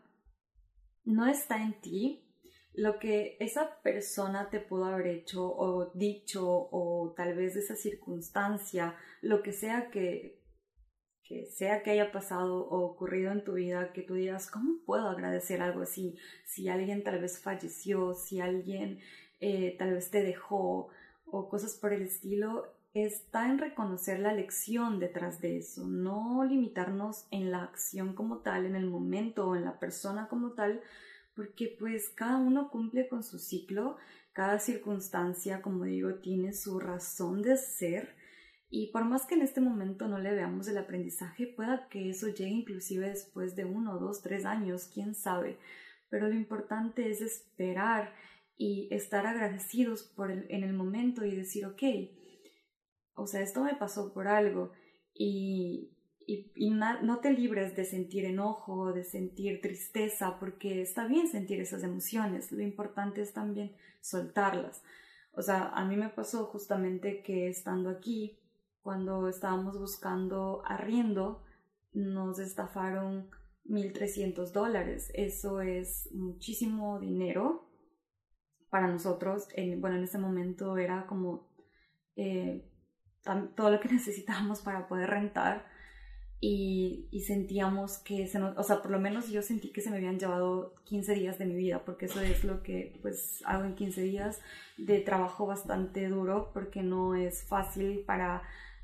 no 1.04 1.28
está 1.28 1.62
en 1.62 1.82
ti, 1.82 2.24
lo 2.74 3.00
que 3.00 3.38
esa 3.40 3.82
persona 3.82 4.50
te 4.50 4.60
pudo 4.60 4.86
haber 4.86 5.08
hecho 5.08 5.46
o 5.46 5.92
dicho 5.94 6.46
o 6.46 7.14
tal 7.16 7.36
vez 7.36 7.56
esa 7.56 7.76
circunstancia, 7.76 8.96
lo 9.22 9.44
que 9.44 9.52
sea 9.52 9.90
que, 9.90 10.40
que 11.24 11.46
sea 11.46 11.84
que 11.84 11.92
haya 11.92 12.12
pasado 12.12 12.68
o 12.68 12.86
ocurrido 12.86 13.32
en 13.32 13.44
tu 13.44 13.54
vida, 13.54 13.92
que 13.94 14.04
tú 14.04 14.14
digas, 14.14 14.50
¿cómo 14.50 14.84
puedo 14.86 15.08
agradecer 15.10 15.62
algo 15.62 15.82
así? 15.82 16.18
Si 16.46 16.70
alguien 16.70 17.04
tal 17.04 17.20
vez 17.20 17.40
falleció, 17.40 18.14
si 18.14 18.40
alguien 18.40 19.00
eh, 19.40 19.76
tal 19.78 19.94
vez 19.94 20.10
te 20.10 20.24
dejó 20.24 20.90
o 21.26 21.50
cosas 21.50 21.76
por 21.76 21.92
el 21.94 22.04
estilo, 22.04 22.74
está 22.94 23.50
en 23.50 23.58
reconocer 23.58 24.20
la 24.20 24.34
lección 24.34 25.00
detrás 25.00 25.40
de 25.40 25.58
eso, 25.58 25.88
no 25.88 26.44
limitarnos 26.44 27.26
en 27.32 27.52
la 27.52 27.64
acción 27.64 28.14
como 28.14 28.40
tal, 28.40 28.66
en 28.66 28.76
el 28.76 28.86
momento 28.86 29.48
o 29.48 29.56
en 29.56 29.64
la 29.64 29.80
persona 29.80 30.28
como 30.28 30.52
tal, 30.52 30.82
porque 31.36 31.76
pues 31.80 32.10
cada 32.16 32.38
uno 32.38 32.70
cumple 32.70 33.08
con 33.08 33.24
su 33.24 33.40
ciclo, 33.40 33.98
cada 34.34 34.60
circunstancia, 34.60 35.62
como 35.62 35.86
digo, 35.86 36.16
tiene 36.16 36.54
su 36.54 36.80
razón 36.80 37.42
de 37.42 37.58
ser 37.58 38.16
y 38.74 38.88
por 38.88 39.04
más 39.04 39.26
que 39.26 39.36
en 39.36 39.42
este 39.42 39.60
momento 39.60 40.08
no 40.08 40.18
le 40.18 40.34
veamos 40.34 40.66
el 40.70 40.78
aprendizaje, 40.78 41.46
pueda 41.46 41.90
que 41.90 42.10
eso 42.10 42.30
llegue 42.30 42.52
inclusive 42.52 43.10
después 43.10 43.54
de 43.58 43.66
uno, 43.66 44.00
dos, 44.00 44.22
tres 44.22 44.46
años, 44.46 44.90
quién 44.94 45.14
sabe. 45.14 45.60
Pero 46.10 46.30
lo 46.30 46.36
importante 46.36 47.12
es 47.12 47.20
esperar 47.20 48.16
y 48.56 48.88
estar 48.90 49.26
agradecidos 49.26 50.04
por 50.04 50.32
el, 50.32 50.46
en 50.50 50.64
el 50.64 50.72
momento 50.72 51.26
y 51.26 51.36
decir, 51.36 51.66
ok, 51.66 51.84
o 53.16 53.28
sea, 53.28 53.42
esto 53.42 53.62
me 53.62 53.76
pasó 53.76 54.14
por 54.14 54.30
algo 54.30 54.72
y, 55.14 55.91
y, 56.28 56.70
no 56.70 57.20
te 57.20 57.32
libres 57.32 57.76
de 57.76 57.86
sentir 57.86 58.26
enojo, 58.26 58.94
de 58.94 59.04
sentir 59.04 59.62
tristeza, 59.62 60.38
porque 60.40 60.82
está 60.82 61.06
bien 61.08 61.28
sentir 61.28 61.60
esas 61.60 61.84
emociones, 61.84 62.52
lo 62.52 62.62
importante 62.62 63.22
es 63.22 63.34
también 63.34 63.76
soltarlas. 64.02 64.84
O 65.34 65.42
sea, 65.42 65.70
a 65.70 65.86
mí 65.86 65.96
me 65.96 66.10
pasó 66.10 66.46
justamente 66.46 67.24
que 67.24 67.48
estando 67.48 67.90
aquí, 67.90 68.40
cuando 68.82 69.28
estábamos 69.28 69.80
buscando 69.80 70.64
arriendo, 70.66 71.44
nos 71.94 72.40
estafaron 72.40 73.30
1.300 73.66 74.52
dólares. 74.52 75.12
Eso 75.14 75.62
es 75.62 76.10
muchísimo 76.14 77.00
dinero 77.00 77.70
para 78.70 78.88
nosotros. 78.88 79.48
bueno, 79.78 79.98
en 79.98 80.04
ese 80.04 80.18
momento 80.18 80.78
era 80.78 81.06
como 81.06 81.50
eh, 82.16 82.68
todo 83.56 83.70
lo 83.70 83.80
que 83.80 83.90
necesitábamos 83.92 84.62
para 84.62 84.88
poder 84.88 85.10
rentar. 85.10 85.66
Y, 86.44 87.08
y, 87.12 87.22
sentíamos 87.22 88.00
que 88.00 88.26
se 88.26 88.40
nos, 88.40 88.58
o 88.58 88.64
sea, 88.64 88.82
por 88.82 88.90
lo 88.90 89.00
menos 89.00 89.30
yo 89.30 89.44
sentí 89.44 89.72
que 89.72 89.82
se 89.82 89.92
me 89.92 89.98
habían 89.98 90.18
llevado 90.18 90.74
15 90.86 91.14
días 91.14 91.38
de 91.38 91.46
mi 91.46 91.54
vida, 91.54 91.86
porque 91.86 92.08
eso 92.08 92.20
es 92.20 92.44
lo 92.44 92.64
que 92.64 92.98
pues 93.04 93.44
hago 93.46 93.64
en 93.64 93.76
15 93.76 94.02
días 94.02 94.40
de 94.78 95.02
trabajo 95.02 95.46
bastante 95.46 96.10
duro, 96.10 96.50
porque 96.52 96.82
no 96.82 97.14
es 97.14 97.44
fácil 97.44 98.00
para 98.08 98.42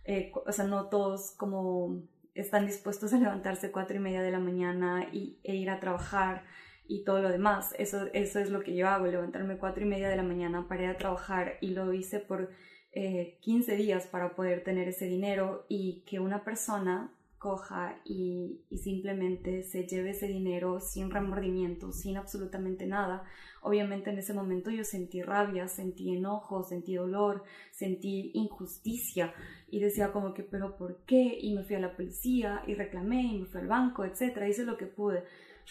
eh, 0.08 0.32
o 0.34 0.52
sea, 0.54 0.66
no 0.66 0.86
todos 0.88 1.32
como 1.32 2.02
están 2.34 2.66
dispuestos 2.66 3.12
a 3.14 3.18
levantarse 3.18 3.72
cuatro 3.72 3.98
y 3.98 4.00
media 4.00 4.22
de 4.22 4.32
la 4.32 4.40
mañana 4.40 5.10
y, 5.12 5.38
e 5.44 5.56
ir 5.56 5.70
a 5.70 5.82
trabajar 5.82 6.46
y 6.88 7.04
todo 7.04 7.22
lo 7.22 7.30
demás. 7.30 7.76
Eso, 7.78 8.08
eso 8.14 8.40
es 8.40 8.50
lo 8.50 8.62
que 8.62 8.74
yo 8.74 8.88
hago, 8.88 9.06
levantarme 9.06 9.58
cuatro 9.58 9.84
y 9.84 9.88
media 9.88 10.08
de 10.08 10.16
la 10.16 10.24
mañana 10.24 10.68
para 10.70 10.84
ir 10.84 10.90
a 10.90 10.98
trabajar 10.98 11.58
y 11.60 11.72
lo 11.72 11.92
hice 11.92 12.20
por 12.20 12.50
eh, 12.94 13.38
15 13.42 13.76
días 13.76 14.08
para 14.08 14.34
poder 14.34 14.64
tener 14.64 14.88
ese 14.88 15.06
dinero 15.06 15.66
y 15.68 16.04
que 16.08 16.22
una 16.22 16.46
persona 16.46 17.12
coja 17.38 18.02
y, 18.04 18.66
y, 18.70 18.78
simplemente 18.80 19.64
se 19.64 19.86
lleve 19.86 20.12
ese 20.12 20.28
dinero 20.28 20.80
sin 20.80 21.12
remordimiento, 21.12 21.92
sin 21.92 22.18
absolutamente 22.18 22.88
nada. 22.88 23.24
Obviamente 23.62 24.10
en 24.10 24.20
ese 24.20 24.34
momento 24.34 24.72
yo 24.72 24.84
sentí 24.84 25.22
rabia, 25.22 25.68
sentí 25.68 26.16
enojo, 26.16 26.64
sentí 26.64 26.96
dolor, 26.96 27.44
sentí 27.72 28.32
injusticia 28.34 29.34
y 29.70 29.80
decía 29.80 30.12
como 30.12 30.34
que, 30.34 30.44
pero 30.44 30.78
¿por 30.78 31.04
qué? 31.06 31.38
Y 31.40 31.54
me 31.54 31.64
fui 31.64 31.76
a 31.76 31.80
la 31.80 31.96
policía 31.96 32.64
y 32.68 32.74
reclamé 32.74 33.24
y 33.24 33.40
me 33.40 33.46
fui 33.46 33.62
al 33.62 33.68
banco, 33.68 34.06
etcétera, 34.06 34.48
hice 34.48 34.66
lo 34.66 34.78
que 34.78 34.86
pude. 34.86 35.24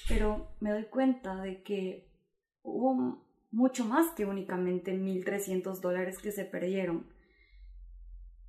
Pero 0.09 0.49
me 0.61 0.71
doy 0.71 0.85
cuenta 0.85 1.41
de 1.41 1.63
que 1.63 2.09
hubo 2.63 3.25
mucho 3.51 3.85
más 3.85 4.13
que 4.15 4.27
únicamente 4.27 4.93
1.300 4.93 5.81
dólares 5.81 6.19
que 6.19 6.33
se 6.33 6.45
perdieron. 6.45 7.07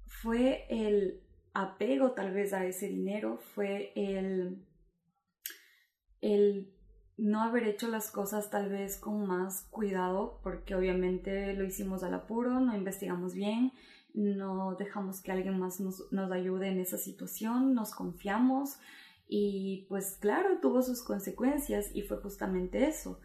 Fue 0.05 0.65
el 0.69 1.26
apego 1.57 2.11
tal 2.11 2.33
vez 2.33 2.53
a 2.53 2.65
ese 2.65 2.87
dinero, 2.87 3.37
fue 3.37 3.91
el, 3.95 4.63
el 6.21 6.71
no 7.17 7.41
haber 7.41 7.63
hecho 7.63 7.87
las 7.87 8.11
cosas 8.11 8.51
tal 8.51 8.69
vez 8.69 8.97
con 8.97 9.25
más 9.25 9.63
cuidado, 9.71 10.39
porque 10.43 10.75
obviamente 10.75 11.53
lo 11.53 11.65
hicimos 11.65 12.03
al 12.03 12.13
apuro, 12.13 12.59
no 12.59 12.75
investigamos 12.75 13.33
bien, 13.33 13.73
no 14.13 14.75
dejamos 14.75 15.21
que 15.21 15.31
alguien 15.31 15.57
más 15.57 15.79
nos, 15.79 16.11
nos 16.11 16.31
ayude 16.31 16.67
en 16.67 16.79
esa 16.79 16.97
situación, 16.97 17.73
nos 17.73 17.93
confiamos 17.95 18.77
y 19.27 19.87
pues 19.89 20.17
claro, 20.19 20.59
tuvo 20.61 20.83
sus 20.83 21.01
consecuencias 21.03 21.89
y 21.93 22.03
fue 22.03 22.17
justamente 22.17 22.87
eso. 22.87 23.19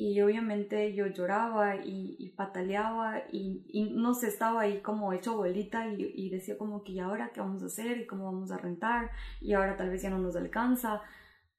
Y 0.00 0.20
obviamente 0.20 0.94
yo 0.94 1.08
lloraba 1.08 1.74
y, 1.84 2.32
pataleaba 2.36 3.22
y, 3.32 3.90
no 3.96 4.14
sé, 4.14 4.28
estaba 4.28 4.60
ahí 4.60 4.80
como 4.80 5.12
hecho 5.12 5.36
bolita 5.36 5.88
y, 5.88 6.12
y, 6.14 6.30
decía 6.30 6.56
como 6.56 6.84
que 6.84 6.92
¿y 6.92 7.00
ahora 7.00 7.32
qué 7.34 7.40
vamos 7.40 7.64
a 7.64 7.66
hacer? 7.66 7.98
¿Y 7.98 8.06
cómo 8.06 8.26
vamos 8.26 8.52
a 8.52 8.58
rentar? 8.58 9.10
Y 9.40 9.54
ahora 9.54 9.76
tal 9.76 9.90
vez 9.90 10.02
ya 10.02 10.10
no 10.10 10.18
nos 10.18 10.36
alcanza. 10.36 11.02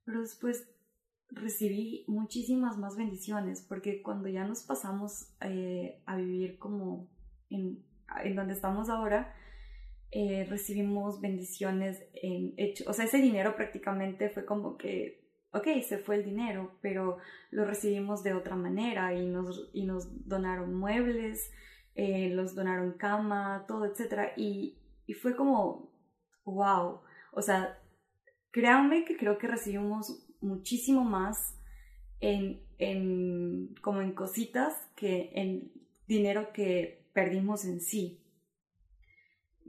Pero 0.05 0.21
después 0.21 0.69
recibí 1.31 2.05
muchísimas 2.07 2.77
más 2.77 2.95
bendiciones 2.95 3.61
porque 3.67 4.01
cuando 4.01 4.29
ya 4.29 4.45
nos 4.45 4.63
pasamos 4.63 5.35
eh, 5.41 6.01
a 6.05 6.15
vivir 6.15 6.57
como 6.57 7.09
en 7.49 7.83
en 8.23 8.35
donde 8.35 8.53
estamos 8.53 8.89
ahora, 8.89 9.33
eh, 10.11 10.45
recibimos 10.49 11.21
bendiciones 11.21 12.03
en 12.13 12.53
hecho, 12.57 12.83
o 12.87 12.93
sea, 12.93 13.05
ese 13.05 13.17
dinero 13.17 13.55
prácticamente 13.55 14.29
fue 14.29 14.45
como 14.45 14.77
que, 14.77 15.18
ok, 15.51 15.67
se 15.87 15.97
fue 15.97 16.15
el 16.15 16.25
dinero, 16.25 16.77
pero 16.81 17.17
lo 17.51 17.65
recibimos 17.65 18.23
de 18.23 18.33
otra 18.33 18.55
manera 18.55 19.13
y 19.13 19.27
nos, 19.27 19.69
y 19.73 19.85
nos 19.85 20.27
donaron 20.27 20.75
muebles, 20.75 21.51
eh, 21.95 22.29
los 22.29 22.55
donaron 22.55 22.93
cama, 22.93 23.65
todo, 23.67 23.85
etc. 23.85 24.31
Y, 24.37 24.77
y 25.05 25.13
fue 25.13 25.35
como, 25.35 25.91
wow, 26.45 27.01
o 27.31 27.41
sea, 27.41 27.79
créanme 28.51 29.05
que 29.05 29.17
creo 29.17 29.37
que 29.37 29.47
recibimos 29.47 30.25
muchísimo 30.41 31.03
más 31.03 31.59
en, 32.19 32.61
en, 32.77 33.75
como 33.81 34.01
en 34.01 34.13
cositas 34.13 34.73
que 34.95 35.31
en 35.33 35.71
dinero 36.07 36.51
que 36.53 37.05
perdimos 37.13 37.65
en 37.65 37.81
sí. 37.81 38.23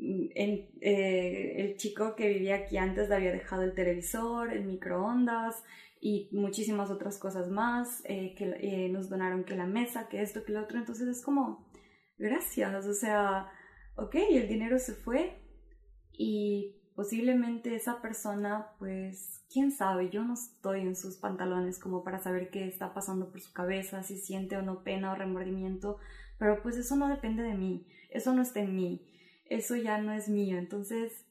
Eh, 0.03 1.55
el 1.61 1.77
chico 1.77 2.15
que 2.17 2.29
vivía 2.29 2.57
aquí 2.57 2.79
antes 2.79 3.11
había 3.11 3.33
dejado 3.33 3.63
el 3.63 3.75
televisor, 3.75 4.53
el 4.53 4.65
microondas 4.65 5.63
y 6.01 6.31
muchísimas 6.33 6.91
otras 6.91 7.19
cosas 7.19 7.51
más 7.51 8.03
eh, 8.05 8.35
que 8.35 8.45
eh, 8.61 8.89
nos 8.89 9.11
donaron 9.11 9.45
que 9.45 9.55
la 9.55 9.67
mesa, 9.67 10.09
que 10.09 10.23
esto, 10.23 10.45
que 10.45 10.53
lo 10.53 10.63
otro. 10.63 10.79
Entonces 10.79 11.07
es 11.09 11.23
como, 11.23 11.71
gracias, 12.17 12.87
o 12.87 12.95
sea, 12.95 13.51
ok, 13.97 14.15
el 14.31 14.49
dinero 14.49 14.79
se 14.79 14.95
fue 14.95 15.39
y 16.13 16.77
posiblemente 16.95 17.75
esa 17.75 18.01
persona, 18.01 18.73
pues, 18.79 19.45
quién 19.53 19.73
sabe, 19.73 20.09
yo 20.11 20.25
no 20.25 20.35
estoy 20.35 20.81
en 20.81 20.97
sus 20.97 21.17
pantalones 21.17 21.79
como 21.79 22.03
para 22.05 22.21
saber 22.21 22.51
qué 22.51 22.67
está 22.67 22.95
pasando 22.95 23.31
por 23.31 23.41
su 23.41 23.53
cabeza, 23.53 24.03
si 24.03 24.17
siente 24.17 24.57
o 24.57 24.63
no 24.63 24.83
pena 24.83 25.13
o 25.13 25.15
remordimiento, 25.15 25.99
pero 26.39 26.63
pues 26.63 26.77
eso 26.77 26.97
no 26.97 27.09
depende 27.09 27.43
de 27.43 27.55
mí, 27.55 27.87
eso 28.11 28.35
no 28.35 28.43
está 28.43 28.61
en 28.61 28.75
mí, 28.75 29.10
eso 29.51 29.77
ya 29.77 29.99
no 29.99 30.13
es 30.13 30.31
mío. 30.31 30.57
Entonces 30.57 31.27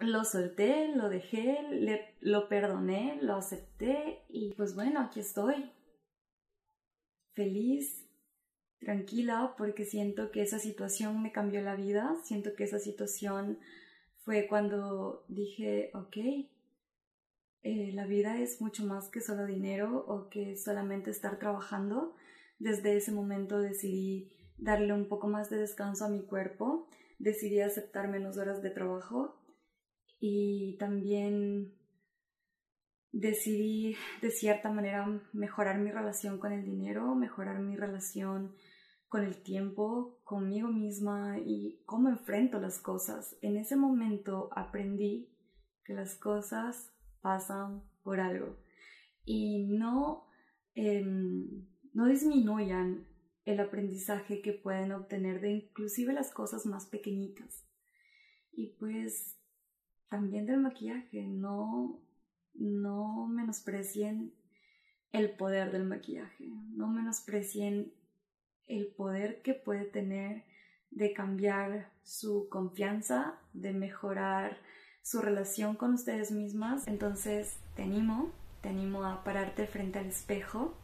lo 0.00 0.24
solté, 0.24 0.88
lo 0.88 1.08
dejé, 1.08 2.10
lo 2.20 2.48
perdoné, 2.48 3.18
lo 3.22 3.36
acepté 3.36 4.24
y 4.28 4.54
pues 4.54 4.74
bueno, 4.74 5.00
aquí 5.00 5.20
estoy. 5.20 5.70
Feliz, 7.34 8.06
tranquila, 8.80 9.54
porque 9.56 9.84
siento 9.84 10.30
que 10.32 10.42
esa 10.42 10.58
situación 10.58 11.22
me 11.22 11.32
cambió 11.32 11.60
la 11.60 11.76
vida, 11.76 12.16
siento 12.24 12.54
que 12.56 12.64
esa 12.64 12.78
situación 12.78 13.58
fue 14.24 14.48
cuando 14.48 15.24
dije, 15.28 15.90
ok, 15.94 16.16
eh, 17.62 17.92
la 17.92 18.06
vida 18.06 18.40
es 18.40 18.60
mucho 18.60 18.84
más 18.84 19.08
que 19.08 19.20
solo 19.20 19.44
dinero 19.44 20.04
o 20.08 20.28
que 20.30 20.56
solamente 20.56 21.10
estar 21.10 21.38
trabajando 21.38 22.14
desde 22.58 22.96
ese 22.96 23.12
momento 23.12 23.58
decidí 23.60 24.32
darle 24.56 24.92
un 24.92 25.08
poco 25.08 25.28
más 25.28 25.50
de 25.50 25.58
descanso 25.58 26.04
a 26.04 26.08
mi 26.08 26.22
cuerpo, 26.22 26.88
decidí 27.18 27.60
aceptar 27.60 28.08
menos 28.08 28.38
horas 28.38 28.62
de 28.62 28.70
trabajo 28.70 29.40
y 30.18 30.76
también 30.78 31.74
decidí 33.12 33.96
de 34.20 34.30
cierta 34.30 34.70
manera 34.70 35.06
mejorar 35.32 35.78
mi 35.78 35.90
relación 35.90 36.38
con 36.38 36.52
el 36.52 36.64
dinero, 36.64 37.14
mejorar 37.14 37.60
mi 37.60 37.76
relación 37.76 38.54
con 39.08 39.22
el 39.22 39.42
tiempo, 39.42 40.18
conmigo 40.24 40.68
misma 40.68 41.38
y 41.38 41.80
cómo 41.86 42.08
enfrento 42.08 42.60
las 42.60 42.78
cosas. 42.78 43.36
En 43.40 43.56
ese 43.56 43.76
momento 43.76 44.50
aprendí 44.52 45.30
que 45.84 45.94
las 45.94 46.16
cosas 46.16 46.92
pasan 47.20 47.82
por 48.02 48.20
algo 48.20 48.56
y 49.24 49.66
no 49.66 50.26
em, 50.74 51.66
no 51.96 52.06
disminuyan 52.06 53.06
el 53.46 53.60
aprendizaje 53.60 54.42
que 54.42 54.52
pueden 54.52 54.92
obtener 54.92 55.40
de 55.40 55.52
inclusive 55.52 56.12
las 56.12 56.32
cosas 56.32 56.66
más 56.66 56.86
pequeñitas. 56.86 57.64
Y 58.52 58.74
pues 58.78 59.38
también 60.08 60.46
del 60.46 60.60
maquillaje, 60.60 61.22
no, 61.22 62.02
no 62.54 63.28
menosprecien 63.28 64.34
el 65.12 65.30
poder 65.30 65.70
del 65.70 65.84
maquillaje, 65.84 66.48
no 66.74 66.88
menosprecien 66.88 67.94
el 68.66 68.88
poder 68.88 69.42
que 69.42 69.54
puede 69.54 69.84
tener 69.84 70.44
de 70.90 71.12
cambiar 71.12 71.92
su 72.02 72.48
confianza, 72.50 73.38
de 73.52 73.72
mejorar 73.72 74.58
su 75.02 75.20
relación 75.20 75.76
con 75.76 75.94
ustedes 75.94 76.32
mismas. 76.32 76.86
Entonces 76.88 77.58
te 77.76 77.84
animo, 77.84 78.32
te 78.60 78.70
animo 78.70 79.04
a 79.04 79.22
pararte 79.22 79.68
frente 79.68 80.00
al 80.00 80.06
espejo, 80.06 80.76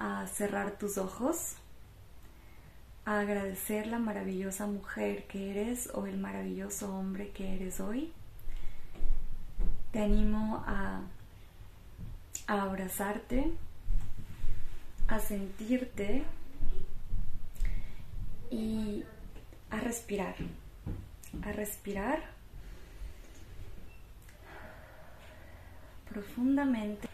a 0.00 0.26
cerrar 0.26 0.78
tus 0.78 0.96
ojos, 0.96 1.56
a 3.04 3.20
agradecer 3.20 3.86
la 3.86 3.98
maravillosa 3.98 4.66
mujer 4.66 5.26
que 5.26 5.50
eres 5.50 5.90
o 5.92 6.06
el 6.06 6.16
maravilloso 6.16 6.92
hombre 6.96 7.30
que 7.30 7.54
eres 7.54 7.80
hoy. 7.80 8.10
Te 9.92 10.02
animo 10.02 10.64
a, 10.66 11.02
abrazarte, 12.46 13.52
a 15.06 15.18
sentirte 15.18 16.24
y 18.50 19.04
a 19.68 19.80
respirar, 19.80 20.34
a 21.42 21.52
respirar 21.52 22.22
profundamente 26.08 27.08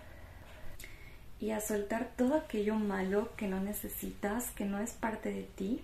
y 1.40 1.50
a 1.50 1.60
soltar 1.60 2.10
todo 2.16 2.34
aquello 2.34 2.76
malo 2.76 3.30
que 3.36 3.46
no 3.46 3.60
necesitas, 3.60 4.50
que 4.52 4.64
no 4.64 4.78
es 4.78 4.92
parte 4.92 5.32
de 5.32 5.42
ti. 5.42 5.82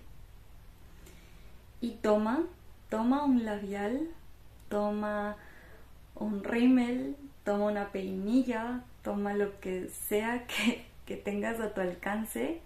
Y 1.81 1.91
toma, 1.91 2.43
toma 2.89 3.23
un 3.23 3.45
labial, 3.45 4.09
toma 4.69 5.35
un 6.15 6.43
rímel, 6.43 7.15
toma 7.43 7.65
una 7.65 7.91
peinilla, 7.91 8.83
toma 9.03 9.33
lo 9.33 9.59
que 9.59 9.89
sea 9.89 10.47
que, 10.47 10.85
que 11.05 11.17
tengas 11.17 11.59
a 11.59 11.73
tu 11.73 11.81
alcance 11.81 12.61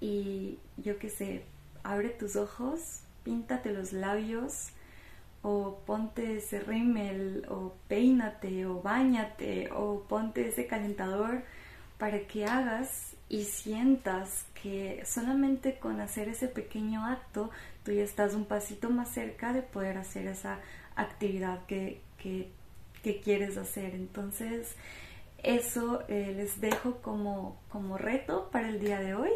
y 0.00 0.58
yo 0.76 0.98
qué 0.98 1.10
sé, 1.10 1.44
abre 1.82 2.08
tus 2.08 2.36
ojos, 2.36 3.00
píntate 3.22 3.72
los 3.72 3.92
labios 3.92 4.70
o 5.42 5.78
ponte 5.86 6.36
ese 6.36 6.60
rímel 6.60 7.46
o 7.48 7.72
peínate 7.88 8.66
o 8.66 8.82
bañate 8.82 9.70
o 9.72 10.02
ponte 10.08 10.48
ese 10.48 10.66
calentador 10.66 11.42
para 12.00 12.26
que 12.26 12.46
hagas 12.46 13.14
y 13.28 13.44
sientas 13.44 14.46
que 14.60 15.02
solamente 15.04 15.78
con 15.78 16.00
hacer 16.00 16.30
ese 16.30 16.48
pequeño 16.48 17.04
acto 17.06 17.50
tú 17.84 17.92
ya 17.92 18.02
estás 18.02 18.34
un 18.34 18.46
pasito 18.46 18.88
más 18.88 19.10
cerca 19.10 19.52
de 19.52 19.60
poder 19.60 19.98
hacer 19.98 20.26
esa 20.26 20.58
actividad 20.96 21.64
que, 21.66 22.00
que, 22.18 22.50
quieres 23.22 23.58
hacer. 23.58 23.94
Entonces, 23.94 24.76
eso 25.42 26.02
eh, 26.08 26.32
les 26.36 26.60
dejo 26.60 26.96
como, 27.02 27.60
como 27.68 27.98
reto 27.98 28.48
para 28.50 28.70
el 28.70 28.80
día 28.80 29.00
de 29.00 29.14
hoy. 29.14 29.30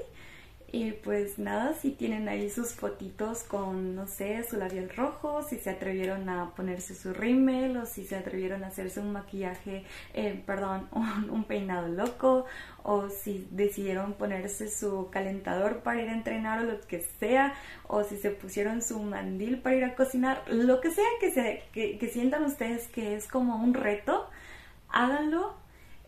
Y 0.74 0.90
pues 0.90 1.38
nada, 1.38 1.72
si 1.74 1.92
tienen 1.92 2.28
ahí 2.28 2.50
sus 2.50 2.72
fotitos 2.72 3.44
con, 3.44 3.94
no 3.94 4.08
sé, 4.08 4.42
su 4.42 4.56
labial 4.56 4.90
rojo, 4.90 5.44
si 5.44 5.56
se 5.56 5.70
atrevieron 5.70 6.28
a 6.28 6.50
ponerse 6.56 6.96
su 6.96 7.14
rímel 7.14 7.76
o 7.76 7.86
si 7.86 8.04
se 8.04 8.16
atrevieron 8.16 8.64
a 8.64 8.66
hacerse 8.66 8.98
un 8.98 9.12
maquillaje, 9.12 9.84
eh, 10.14 10.42
perdón, 10.44 10.88
un, 11.30 11.44
peinado 11.44 11.86
loco 11.86 12.46
o 12.82 13.08
si 13.08 13.46
decidieron 13.52 14.14
ponerse 14.14 14.68
su 14.68 15.10
calentador 15.12 15.84
para 15.84 16.02
ir 16.02 16.08
a 16.08 16.14
entrenar 16.14 16.58
o 16.58 16.64
lo 16.64 16.80
que 16.80 17.06
sea, 17.20 17.54
o 17.86 18.02
si 18.02 18.16
se 18.16 18.30
pusieron 18.30 18.82
su 18.82 19.00
mandil 19.00 19.60
para 19.60 19.76
ir 19.76 19.84
a 19.84 19.94
cocinar, 19.94 20.42
lo 20.48 20.80
que 20.80 20.90
sea 20.90 21.06
que, 21.20 21.30
se, 21.30 21.62
que 21.72 22.10
sientan 22.12 22.42
ustedes 22.46 22.88
que 22.88 23.14
es 23.14 23.28
como 23.28 23.62
un 23.62 23.74
reto, 23.74 24.28
háganlo 24.88 25.54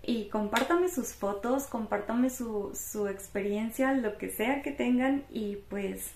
y 0.06 0.28
compártame 0.28 0.88
sus 0.88 1.14
fotos, 1.14 1.66
compártame 1.66 2.30
su, 2.30 2.72
su 2.74 3.08
experiencia, 3.08 3.92
lo 3.92 4.16
que 4.18 4.30
sea 4.30 4.62
que 4.62 4.70
tengan 4.70 5.24
y 5.30 5.56
pues 5.68 6.12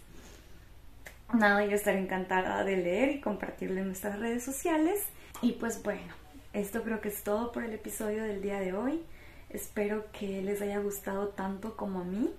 nada, 1.34 1.64
yo 1.64 1.72
estaré 1.72 1.98
encantada 1.98 2.62
de 2.62 2.76
leer 2.76 3.10
y 3.10 3.20
compartirlo 3.20 3.80
en 3.80 3.88
nuestras 3.88 4.20
redes 4.20 4.44
sociales. 4.44 5.04
Y 5.42 5.52
pues 5.52 5.82
bueno, 5.82 6.14
esto 6.52 6.84
creo 6.84 7.00
que 7.00 7.08
es 7.08 7.22
todo 7.24 7.50
por 7.50 7.64
el 7.64 7.72
episodio 7.72 8.22
del 8.22 8.40
día 8.40 8.60
de 8.60 8.74
hoy. 8.74 9.02
Espero 9.48 10.06
que 10.12 10.40
les 10.40 10.62
haya 10.62 10.78
gustado 10.78 11.28
tanto 11.28 11.76
como 11.76 12.00
a 12.00 12.04
mí, 12.04 12.30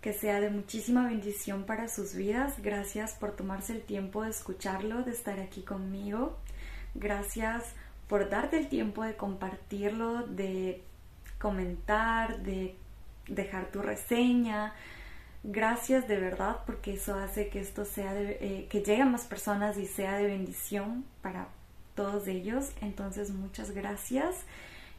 que 0.00 0.12
sea 0.12 0.40
de 0.40 0.50
muchísima 0.50 1.08
bendición 1.08 1.64
para 1.64 1.88
sus 1.88 2.14
vidas. 2.14 2.62
Gracias 2.62 3.14
por 3.14 3.34
tomarse 3.34 3.72
el 3.72 3.82
tiempo 3.82 4.22
de 4.22 4.30
escucharlo, 4.30 5.02
de 5.02 5.10
estar 5.10 5.40
aquí 5.40 5.62
conmigo. 5.62 6.36
Gracias 6.94 7.74
por 8.12 8.28
darte 8.28 8.58
el 8.58 8.68
tiempo 8.68 9.04
de 9.04 9.16
compartirlo, 9.16 10.26
de 10.26 10.82
comentar, 11.38 12.42
de 12.42 12.76
dejar 13.26 13.70
tu 13.70 13.80
reseña. 13.80 14.74
Gracias 15.42 16.06
de 16.08 16.20
verdad 16.20 16.58
porque 16.66 16.92
eso 16.92 17.14
hace 17.14 17.48
que 17.48 17.60
esto 17.60 17.86
sea 17.86 18.12
de, 18.12 18.32
eh, 18.42 18.66
que 18.68 18.82
llegue 18.82 19.00
a 19.00 19.06
más 19.06 19.24
personas 19.24 19.78
y 19.78 19.86
sea 19.86 20.18
de 20.18 20.26
bendición 20.26 21.06
para 21.22 21.48
todos 21.94 22.28
ellos. 22.28 22.72
Entonces 22.82 23.30
muchas 23.30 23.70
gracias. 23.70 24.36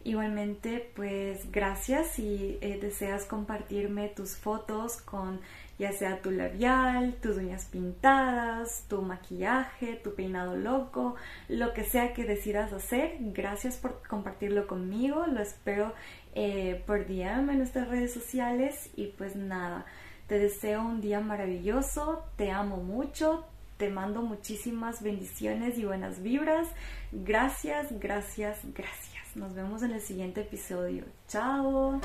Igualmente, 0.04 0.92
pues 0.96 1.52
gracias 1.52 2.14
si 2.14 2.58
eh, 2.62 2.80
deseas 2.82 3.26
compartirme 3.26 4.10
tus 4.10 4.38
fotos 4.38 4.98
con 4.98 5.40
ya 5.84 5.92
sea 5.92 6.22
tu 6.22 6.32
labial, 6.32 7.16
tus 7.16 7.36
uñas 7.36 7.66
pintadas, 7.66 8.86
tu 8.88 9.02
maquillaje, 9.02 9.96
tu 9.96 10.16
peinado 10.16 10.56
loco, 10.56 11.16
lo 11.50 11.74
que 11.74 11.84
sea 11.84 12.14
que 12.14 12.24
decidas 12.24 12.72
hacer. 12.72 13.18
Gracias 13.20 13.76
por 13.76 14.02
compartirlo 14.08 14.66
conmigo, 14.66 15.28
lo 15.28 15.42
espero 15.42 15.94
eh, 16.36 16.82
por 16.88 17.06
DM 17.06 17.50
en 17.50 17.58
nuestras 17.58 17.90
redes 17.90 18.14
sociales 18.14 18.92
y 18.96 19.08
pues 19.08 19.36
nada, 19.36 19.86
te 20.28 20.40
deseo 20.40 20.82
un 20.84 21.02
día 21.02 21.20
maravilloso, 21.20 22.24
te 22.38 22.50
amo 22.50 22.78
mucho, 22.78 23.46
te 23.76 23.90
mando 23.90 24.22
muchísimas 24.22 25.04
bendiciones 25.04 25.78
y 25.78 25.84
buenas 25.84 26.24
vibras. 26.24 26.70
Gracias, 27.12 27.88
gracias, 28.00 28.60
gracias. 28.74 29.36
Nos 29.36 29.54
vemos 29.54 29.84
en 29.84 29.92
el 29.92 30.02
siguiente 30.02 30.42
episodio. 30.42 31.04
Chao. 31.28 32.00